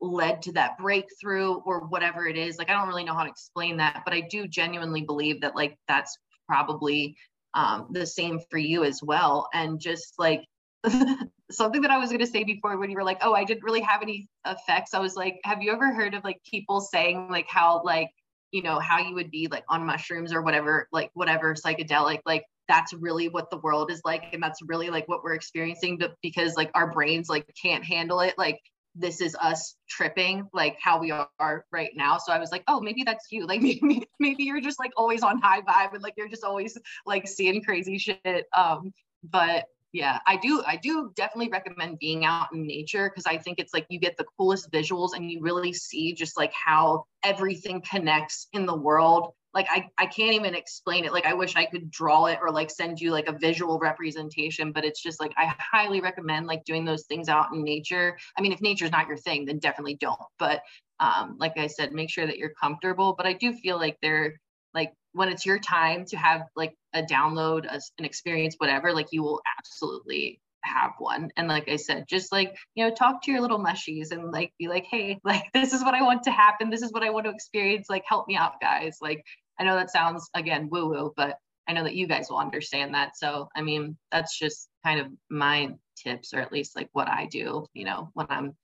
led 0.00 0.42
to 0.42 0.52
that 0.52 0.78
breakthrough 0.78 1.54
or 1.54 1.86
whatever 1.86 2.26
it 2.26 2.36
is. 2.36 2.58
Like 2.58 2.70
I 2.70 2.74
don't 2.74 2.88
really 2.88 3.04
know 3.04 3.14
how 3.14 3.24
to 3.24 3.30
explain 3.30 3.76
that, 3.78 4.02
but 4.04 4.14
I 4.14 4.20
do 4.20 4.46
genuinely 4.46 5.02
believe 5.02 5.40
that 5.40 5.56
like 5.56 5.76
that's 5.88 6.16
probably 6.46 7.16
um, 7.54 7.88
the 7.90 8.06
same 8.06 8.40
for 8.50 8.58
you 8.58 8.84
as 8.84 9.02
well. 9.02 9.48
And 9.52 9.80
just 9.80 10.14
like 10.18 10.44
something 11.50 11.82
that 11.82 11.90
I 11.90 11.98
was 11.98 12.10
going 12.10 12.20
to 12.20 12.26
say 12.26 12.44
before 12.44 12.78
when 12.78 12.90
you 12.90 12.96
were 12.96 13.04
like, 13.04 13.18
oh, 13.22 13.34
I 13.34 13.44
didn't 13.44 13.64
really 13.64 13.80
have 13.80 14.02
any 14.02 14.28
effects. 14.46 14.94
I 14.94 15.00
was 15.00 15.16
like, 15.16 15.40
have 15.44 15.62
you 15.62 15.72
ever 15.72 15.92
heard 15.92 16.14
of 16.14 16.24
like 16.24 16.40
people 16.48 16.80
saying 16.80 17.28
like 17.30 17.46
how 17.48 17.82
like 17.84 18.10
you 18.50 18.62
know 18.62 18.78
how 18.78 18.98
you 18.98 19.14
would 19.14 19.30
be 19.30 19.48
like 19.50 19.64
on 19.68 19.84
mushrooms 19.84 20.32
or 20.32 20.42
whatever 20.42 20.88
like 20.92 21.10
whatever 21.14 21.54
psychedelic 21.54 22.20
like 22.26 22.44
that's 22.66 22.92
really 22.92 23.28
what 23.28 23.50
the 23.50 23.58
world 23.58 23.90
is 23.90 24.00
like 24.04 24.24
and 24.32 24.42
that's 24.42 24.60
really 24.62 24.90
like 24.90 25.06
what 25.08 25.22
we're 25.22 25.34
experiencing 25.34 25.96
but 25.98 26.14
because 26.22 26.54
like 26.56 26.70
our 26.74 26.90
brains 26.92 27.28
like 27.28 27.46
can't 27.60 27.84
handle 27.84 28.20
it 28.20 28.34
like 28.38 28.60
this 28.94 29.20
is 29.20 29.36
us 29.40 29.76
tripping 29.88 30.48
like 30.52 30.76
how 30.82 30.98
we 30.98 31.10
are 31.12 31.64
right 31.70 31.90
now. 31.94 32.18
So 32.18 32.32
i 32.32 32.38
was 32.38 32.50
like 32.50 32.64
oh 32.68 32.80
maybe 32.80 33.04
that's 33.04 33.26
you. 33.30 33.46
Like 33.48 33.62
maybe 33.62 34.06
maybe 34.18 34.44
you're 34.44 34.60
just 34.60 34.78
like 34.78 34.92
always 34.96 35.22
on 35.22 35.40
high 35.40 35.60
vibe 35.62 35.94
and 35.94 36.02
like 36.02 36.14
you're 36.16 36.28
just 36.28 36.44
always 36.44 36.76
like 37.06 37.26
seeing 37.26 37.62
crazy 37.62 37.96
shit 37.96 38.46
um 38.56 38.92
but 39.24 39.64
yeah 39.92 40.18
i 40.26 40.36
do 40.36 40.62
i 40.66 40.76
do 40.76 41.10
definitely 41.16 41.48
recommend 41.48 41.98
being 41.98 42.24
out 42.24 42.48
in 42.52 42.66
nature 42.66 43.08
because 43.08 43.26
i 43.26 43.38
think 43.38 43.58
it's 43.58 43.72
like 43.72 43.86
you 43.88 43.98
get 43.98 44.16
the 44.16 44.26
coolest 44.36 44.70
visuals 44.70 45.10
and 45.14 45.30
you 45.30 45.40
really 45.40 45.72
see 45.72 46.12
just 46.12 46.36
like 46.36 46.52
how 46.52 47.04
everything 47.24 47.82
connects 47.82 48.46
in 48.52 48.66
the 48.66 48.76
world. 48.76 49.32
Like 49.54 49.66
I, 49.70 49.88
I 49.98 50.06
can't 50.06 50.34
even 50.34 50.54
explain 50.54 51.04
it 51.04 51.12
like 51.12 51.24
i 51.24 51.32
wish 51.32 51.56
i 51.56 51.64
could 51.64 51.90
draw 51.90 52.26
it 52.26 52.38
or 52.40 52.52
like 52.52 52.70
send 52.70 53.00
you 53.00 53.10
like 53.10 53.28
a 53.28 53.38
visual 53.38 53.78
representation 53.78 54.72
but 54.72 54.84
it's 54.84 55.02
just 55.02 55.18
like 55.18 55.32
i 55.38 55.52
highly 55.58 56.00
recommend 56.00 56.46
like 56.46 56.64
doing 56.64 56.84
those 56.84 57.06
things 57.06 57.28
out 57.30 57.46
in 57.52 57.64
nature. 57.64 58.16
I 58.36 58.42
mean 58.42 58.52
if 58.52 58.60
nature's 58.60 58.92
not 58.92 59.08
your 59.08 59.16
thing 59.16 59.46
then 59.46 59.58
definitely 59.58 59.96
don't 59.96 60.20
but 60.38 60.60
um, 61.00 61.36
like 61.40 61.56
i 61.56 61.66
said 61.66 61.92
make 61.92 62.10
sure 62.10 62.26
that 62.26 62.36
you're 62.36 62.52
comfortable 62.60 63.14
but 63.16 63.26
i 63.26 63.32
do 63.32 63.52
feel 63.54 63.78
like 63.78 63.96
they're 64.02 64.38
like 64.74 64.92
when 65.12 65.30
it's 65.30 65.46
your 65.46 65.58
time 65.58 66.04
to 66.04 66.16
have 66.16 66.42
like 66.54 66.74
a 66.98 67.02
download 67.02 67.64
a, 67.66 67.80
an 67.98 68.04
experience 68.04 68.56
whatever 68.58 68.92
like 68.92 69.08
you 69.12 69.22
will 69.22 69.40
absolutely 69.58 70.40
have 70.62 70.92
one. 70.98 71.30
And 71.36 71.48
like 71.48 71.68
i 71.68 71.76
said 71.76 72.06
just 72.08 72.32
like 72.32 72.56
you 72.74 72.84
know 72.84 72.94
talk 72.94 73.22
to 73.22 73.30
your 73.30 73.40
little 73.40 73.58
mushies 73.58 74.10
and 74.10 74.30
like 74.30 74.52
be 74.58 74.68
like 74.68 74.84
hey 74.90 75.18
like 75.24 75.44
this 75.54 75.72
is 75.72 75.82
what 75.82 75.94
i 75.94 76.02
want 76.02 76.22
to 76.24 76.30
happen. 76.30 76.70
This 76.70 76.82
is 76.82 76.92
what 76.92 77.02
i 77.02 77.10
want 77.10 77.26
to 77.26 77.32
experience. 77.32 77.86
Like 77.88 78.04
help 78.06 78.28
me 78.28 78.36
out 78.36 78.60
guys. 78.60 78.98
Like 79.00 79.24
i 79.58 79.64
know 79.64 79.74
that 79.74 79.90
sounds 79.90 80.28
again 80.34 80.68
woo 80.70 80.88
woo 80.88 81.12
but 81.16 81.38
i 81.68 81.72
know 81.72 81.84
that 81.84 81.94
you 81.94 82.06
guys 82.06 82.28
will 82.30 82.38
understand 82.38 82.94
that. 82.94 83.16
So 83.16 83.48
i 83.56 83.62
mean 83.62 83.96
that's 84.12 84.38
just 84.38 84.68
kind 84.84 85.00
of 85.00 85.06
my 85.30 85.74
tips 85.96 86.32
or 86.32 86.40
at 86.40 86.52
least 86.52 86.76
like 86.76 86.88
what 86.92 87.08
i 87.08 87.26
do 87.26 87.66
you 87.74 87.84
know 87.84 88.08
when 88.14 88.26
i'm 88.30 88.56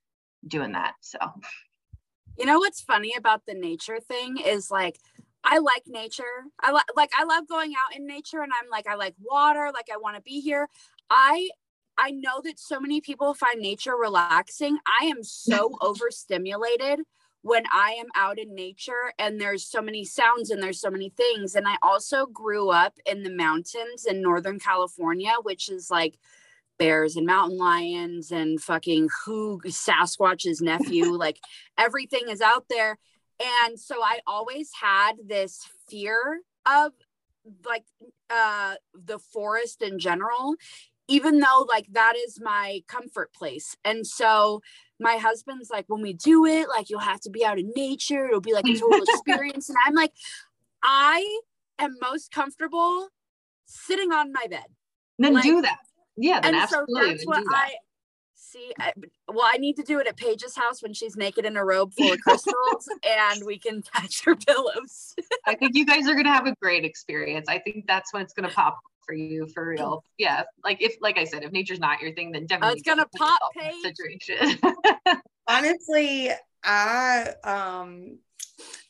doing 0.47 0.71
that 0.73 0.93
so. 1.01 1.17
You 2.37 2.45
know 2.45 2.59
what's 2.59 2.81
funny 2.81 3.13
about 3.17 3.45
the 3.47 3.53
nature 3.53 3.99
thing 3.99 4.37
is 4.37 4.69
like 4.69 4.99
I 5.45 5.59
like 5.59 5.83
nature. 5.87 6.23
I 6.61 6.71
like 6.71 6.85
like 6.95 7.11
I 7.17 7.23
love 7.23 7.47
going 7.47 7.73
out 7.73 7.95
in 7.95 8.07
nature 8.07 8.41
and 8.41 8.51
I'm 8.51 8.69
like 8.69 8.87
I 8.87 8.95
like 8.95 9.15
water, 9.19 9.71
like 9.73 9.87
I 9.93 9.97
want 9.97 10.15
to 10.15 10.21
be 10.21 10.41
here. 10.41 10.67
I 11.09 11.49
I 11.97 12.11
know 12.11 12.41
that 12.43 12.59
so 12.59 12.79
many 12.79 12.99
people 12.99 13.33
find 13.33 13.61
nature 13.61 13.95
relaxing. 13.95 14.79
I 14.99 15.05
am 15.05 15.23
so 15.23 15.77
overstimulated 15.81 17.01
when 17.41 17.63
I 17.71 17.91
am 17.99 18.07
out 18.15 18.39
in 18.39 18.55
nature 18.55 19.13
and 19.19 19.39
there's 19.39 19.63
so 19.63 19.81
many 19.81 20.03
sounds 20.03 20.49
and 20.49 20.61
there's 20.63 20.81
so 20.81 20.89
many 20.89 21.09
things. 21.09 21.53
And 21.53 21.67
I 21.67 21.75
also 21.83 22.25
grew 22.25 22.69
up 22.71 22.97
in 23.05 23.21
the 23.21 23.29
mountains 23.29 24.05
in 24.07 24.21
Northern 24.21 24.59
California, 24.59 25.31
which 25.43 25.69
is 25.69 25.91
like 25.91 26.17
bears 26.79 27.15
and 27.15 27.25
mountain 27.25 27.57
lions 27.57 28.31
and 28.31 28.59
fucking 28.59 29.09
who 29.25 29.61
Sasquatch's 29.63 30.59
nephew. 30.59 31.05
like 31.11 31.39
everything 31.77 32.29
is 32.29 32.41
out 32.41 32.65
there. 32.67 32.97
And 33.43 33.79
so 33.79 34.01
I 34.01 34.19
always 34.25 34.71
had 34.79 35.13
this 35.25 35.67
fear 35.89 36.41
of 36.65 36.93
like 37.63 37.85
uh 38.29 38.75
the 38.93 39.19
forest 39.19 39.83
in 39.83 39.99
general 39.99 40.55
even 41.07 41.39
though 41.39 41.65
like 41.67 41.87
that 41.91 42.15
is 42.15 42.39
my 42.41 42.81
comfort 42.87 43.33
place. 43.33 43.75
And 43.83 44.05
so 44.05 44.61
my 44.99 45.17
husband's 45.17 45.69
like, 45.69 45.85
when 45.87 46.01
we 46.01 46.13
do 46.13 46.45
it, 46.45 46.67
like 46.69 46.89
you'll 46.89 46.99
have 46.99 47.21
to 47.21 47.29
be 47.29 47.45
out 47.45 47.59
in 47.59 47.71
nature. 47.75 48.27
It'll 48.27 48.41
be 48.41 48.53
like 48.53 48.67
a 48.67 48.77
total 48.77 49.03
experience. 49.07 49.69
And 49.69 49.77
I'm 49.85 49.93
like, 49.93 50.13
I 50.83 51.39
am 51.79 51.95
most 52.01 52.31
comfortable 52.31 53.09
sitting 53.65 54.11
on 54.11 54.31
my 54.31 54.47
bed. 54.49 54.65
Then 55.19 55.33
like, 55.33 55.43
do 55.43 55.61
that. 55.61 55.79
Yeah. 56.17 56.41
Then 56.41 56.55
and 56.55 56.63
absolutely. 56.63 57.01
so 57.01 57.07
that's 57.07 57.25
what 57.25 57.43
I 57.53 57.73
see. 58.35 58.71
I, 58.79 58.93
well, 59.27 59.49
I 59.51 59.57
need 59.57 59.75
to 59.77 59.83
do 59.83 59.99
it 59.99 60.07
at 60.07 60.17
Paige's 60.17 60.55
house 60.55 60.81
when 60.83 60.93
she's 60.93 61.15
naked 61.15 61.45
in 61.45 61.57
a 61.57 61.65
robe 61.65 61.93
full 61.93 62.11
of 62.13 62.19
crystals 62.21 62.87
and 63.07 63.43
we 63.45 63.57
can 63.57 63.81
touch 63.81 64.23
her 64.25 64.35
pillows. 64.35 65.15
I 65.45 65.55
think 65.55 65.75
you 65.75 65.85
guys 65.85 66.07
are 66.07 66.13
going 66.13 66.25
to 66.25 66.31
have 66.31 66.47
a 66.47 66.55
great 66.61 66.85
experience. 66.85 67.47
I 67.49 67.59
think 67.59 67.85
that's 67.87 68.13
when 68.13 68.21
it's 68.21 68.33
going 68.33 68.47
to 68.47 68.53
pop 68.55 68.79
for 69.05 69.13
you 69.13 69.47
for 69.53 69.67
real. 69.67 70.03
Yeah. 70.17 70.43
Like 70.63 70.81
if 70.81 70.95
like 70.99 71.17
I 71.17 71.25
said, 71.25 71.43
if 71.43 71.51
nature's 71.51 71.79
not 71.79 72.01
your 72.01 72.13
thing, 72.13 72.31
then 72.31 72.43
Oh, 72.43 72.47
definitely 72.47 72.79
it's 72.79 72.87
gonna 72.87 73.05
pop 73.15 73.39
Paige. 73.55 73.73
situation. 73.83 74.59
Honestly, 75.47 76.31
I 76.63 77.33
um 77.43 78.17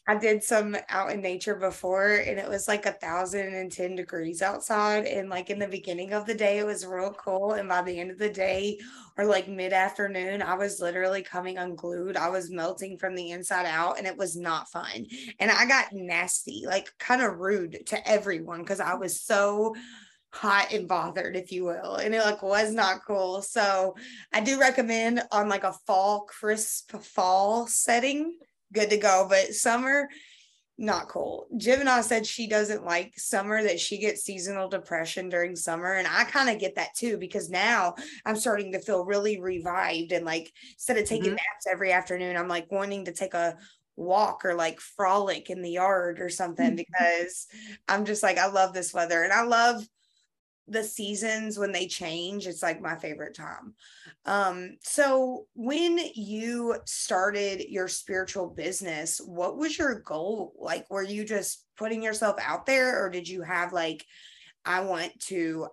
I 0.08 0.16
did 0.16 0.44
some 0.44 0.78
out 0.90 1.12
in 1.12 1.22
nature 1.22 1.56
before 1.56 2.18
and 2.18 2.38
it 2.38 2.48
was 2.48 2.68
like 2.68 2.86
a 2.86 2.92
thousand 2.92 3.56
and 3.56 3.72
ten 3.72 3.96
degrees 3.96 4.44
outside. 4.44 5.06
And 5.06 5.30
like 5.30 5.50
in 5.50 5.58
the 5.58 5.68
beginning 5.68 6.14
of 6.14 6.28
the 6.28 6.36
day, 6.36 6.60
it 6.60 6.66
was 6.66 6.86
real 6.86 7.12
cool. 7.14 7.54
And 7.54 7.68
by 7.68 7.82
the 7.82 8.00
end 8.00 8.12
of 8.12 8.20
the 8.20 8.30
day 8.30 8.78
or 9.18 9.26
like 9.26 9.48
mid 9.48 9.74
afternoon, 9.74 10.44
I 10.44 10.54
was 10.56 10.80
literally 10.80 11.24
coming 11.24 11.58
unglued. 11.58 12.18
I 12.18 12.30
was 12.30 12.52
melting 12.52 13.00
from 13.00 13.16
the 13.16 13.32
inside 13.32 13.66
out 13.66 13.98
and 13.98 14.06
it 14.06 14.18
was 14.18 14.36
not 14.36 14.70
fun. 14.70 15.08
And 15.40 15.50
I 15.50 15.66
got 15.66 15.92
nasty, 15.92 16.66
like 16.68 16.92
kind 17.00 17.24
of 17.24 17.40
rude 17.40 17.88
to 17.88 18.08
everyone 18.08 18.60
because 18.60 18.80
I 18.80 18.94
was 18.94 19.20
so 19.20 19.74
hot 20.32 20.72
and 20.74 20.88
bothered 20.88 21.38
if 21.38 21.50
you 21.50 21.64
will 21.64 21.96
and 21.96 22.14
it 22.14 22.22
like 22.22 22.44
was 22.44 22.74
not 22.74 23.00
cool 23.08 23.42
so 23.42 23.96
i 24.34 24.42
do 24.42 24.60
recommend 24.60 25.24
on 25.32 25.48
like 25.48 25.64
a 25.64 25.72
fall 25.88 26.26
crisp 26.26 26.92
fall 26.98 27.68
setting 27.68 28.38
good 28.76 28.92
to 28.92 28.98
go 28.98 29.26
but 29.30 29.54
summer 29.56 30.08
not 30.78 31.08
cool 31.08 31.48
Gemini 31.56 32.02
said 32.02 32.28
she 32.28 32.48
doesn't 32.48 32.84
like 32.84 33.14
summer 33.18 33.64
that 33.64 33.80
she 33.80 33.98
gets 33.98 34.24
seasonal 34.24 34.68
depression 34.68 35.30
during 35.30 35.56
summer 35.56 35.94
and 35.94 36.06
i 36.08 36.26
kind 36.26 36.50
of 36.50 36.60
get 36.60 36.76
that 36.76 36.94
too 36.98 37.18
because 37.18 37.50
now 37.50 37.96
i'm 38.26 38.36
starting 38.36 38.74
to 38.74 38.80
feel 38.82 39.06
really 39.06 39.40
revived 39.40 40.12
and 40.12 40.26
like 40.26 40.52
instead 40.74 40.98
of 40.98 41.08
taking 41.08 41.32
Mhm. 41.32 41.38
naps 41.38 41.68
every 41.72 41.94
afternoon 41.94 42.36
i'm 42.36 42.50
like 42.50 42.70
wanting 42.72 43.06
to 43.06 43.14
take 43.14 43.34
a 43.34 43.56
walk 43.96 44.44
or 44.44 44.54
like 44.54 44.82
frolic 44.82 45.50
in 45.50 45.62
the 45.62 45.72
yard 45.72 46.20
or 46.20 46.28
something 46.28 46.76
because 46.76 47.48
i'm 47.88 48.04
just 48.04 48.22
like 48.22 48.38
i 48.38 48.48
love 48.48 48.74
this 48.74 48.94
weather 48.94 49.24
and 49.24 49.32
i 49.32 49.44
love 49.44 49.82
the 50.68 50.84
seasons 50.84 51.60
when 51.60 51.72
they 51.72 51.88
change 51.88 52.48
it's 52.48 52.64
like 52.64 52.82
my 52.82 52.96
favorite 52.96 53.36
time. 53.36 53.74
Um 54.26 54.78
so 54.82 55.46
when 55.54 56.00
you 56.16 56.76
started 56.86 57.70
your 57.70 57.88
spiritual 57.88 58.48
business 58.48 59.22
what 59.24 59.58
was 59.58 59.78
your 59.78 60.00
goal? 60.00 60.54
Like 60.58 60.90
were 60.90 61.04
you 61.04 61.24
just 61.24 61.66
putting 61.78 62.02
yourself 62.02 62.38
out 62.42 62.66
there 62.66 63.04
or 63.04 63.10
did 63.10 63.28
you 63.28 63.42
have 63.42 63.74
like 63.74 64.06
i 64.64 64.82
want 64.82 65.20
to 65.20 65.68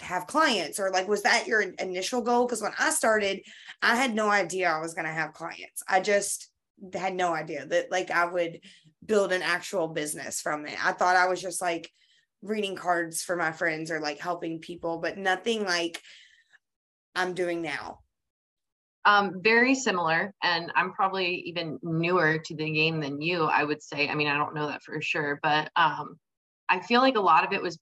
have 0.00 0.26
clients 0.26 0.78
or 0.78 0.90
like 0.90 1.08
was 1.08 1.22
that 1.22 1.46
your 1.46 1.62
initial 1.62 2.20
goal? 2.20 2.44
Because 2.44 2.60
when 2.60 2.74
i 2.78 2.90
started 2.90 3.40
i 3.80 3.96
had 3.96 4.14
no 4.14 4.28
idea 4.28 4.70
i 4.70 4.80
was 4.80 4.94
going 4.94 5.06
to 5.06 5.12
have 5.12 5.32
clients. 5.32 5.82
I 5.88 6.00
just 6.00 6.50
had 6.92 7.14
no 7.14 7.32
idea 7.32 7.64
that 7.64 7.90
like 7.90 8.10
i 8.10 8.26
would 8.26 8.60
build 9.06 9.32
an 9.32 9.40
actual 9.40 9.88
business 9.88 10.42
from 10.42 10.66
it. 10.66 10.76
I 10.84 10.92
thought 10.92 11.16
i 11.16 11.28
was 11.28 11.40
just 11.40 11.62
like 11.62 11.90
reading 12.46 12.76
cards 12.76 13.22
for 13.22 13.36
my 13.36 13.52
friends 13.52 13.90
or 13.90 14.00
like 14.00 14.18
helping 14.18 14.60
people, 14.60 14.98
but 14.98 15.18
nothing 15.18 15.64
like 15.64 16.00
I'm 17.14 17.34
doing 17.34 17.62
now. 17.62 18.00
um, 19.06 19.40
very 19.40 19.74
similar. 19.74 20.34
And 20.42 20.72
I'm 20.74 20.92
probably 20.92 21.44
even 21.46 21.78
newer 21.82 22.38
to 22.38 22.54
the 22.56 22.70
game 22.72 23.00
than 23.00 23.20
you, 23.20 23.44
I 23.44 23.62
would 23.62 23.82
say. 23.82 24.08
I 24.08 24.14
mean, 24.14 24.26
I 24.26 24.36
don't 24.36 24.54
know 24.54 24.66
that 24.66 24.82
for 24.82 25.00
sure, 25.00 25.38
but 25.42 25.70
um, 25.76 26.18
I 26.68 26.80
feel 26.80 27.00
like 27.00 27.16
a 27.16 27.20
lot 27.20 27.44
of 27.46 27.52
it 27.52 27.62
was 27.62 27.78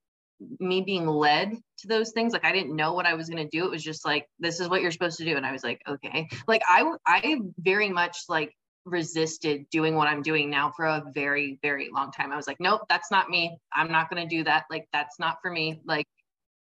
me 0.60 0.82
being 0.82 1.06
led 1.06 1.52
to 1.78 1.88
those 1.88 2.12
things. 2.12 2.34
Like 2.34 2.44
I 2.44 2.52
didn't 2.52 2.76
know 2.76 2.92
what 2.92 3.06
I 3.06 3.14
was 3.14 3.30
going 3.30 3.42
to 3.42 3.58
do. 3.58 3.64
It 3.64 3.70
was 3.70 3.82
just 3.82 4.04
like, 4.04 4.26
this 4.38 4.60
is 4.60 4.68
what 4.68 4.82
you're 4.82 4.90
supposed 4.90 5.16
to 5.18 5.24
do. 5.24 5.36
And 5.36 5.46
I 5.46 5.52
was 5.52 5.64
like, 5.64 5.80
okay. 5.88 6.28
Like 6.46 6.62
I, 6.68 6.92
I 7.06 7.38
very 7.58 7.88
much 7.88 8.18
like 8.28 8.52
resisted 8.84 9.68
doing 9.70 9.94
what 9.94 10.08
I'm 10.08 10.22
doing 10.22 10.50
now 10.50 10.72
for 10.76 10.84
a 10.84 11.04
very, 11.14 11.58
very 11.62 11.90
long 11.92 12.12
time. 12.12 12.32
I 12.32 12.36
was 12.36 12.46
like, 12.46 12.60
nope, 12.60 12.82
that's 12.88 13.10
not 13.10 13.30
me. 13.30 13.56
I'm 13.72 13.90
not 13.90 14.10
going 14.10 14.26
to 14.26 14.36
do 14.36 14.44
that. 14.44 14.64
Like, 14.70 14.88
that's 14.92 15.18
not 15.18 15.38
for 15.42 15.50
me. 15.50 15.80
Like, 15.84 16.06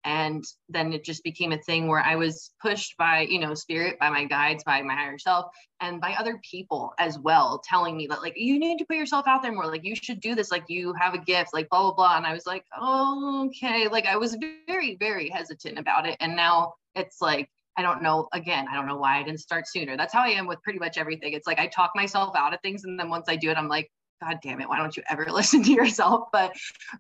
and 0.05 0.43
then 0.67 0.91
it 0.91 1.05
just 1.05 1.23
became 1.23 1.53
a 1.53 1.57
thing 1.57 1.87
where 1.87 2.01
I 2.01 2.17
was 2.17 2.51
pushed 2.61 2.97
by, 2.97 3.21
you 3.21 3.39
know, 3.39 3.53
spirit, 3.53 3.97
by 3.99 4.09
my 4.09 4.25
guides, 4.25 4.63
by 4.65 4.81
my 4.81 4.95
higher 4.95 5.17
self, 5.17 5.45
and 5.79 6.01
by 6.01 6.13
other 6.13 6.41
people 6.49 6.93
as 6.99 7.17
well, 7.17 7.61
telling 7.63 7.95
me 7.95 8.07
that, 8.07 8.21
like, 8.21 8.33
you 8.35 8.59
need 8.59 8.79
to 8.79 8.85
put 8.85 8.97
yourself 8.97 9.27
out 9.27 9.41
there 9.41 9.53
more. 9.53 9.65
Like, 9.65 9.85
you 9.85 9.95
should 9.95 10.19
do 10.19 10.35
this. 10.35 10.51
Like, 10.51 10.65
you 10.67 10.93
have 10.99 11.13
a 11.13 11.19
gift, 11.19 11.53
like, 11.53 11.69
blah, 11.69 11.81
blah, 11.83 11.93
blah. 11.93 12.17
And 12.17 12.25
I 12.25 12.33
was 12.33 12.45
like, 12.45 12.65
oh, 12.77 13.47
okay. 13.47 13.87
Like, 13.87 14.05
I 14.05 14.17
was 14.17 14.37
very, 14.67 14.97
very 14.97 15.29
hesitant 15.29 15.79
about 15.79 16.05
it. 16.05 16.17
And 16.19 16.35
now 16.35 16.73
it's 16.95 17.21
like, 17.21 17.49
I 17.77 17.81
don't 17.81 18.01
know. 18.01 18.27
Again, 18.33 18.67
I 18.69 18.75
don't 18.75 18.87
know 18.87 18.97
why 18.97 19.19
I 19.19 19.23
didn't 19.23 19.39
start 19.39 19.67
sooner. 19.67 19.97
That's 19.97 20.13
how 20.13 20.21
I 20.21 20.29
am 20.29 20.47
with 20.47 20.61
pretty 20.61 20.79
much 20.79 20.97
everything. 20.97 21.33
It's 21.33 21.47
like 21.47 21.59
I 21.59 21.67
talk 21.67 21.91
myself 21.95 22.35
out 22.35 22.53
of 22.53 22.61
things. 22.61 22.83
And 22.83 22.99
then 22.99 23.09
once 23.09 23.25
I 23.27 23.35
do 23.35 23.49
it, 23.49 23.57
I'm 23.57 23.67
like, 23.67 23.89
God 24.23 24.39
damn 24.41 24.61
it, 24.61 24.69
why 24.69 24.77
don't 24.77 24.95
you 24.95 25.03
ever 25.09 25.25
listen 25.31 25.63
to 25.63 25.71
yourself? 25.71 26.29
But 26.31 26.53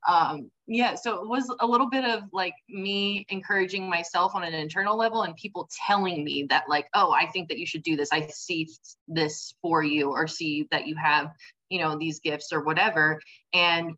um, 0.07 0.49
yeah, 0.67 0.95
so 0.95 1.21
it 1.21 1.27
was 1.27 1.53
a 1.59 1.65
little 1.65 1.89
bit 1.89 2.03
of 2.03 2.23
like 2.31 2.53
me 2.69 3.25
encouraging 3.29 3.89
myself 3.89 4.35
on 4.35 4.43
an 4.43 4.53
internal 4.53 4.97
level 4.97 5.23
and 5.23 5.35
people 5.35 5.69
telling 5.87 6.23
me 6.23 6.47
that, 6.49 6.63
like, 6.67 6.87
oh, 6.93 7.11
I 7.11 7.27
think 7.27 7.49
that 7.49 7.59
you 7.59 7.65
should 7.65 7.83
do 7.83 7.95
this. 7.95 8.09
I 8.11 8.27
see 8.27 8.69
this 9.07 9.53
for 9.61 9.83
you, 9.83 10.09
or 10.11 10.27
see 10.27 10.67
that 10.71 10.87
you 10.87 10.95
have, 10.95 11.31
you 11.69 11.79
know, 11.79 11.97
these 11.97 12.19
gifts 12.19 12.51
or 12.51 12.63
whatever. 12.63 13.21
And 13.53 13.95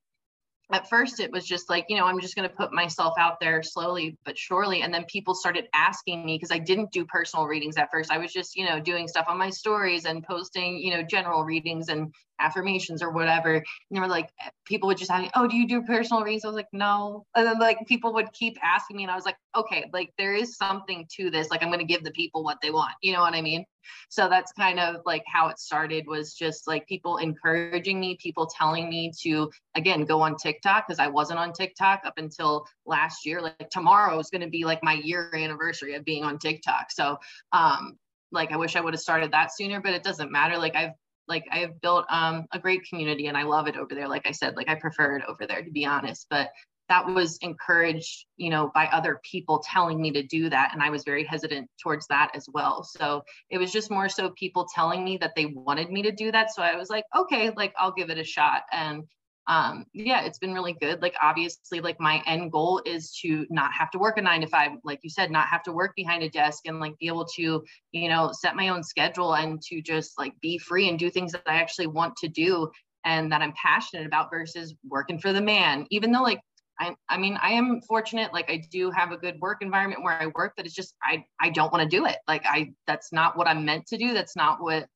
at 0.71 0.89
first 0.89 1.19
it 1.19 1.31
was 1.31 1.45
just 1.45 1.69
like 1.69 1.85
you 1.89 1.97
know 1.97 2.05
i'm 2.05 2.19
just 2.19 2.35
going 2.35 2.47
to 2.47 2.55
put 2.55 2.73
myself 2.73 3.13
out 3.19 3.39
there 3.39 3.61
slowly 3.61 4.17
but 4.25 4.37
surely 4.37 4.81
and 4.81 4.93
then 4.93 5.05
people 5.05 5.35
started 5.35 5.67
asking 5.73 6.25
me 6.25 6.35
because 6.35 6.51
i 6.51 6.57
didn't 6.57 6.91
do 6.91 7.05
personal 7.05 7.45
readings 7.45 7.77
at 7.77 7.89
first. 7.91 8.11
I 8.11 8.17
was 8.17 8.31
just 8.33 8.55
you 8.55 8.65
know 8.65 8.79
doing 8.79 9.07
stuff 9.07 9.25
on 9.27 9.37
my 9.37 9.49
stories 9.49 10.05
and 10.05 10.23
posting 10.23 10.77
you 10.77 10.91
know 10.91 11.03
general 11.03 11.43
readings 11.43 11.89
and 11.89 12.13
affirmations 12.39 13.01
or 13.01 13.11
whatever 13.11 13.55
and 13.55 13.63
they 13.91 13.99
were 13.99 14.07
like 14.07 14.29
people 14.65 14.87
would 14.87 14.97
just 14.97 15.11
ask 15.11 15.23
me 15.23 15.31
oh 15.35 15.47
do 15.47 15.55
you 15.55 15.67
do 15.67 15.81
personal 15.83 16.23
readings? 16.23 16.43
I 16.43 16.47
was 16.47 16.55
like 16.55 16.67
no. 16.73 17.25
And 17.35 17.45
then 17.45 17.59
like 17.59 17.77
people 17.87 18.13
would 18.13 18.31
keep 18.33 18.57
asking 18.63 18.97
me 18.97 19.03
and 19.03 19.11
i 19.11 19.15
was 19.15 19.25
like 19.25 19.37
okay 19.55 19.85
like 19.93 20.11
there 20.17 20.33
is 20.33 20.57
something 20.57 21.07
to 21.15 21.29
this 21.29 21.49
like 21.49 21.63
i'm 21.63 21.69
going 21.69 21.79
to 21.79 21.85
give 21.85 22.03
the 22.03 22.11
people 22.11 22.43
what 22.43 22.57
they 22.61 22.71
want 22.71 22.93
you 23.01 23.13
know 23.13 23.21
what 23.21 23.33
i 23.33 23.41
mean? 23.41 23.65
So 24.09 24.27
that's 24.27 24.51
kind 24.53 24.79
of 24.79 25.01
like 25.05 25.23
how 25.27 25.47
it 25.49 25.59
started 25.59 26.07
was 26.07 26.33
just 26.33 26.67
like 26.67 26.87
people 26.87 27.17
encouraging 27.17 27.99
me 27.99 28.17
people 28.19 28.47
telling 28.47 28.89
me 28.89 29.11
to 29.21 29.51
again 29.75 30.05
go 30.05 30.21
on 30.21 30.35
tiktok 30.35 30.87
because 30.87 30.99
i 30.99 31.07
wasn't 31.07 31.39
on 31.39 31.53
tiktok 31.53 32.01
up 32.05 32.15
until 32.17 32.65
last 32.85 33.25
year 33.25 33.41
like 33.41 33.69
tomorrow 33.69 34.17
is 34.19 34.29
going 34.29 34.41
to 34.41 34.49
be 34.49 34.65
like 34.65 34.83
my 34.83 34.93
year 34.93 35.31
anniversary 35.33 35.93
of 35.93 36.03
being 36.03 36.23
on 36.23 36.39
tiktok. 36.39 36.91
So 36.91 37.17
um 37.51 37.97
like 38.31 38.51
i 38.51 38.57
wish 38.57 38.75
i 38.75 38.81
would 38.81 38.93
have 38.93 39.01
started 39.01 39.31
that 39.31 39.55
sooner 39.55 39.79
but 39.79 39.93
it 39.93 40.03
doesn't 40.03 40.31
matter 40.31 40.57
like 40.57 40.75
i've 40.75 40.91
like 41.27 41.45
i 41.51 41.57
have 41.59 41.79
built 41.81 42.05
um 42.09 42.45
a 42.51 42.59
great 42.59 42.87
community 42.87 43.27
and 43.27 43.37
i 43.37 43.43
love 43.43 43.67
it 43.67 43.75
over 43.75 43.93
there 43.93 44.07
like 44.07 44.25
i 44.27 44.31
said 44.31 44.55
like 44.55 44.69
i 44.69 44.75
prefer 44.75 45.17
it 45.17 45.23
over 45.27 45.45
there 45.45 45.63
to 45.63 45.71
be 45.71 45.85
honest 45.85 46.27
but 46.29 46.49
that 46.87 47.07
was 47.07 47.37
encouraged 47.41 48.25
you 48.37 48.49
know 48.49 48.71
by 48.73 48.85
other 48.87 49.19
people 49.23 49.59
telling 49.59 50.01
me 50.01 50.11
to 50.11 50.23
do 50.23 50.49
that 50.49 50.69
and 50.73 50.81
i 50.81 50.89
was 50.89 51.03
very 51.03 51.23
hesitant 51.23 51.69
towards 51.81 52.07
that 52.07 52.31
as 52.35 52.47
well. 52.53 52.83
So 52.83 53.23
it 53.49 53.57
was 53.57 53.71
just 53.71 53.89
more 53.89 54.09
so 54.09 54.29
people 54.31 54.67
telling 54.73 55.03
me 55.03 55.17
that 55.17 55.33
they 55.35 55.47
wanted 55.47 55.89
me 55.89 56.03
to 56.03 56.11
do 56.11 56.31
that 56.31 56.53
so 56.53 56.61
i 56.61 56.75
was 56.75 56.89
like 56.89 57.05
okay 57.15 57.51
like 57.55 57.73
i'll 57.77 57.91
give 57.91 58.09
it 58.09 58.17
a 58.17 58.23
shot 58.23 58.63
and 58.71 59.03
um 59.47 59.85
yeah 59.93 60.21
it's 60.21 60.39
been 60.39 60.53
really 60.53 60.73
good. 60.73 61.01
Like 61.01 61.15
obviously 61.21 61.79
like 61.79 61.99
my 61.99 62.21
end 62.25 62.51
goal 62.51 62.81
is 62.85 63.11
to 63.21 63.45
not 63.49 63.71
have 63.73 63.91
to 63.91 63.99
work 63.99 64.17
a 64.17 64.21
9 64.21 64.41
to 64.41 64.47
5 64.47 64.71
like 64.83 64.99
you 65.03 65.09
said 65.09 65.31
not 65.31 65.47
have 65.47 65.63
to 65.63 65.71
work 65.71 65.95
behind 65.95 66.23
a 66.23 66.29
desk 66.29 66.63
and 66.65 66.79
like 66.79 66.97
be 66.97 67.07
able 67.07 67.25
to 67.35 67.63
you 67.91 68.09
know 68.09 68.31
set 68.33 68.55
my 68.55 68.69
own 68.69 68.83
schedule 68.83 69.35
and 69.35 69.61
to 69.61 69.81
just 69.81 70.17
like 70.17 70.33
be 70.41 70.57
free 70.57 70.89
and 70.89 70.97
do 70.97 71.09
things 71.09 71.31
that 71.31 71.43
I 71.47 71.55
actually 71.55 71.87
want 71.87 72.15
to 72.17 72.27
do 72.27 72.69
and 73.05 73.31
that 73.31 73.41
I'm 73.41 73.53
passionate 73.53 74.07
about 74.07 74.31
versus 74.31 74.73
working 74.87 75.19
for 75.19 75.31
the 75.31 75.41
man. 75.41 75.85
Even 75.91 76.11
though 76.11 76.23
like 76.23 76.41
I, 76.79 76.95
I 77.07 77.17
mean 77.17 77.37
i 77.41 77.51
am 77.51 77.79
fortunate 77.87 78.33
like 78.33 78.49
i 78.51 78.61
do 78.69 78.91
have 78.91 79.11
a 79.11 79.17
good 79.17 79.39
work 79.39 79.61
environment 79.61 80.03
where 80.03 80.21
i 80.21 80.27
work 80.35 80.53
but 80.57 80.65
it's 80.65 80.75
just 80.75 80.95
i 81.01 81.23
i 81.39 81.49
don't 81.49 81.71
want 81.71 81.89
to 81.89 81.97
do 81.97 82.05
it. 82.05 82.17
Like 82.27 82.43
i 82.45 82.73
that's 82.87 83.13
not 83.13 83.37
what 83.37 83.47
i'm 83.47 83.63
meant 83.63 83.87
to 83.87 83.97
do. 83.97 84.13
That's 84.13 84.35
not 84.35 84.61
what 84.61 84.87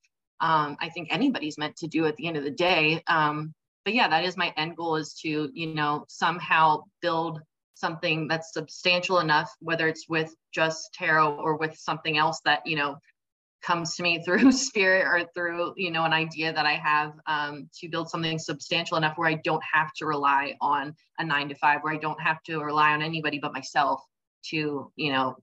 um, 0.42 0.78
i 0.82 0.90
think 0.90 1.08
anybody's 1.12 1.58
meant 1.58 1.78
to 1.78 1.88
do 1.88 2.06
at 2.06 2.16
the 2.18 2.28
end 2.28 2.38
of 2.38 2.44
the 2.44 2.52
day. 2.52 3.04
Um, 3.08 3.54
but 3.90 3.96
yeah, 3.96 4.08
that 4.08 4.24
is 4.24 4.38
my 4.38 4.54
end 4.56 4.76
goal 4.76 4.98
is 4.98 5.16
to, 5.16 5.50
you 5.52 5.74
know, 5.74 6.06
somehow 6.08 6.84
build 7.02 7.42
something 7.74 8.28
that's 8.28 8.54
substantial 8.54 9.18
enough, 9.18 9.52
whether 9.62 9.88
it's 9.88 10.08
with 10.08 10.32
just 10.54 10.94
tarot 10.94 11.38
or 11.38 11.58
with 11.58 11.76
something 11.76 12.16
else 12.16 12.40
that, 12.46 12.62
you 12.68 12.76
know, 12.76 12.98
comes 13.64 13.96
to 13.96 14.04
me 14.04 14.22
through 14.24 14.52
spirit 14.52 15.08
or 15.08 15.28
through, 15.34 15.74
you 15.76 15.90
know, 15.90 16.04
an 16.04 16.14
idea 16.14 16.54
that 16.54 16.68
I 16.68 16.74
have 16.74 17.14
um, 17.26 17.68
to 17.80 17.90
build 17.90 18.12
something 18.12 18.38
substantial 18.38 18.96
enough 18.96 19.18
where 19.18 19.28
I 19.28 19.42
don't 19.44 19.64
have 19.74 19.92
to 19.94 20.06
rely 20.06 20.54
on 20.62 20.94
a 21.18 21.26
nine 21.26 21.50
to 21.50 21.56
five, 21.56 21.80
where 21.82 21.92
I 21.92 21.98
don't 21.98 22.22
have 22.22 22.44
to 22.44 22.60
rely 22.60 22.92
on 22.92 23.02
anybody 23.02 23.40
but 23.40 23.54
myself 23.54 24.04
to, 24.52 24.92
you 24.98 25.12
know, 25.12 25.36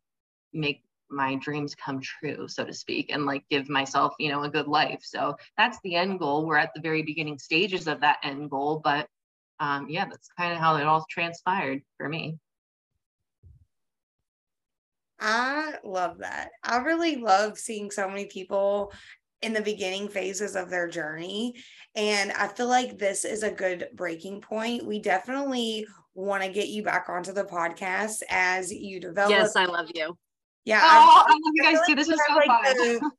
make 0.52 0.84
my 1.10 1.36
dreams 1.36 1.74
come 1.74 2.00
true 2.00 2.48
so 2.48 2.64
to 2.64 2.72
speak 2.72 3.10
and 3.10 3.26
like 3.26 3.44
give 3.50 3.68
myself 3.68 4.14
you 4.18 4.30
know 4.30 4.42
a 4.42 4.50
good 4.50 4.68
life. 4.68 5.00
So 5.02 5.36
that's 5.56 5.78
the 5.82 5.94
end 5.94 6.18
goal. 6.18 6.46
We're 6.46 6.56
at 6.56 6.72
the 6.74 6.80
very 6.80 7.02
beginning 7.02 7.38
stages 7.38 7.86
of 7.86 8.00
that 8.00 8.18
end 8.22 8.50
goal 8.50 8.80
but 8.82 9.08
um 9.60 9.86
yeah 9.88 10.04
that's 10.04 10.28
kind 10.36 10.52
of 10.52 10.58
how 10.58 10.76
it 10.76 10.84
all 10.84 11.06
transpired 11.08 11.82
for 11.96 12.08
me. 12.08 12.38
I 15.18 15.74
love 15.82 16.18
that. 16.18 16.50
I 16.62 16.76
really 16.78 17.16
love 17.16 17.58
seeing 17.58 17.90
so 17.90 18.06
many 18.08 18.26
people 18.26 18.92
in 19.42 19.52
the 19.52 19.62
beginning 19.62 20.08
phases 20.08 20.56
of 20.56 20.70
their 20.70 20.88
journey 20.88 21.54
and 21.94 22.32
i 22.32 22.48
feel 22.48 22.68
like 22.68 22.96
this 22.96 23.24
is 23.24 23.42
a 23.42 23.50
good 23.50 23.86
breaking 23.94 24.40
point. 24.40 24.86
We 24.86 24.98
definitely 24.98 25.86
want 26.14 26.42
to 26.42 26.48
get 26.48 26.68
you 26.68 26.82
back 26.82 27.08
onto 27.08 27.32
the 27.32 27.44
podcast 27.44 28.22
as 28.30 28.72
you 28.72 28.98
develop 28.98 29.32
yes 29.32 29.54
i 29.54 29.66
love 29.66 29.88
you 29.94 30.16
yeah. 30.66 30.80
Oh, 30.82 31.24
I, 31.26 31.30
I 31.30 31.32
love 31.32 31.52
you 31.54 31.62
guys 31.62 31.78
too. 31.86 31.94
This 31.94 32.08
is 32.08 32.20
so 32.28 32.34
like 32.34 32.46
fun. 32.46 32.62
The, 32.64 33.10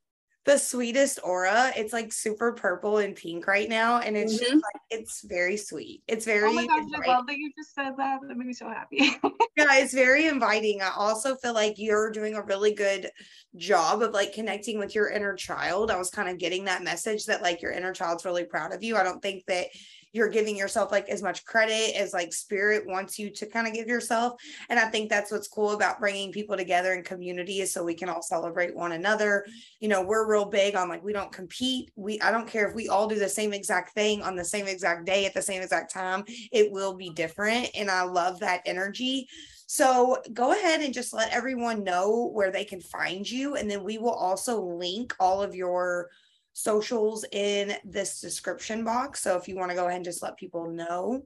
the, 0.46 0.58
sweetest 0.60 1.20
aura. 1.24 1.72
It's 1.78 1.94
like 1.94 2.12
super 2.12 2.52
purple 2.52 2.98
and 2.98 3.16
pink 3.16 3.48
right 3.48 3.70
now. 3.70 4.00
And 4.00 4.18
it's 4.18 4.36
mm-hmm. 4.36 4.44
just 4.44 4.54
like 4.54 4.82
it's 4.92 5.22
very 5.26 5.56
sweet. 5.56 6.04
It's 6.08 6.26
very 6.26 6.50
Oh 6.50 6.54
my 6.54 6.68
gosh, 6.68 6.84
I 6.94 7.08
love 7.08 7.26
that 7.28 7.38
you 7.38 7.52
just 7.58 7.74
said 7.74 7.94
that. 7.98 8.20
That 8.28 8.38
made 8.38 8.48
me 8.48 8.54
so 8.54 8.68
happy. 8.68 8.98
yeah, 9.58 9.76
it's 9.78 9.94
very 9.94 10.28
inviting. 10.28 10.82
I 10.82 10.92
also 10.96 11.36
feel 11.38 11.54
like 11.54 11.76
you're 11.78 12.12
doing 12.12 12.36
a 12.36 12.44
really 12.44 12.74
good 12.74 13.10
job 13.56 14.02
of 14.02 14.14
like 14.14 14.34
connecting 14.34 14.78
with 14.78 14.94
your 14.94 15.10
inner 15.10 15.36
child. 15.36 15.90
I 15.90 15.98
was 15.98 16.10
kind 16.10 16.28
of 16.28 16.38
getting 16.38 16.66
that 16.66 16.84
message 16.84 17.26
that 17.28 17.42
like 17.42 17.62
your 17.62 17.72
inner 17.72 17.94
child's 17.94 18.26
really 18.26 18.44
proud 18.44 18.74
of 18.74 18.84
you. 18.84 18.98
I 18.98 19.04
don't 19.04 19.22
think 19.22 19.46
that 19.48 19.68
you're 20.14 20.30
giving 20.30 20.56
yourself 20.56 20.92
like 20.92 21.10
as 21.10 21.22
much 21.22 21.46
credit 21.46 21.96
as 21.96 22.14
like 22.14 22.34
spirit 22.34 22.88
wants 22.88 23.20
you 23.20 23.30
to 23.30 23.46
kind 23.46 23.68
of 23.68 23.74
give 23.74 23.88
yourself. 23.88 24.42
And 24.70 24.80
i 24.80 24.86
think 24.86 25.10
that's 25.10 25.32
what's 25.32 25.48
cool 25.48 25.72
about 25.72 26.00
bringing 26.00 26.32
people 26.32 26.58
together 26.58 26.94
in 26.94 27.04
community 27.04 27.62
is 27.62 27.74
so 27.74 27.84
we 27.84 27.94
can 27.94 28.10
all 28.10 28.22
celebrate 28.22 28.76
one 28.76 28.94
another. 28.94 29.46
You 29.80 29.90
know 29.90 30.02
we're 30.02 30.30
real 30.30 30.46
big 30.46 30.76
on 30.76 30.90
like 30.90 31.04
we 31.04 31.14
don't 31.14 31.32
compete. 31.32 31.92
We 31.96 32.20
i 32.22 32.32
don't 32.32 32.48
care 32.48 32.68
if 32.68 32.76
we 32.76 32.90
all 32.90 33.08
do 33.08 33.20
the 33.20 33.30
same 33.30 33.54
exact 33.54 33.94
thing 33.94 34.22
on 34.22 34.36
the 34.36 34.46
same 34.46 34.68
exact 34.68 35.06
day 35.06 35.26
at 35.26 35.34
the 35.34 35.42
same 35.42 35.62
exact 35.62 35.94
time 35.94 36.24
it 36.52 36.72
will 36.72 36.96
be 36.96 37.10
different. 37.10 37.70
And 37.76 37.90
i 37.90 38.04
love 38.04 38.40
that 38.40 38.62
energy. 38.66 39.28
So 39.68 40.18
go 40.34 40.54
ahead 40.54 40.80
and 40.80 40.94
just 40.94 41.14
let 41.14 41.34
everyone 41.34 41.84
know 41.84 42.30
where 42.34 42.52
they 42.52 42.64
can 42.64 42.80
find 42.80 43.30
you. 43.30 43.56
And 43.56 43.70
then 43.70 43.84
we 43.84 43.98
will 43.98 44.14
also 44.14 44.62
link 44.62 45.14
all 45.20 45.42
of 45.42 45.54
your 45.54 46.10
socials 46.58 47.24
in 47.32 47.76
this 47.86 48.20
description 48.20 48.84
box. 48.84 49.22
So 49.22 49.38
if 49.38 49.48
you 49.48 49.56
want 49.56 49.70
to 49.70 49.76
go 49.76 49.86
ahead 49.86 49.98
and 49.98 50.06
just 50.06 50.24
let 50.24 50.38
people 50.38 50.68
know. 50.68 51.22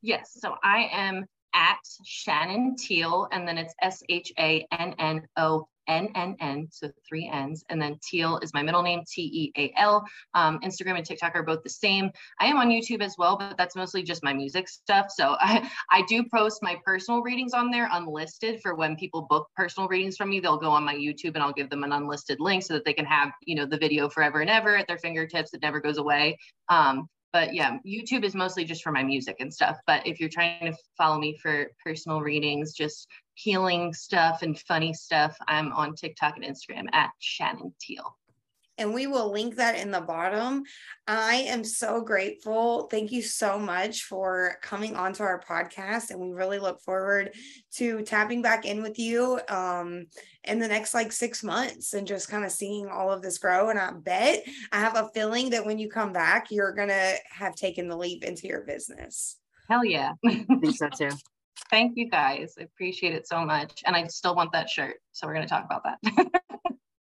Yes. 0.00 0.36
So 0.38 0.54
I 0.62 0.88
am 0.92 1.24
at 1.54 1.78
Shannon 2.04 2.76
Teal, 2.76 3.26
and 3.32 3.48
then 3.48 3.58
it's 3.58 3.74
S 3.82 4.02
H 4.08 4.32
A 4.38 4.64
N 4.70 4.94
N 4.98 5.22
O 5.36 5.66
N 5.88 6.08
N 6.14 6.36
N, 6.40 6.68
so 6.70 6.90
three 7.08 7.28
N's, 7.32 7.64
and 7.68 7.80
then 7.80 7.98
Teal 8.02 8.38
is 8.42 8.54
my 8.54 8.62
middle 8.62 8.82
name, 8.82 9.02
T 9.06 9.22
E 9.22 9.52
A 9.56 9.72
L. 9.78 10.04
Um, 10.34 10.60
Instagram 10.60 10.96
and 10.96 11.04
TikTok 11.04 11.34
are 11.34 11.42
both 11.42 11.62
the 11.62 11.70
same. 11.70 12.10
I 12.40 12.46
am 12.46 12.56
on 12.56 12.68
YouTube 12.68 13.02
as 13.02 13.16
well, 13.18 13.36
but 13.36 13.56
that's 13.56 13.76
mostly 13.76 14.02
just 14.02 14.22
my 14.22 14.32
music 14.32 14.68
stuff. 14.68 15.06
So 15.10 15.36
I, 15.40 15.70
I 15.90 16.02
do 16.02 16.24
post 16.32 16.62
my 16.62 16.76
personal 16.84 17.22
readings 17.22 17.54
on 17.54 17.70
there 17.70 17.88
unlisted 17.92 18.60
for 18.62 18.74
when 18.74 18.96
people 18.96 19.22
book 19.28 19.48
personal 19.56 19.88
readings 19.88 20.16
from 20.16 20.30
me. 20.30 20.40
They'll 20.40 20.58
go 20.58 20.70
on 20.70 20.84
my 20.84 20.94
YouTube 20.94 21.34
and 21.34 21.42
I'll 21.42 21.52
give 21.52 21.70
them 21.70 21.84
an 21.84 21.92
unlisted 21.92 22.40
link 22.40 22.62
so 22.62 22.74
that 22.74 22.84
they 22.84 22.94
can 22.94 23.06
have, 23.06 23.30
you 23.44 23.54
know, 23.54 23.66
the 23.66 23.78
video 23.78 24.08
forever 24.08 24.40
and 24.40 24.50
ever 24.50 24.76
at 24.76 24.86
their 24.86 24.98
fingertips. 24.98 25.54
It 25.54 25.62
never 25.62 25.80
goes 25.80 25.98
away. 25.98 26.38
Um, 26.68 27.08
but 27.34 27.52
yeah, 27.52 27.78
YouTube 27.84 28.22
is 28.22 28.36
mostly 28.36 28.64
just 28.64 28.84
for 28.84 28.92
my 28.92 29.02
music 29.02 29.38
and 29.40 29.52
stuff. 29.52 29.76
But 29.88 30.06
if 30.06 30.20
you're 30.20 30.28
trying 30.28 30.70
to 30.70 30.78
follow 30.96 31.18
me 31.18 31.36
for 31.42 31.66
personal 31.84 32.20
readings, 32.20 32.74
just 32.74 33.08
healing 33.34 33.92
stuff 33.92 34.42
and 34.42 34.58
funny 34.58 34.94
stuff, 34.94 35.36
I'm 35.46 35.72
on 35.72 35.94
TikTok 35.94 36.36
and 36.36 36.44
Instagram 36.44 36.86
at 36.92 37.10
Shannon 37.18 37.74
Teal 37.80 38.16
and 38.78 38.92
we 38.92 39.06
will 39.06 39.30
link 39.30 39.56
that 39.56 39.78
in 39.78 39.90
the 39.90 40.00
bottom. 40.00 40.64
I 41.06 41.36
am 41.46 41.62
so 41.64 42.00
grateful. 42.00 42.88
Thank 42.90 43.12
you 43.12 43.22
so 43.22 43.58
much 43.58 44.04
for 44.04 44.56
coming 44.62 44.96
onto 44.96 45.22
our 45.22 45.40
podcast, 45.40 46.10
and 46.10 46.20
we 46.20 46.32
really 46.32 46.58
look 46.58 46.80
forward 46.80 47.34
to 47.74 48.02
tapping 48.02 48.42
back 48.42 48.64
in 48.64 48.82
with 48.82 48.98
you 48.98 49.40
um, 49.48 50.06
in 50.44 50.58
the 50.58 50.68
next 50.68 50.94
like 50.94 51.12
six 51.12 51.44
months 51.44 51.94
and 51.94 52.06
just 52.06 52.28
kind 52.28 52.44
of 52.44 52.50
seeing 52.50 52.88
all 52.88 53.12
of 53.12 53.22
this 53.22 53.38
grow. 53.38 53.70
And 53.70 53.78
I 53.78 53.92
bet 53.92 54.44
I 54.72 54.80
have 54.80 54.96
a 54.96 55.10
feeling 55.14 55.50
that 55.50 55.64
when 55.64 55.78
you 55.78 55.88
come 55.88 56.12
back, 56.12 56.50
you're 56.50 56.74
gonna 56.74 57.12
have 57.30 57.54
taken 57.54 57.88
the 57.88 57.96
leap 57.96 58.24
into 58.24 58.48
your 58.48 58.62
business. 58.62 59.36
Hell 59.68 59.84
yeah, 59.84 60.12
I 60.24 60.44
think 60.60 60.76
so 60.76 60.88
too. 60.88 61.10
Thank 61.70 61.96
you 61.96 62.10
guys. 62.10 62.54
I 62.58 62.62
appreciate 62.62 63.14
it 63.14 63.26
so 63.26 63.44
much. 63.44 63.82
And 63.86 63.96
I 63.96 64.06
still 64.06 64.34
want 64.34 64.52
that 64.52 64.68
shirt. 64.68 64.96
So 65.12 65.26
we're 65.26 65.34
going 65.34 65.46
to 65.46 65.50
talk 65.50 65.64
about 65.64 65.84
that. 65.84 66.42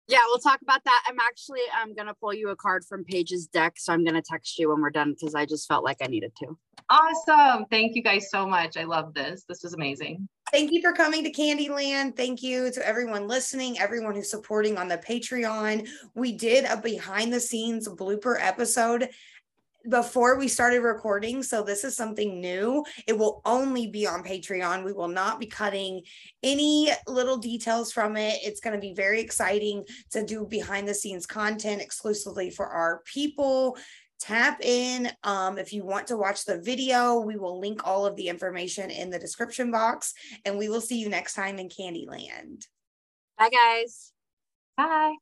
Yeah, 0.10 0.20
we'll 0.28 0.40
talk 0.40 0.62
about 0.62 0.84
that. 0.84 1.04
I'm 1.08 1.20
actually 1.20 1.62
I'm 1.74 1.96
gonna 1.96 2.14
pull 2.14 2.34
you 2.34 2.50
a 2.50 2.56
card 2.56 2.84
from 2.84 3.06
Paige's 3.06 3.48
deck, 3.48 3.76
so 3.78 3.94
I'm 3.94 4.04
gonna 4.04 4.22
text 4.22 4.60
you 4.60 4.70
when 4.70 4.82
we're 4.82 4.90
done 4.90 5.14
because 5.14 5.34
I 5.34 5.46
just 5.46 5.68
felt 5.68 5.86
like 5.86 5.98
I 6.02 6.08
needed 6.08 6.34
to. 6.40 6.58
Awesome! 6.90 7.66
Thank 7.72 7.96
you 7.96 8.04
guys 8.04 8.30
so 8.30 8.46
much. 8.46 8.76
I 8.76 8.84
love 8.84 9.14
this. 9.14 9.46
This 9.48 9.64
is 9.64 9.74
amazing. 9.74 10.28
Thank 10.52 10.72
you 10.72 10.82
for 10.82 10.92
coming 10.92 11.24
to 11.24 11.32
Candyland. 11.32 12.18
Thank 12.18 12.44
you 12.44 12.70
to 12.72 12.88
everyone 12.88 13.28
listening, 13.28 13.80
everyone 13.80 14.14
who's 14.14 14.30
supporting 14.30 14.78
on 14.78 14.90
the 14.90 14.98
Patreon. 14.98 15.88
We 16.16 16.34
did 16.34 16.66
a 16.66 16.76
behind 16.76 17.32
the 17.32 17.40
scenes 17.40 17.88
blooper 17.88 18.36
episode 18.40 19.10
before 19.90 20.38
we 20.38 20.48
started 20.48 20.80
recording. 20.80 21.44
So 21.44 21.64
this 21.64 21.84
is 21.84 21.96
something 21.96 22.40
new. 22.40 22.84
It 23.08 23.18
will 23.18 23.42
only 23.46 23.88
be 23.88 24.08
on 24.08 24.24
Patreon. 24.24 24.84
We 24.84 24.94
will 24.94 25.08
not 25.08 25.40
be 25.40 25.48
cutting 25.48 26.02
any 26.42 26.90
little 27.08 27.38
details 27.38 27.92
from 27.92 28.16
it. 28.16 28.40
It's 28.44 28.62
going 28.62 28.76
to 28.76 28.82
be 28.82 28.94
very 28.94 29.20
exciting 29.20 29.84
to 30.12 30.26
do 30.26 30.46
behind 30.46 30.88
the 30.88 30.94
scenes 30.94 31.26
content 31.26 31.82
exclusively 31.82 32.50
for 32.50 32.68
our 32.68 33.02
people. 33.06 33.78
Tap 34.20 34.64
in. 34.64 35.12
Um, 35.24 35.58
if 35.58 35.74
you 35.74 35.84
want 35.84 36.08
to 36.08 36.18
watch 36.18 36.46
the 36.46 36.62
video, 36.62 37.20
we 37.20 37.36
will 37.36 37.60
link 37.60 37.86
all 37.86 38.06
of 38.06 38.16
the 38.16 38.30
information 38.30 38.90
in 38.90 39.10
the 39.10 39.20
description 39.20 39.70
box. 39.70 40.14
And 40.46 40.58
we 40.58 40.70
will 40.70 40.82
see 40.82 40.98
you 40.98 41.10
next 41.10 41.34
time 41.34 41.60
in 41.60 41.68
Candyland. 41.68 42.66
Bye, 43.38 43.50
guys. 43.50 44.14
Bye. 44.78 45.16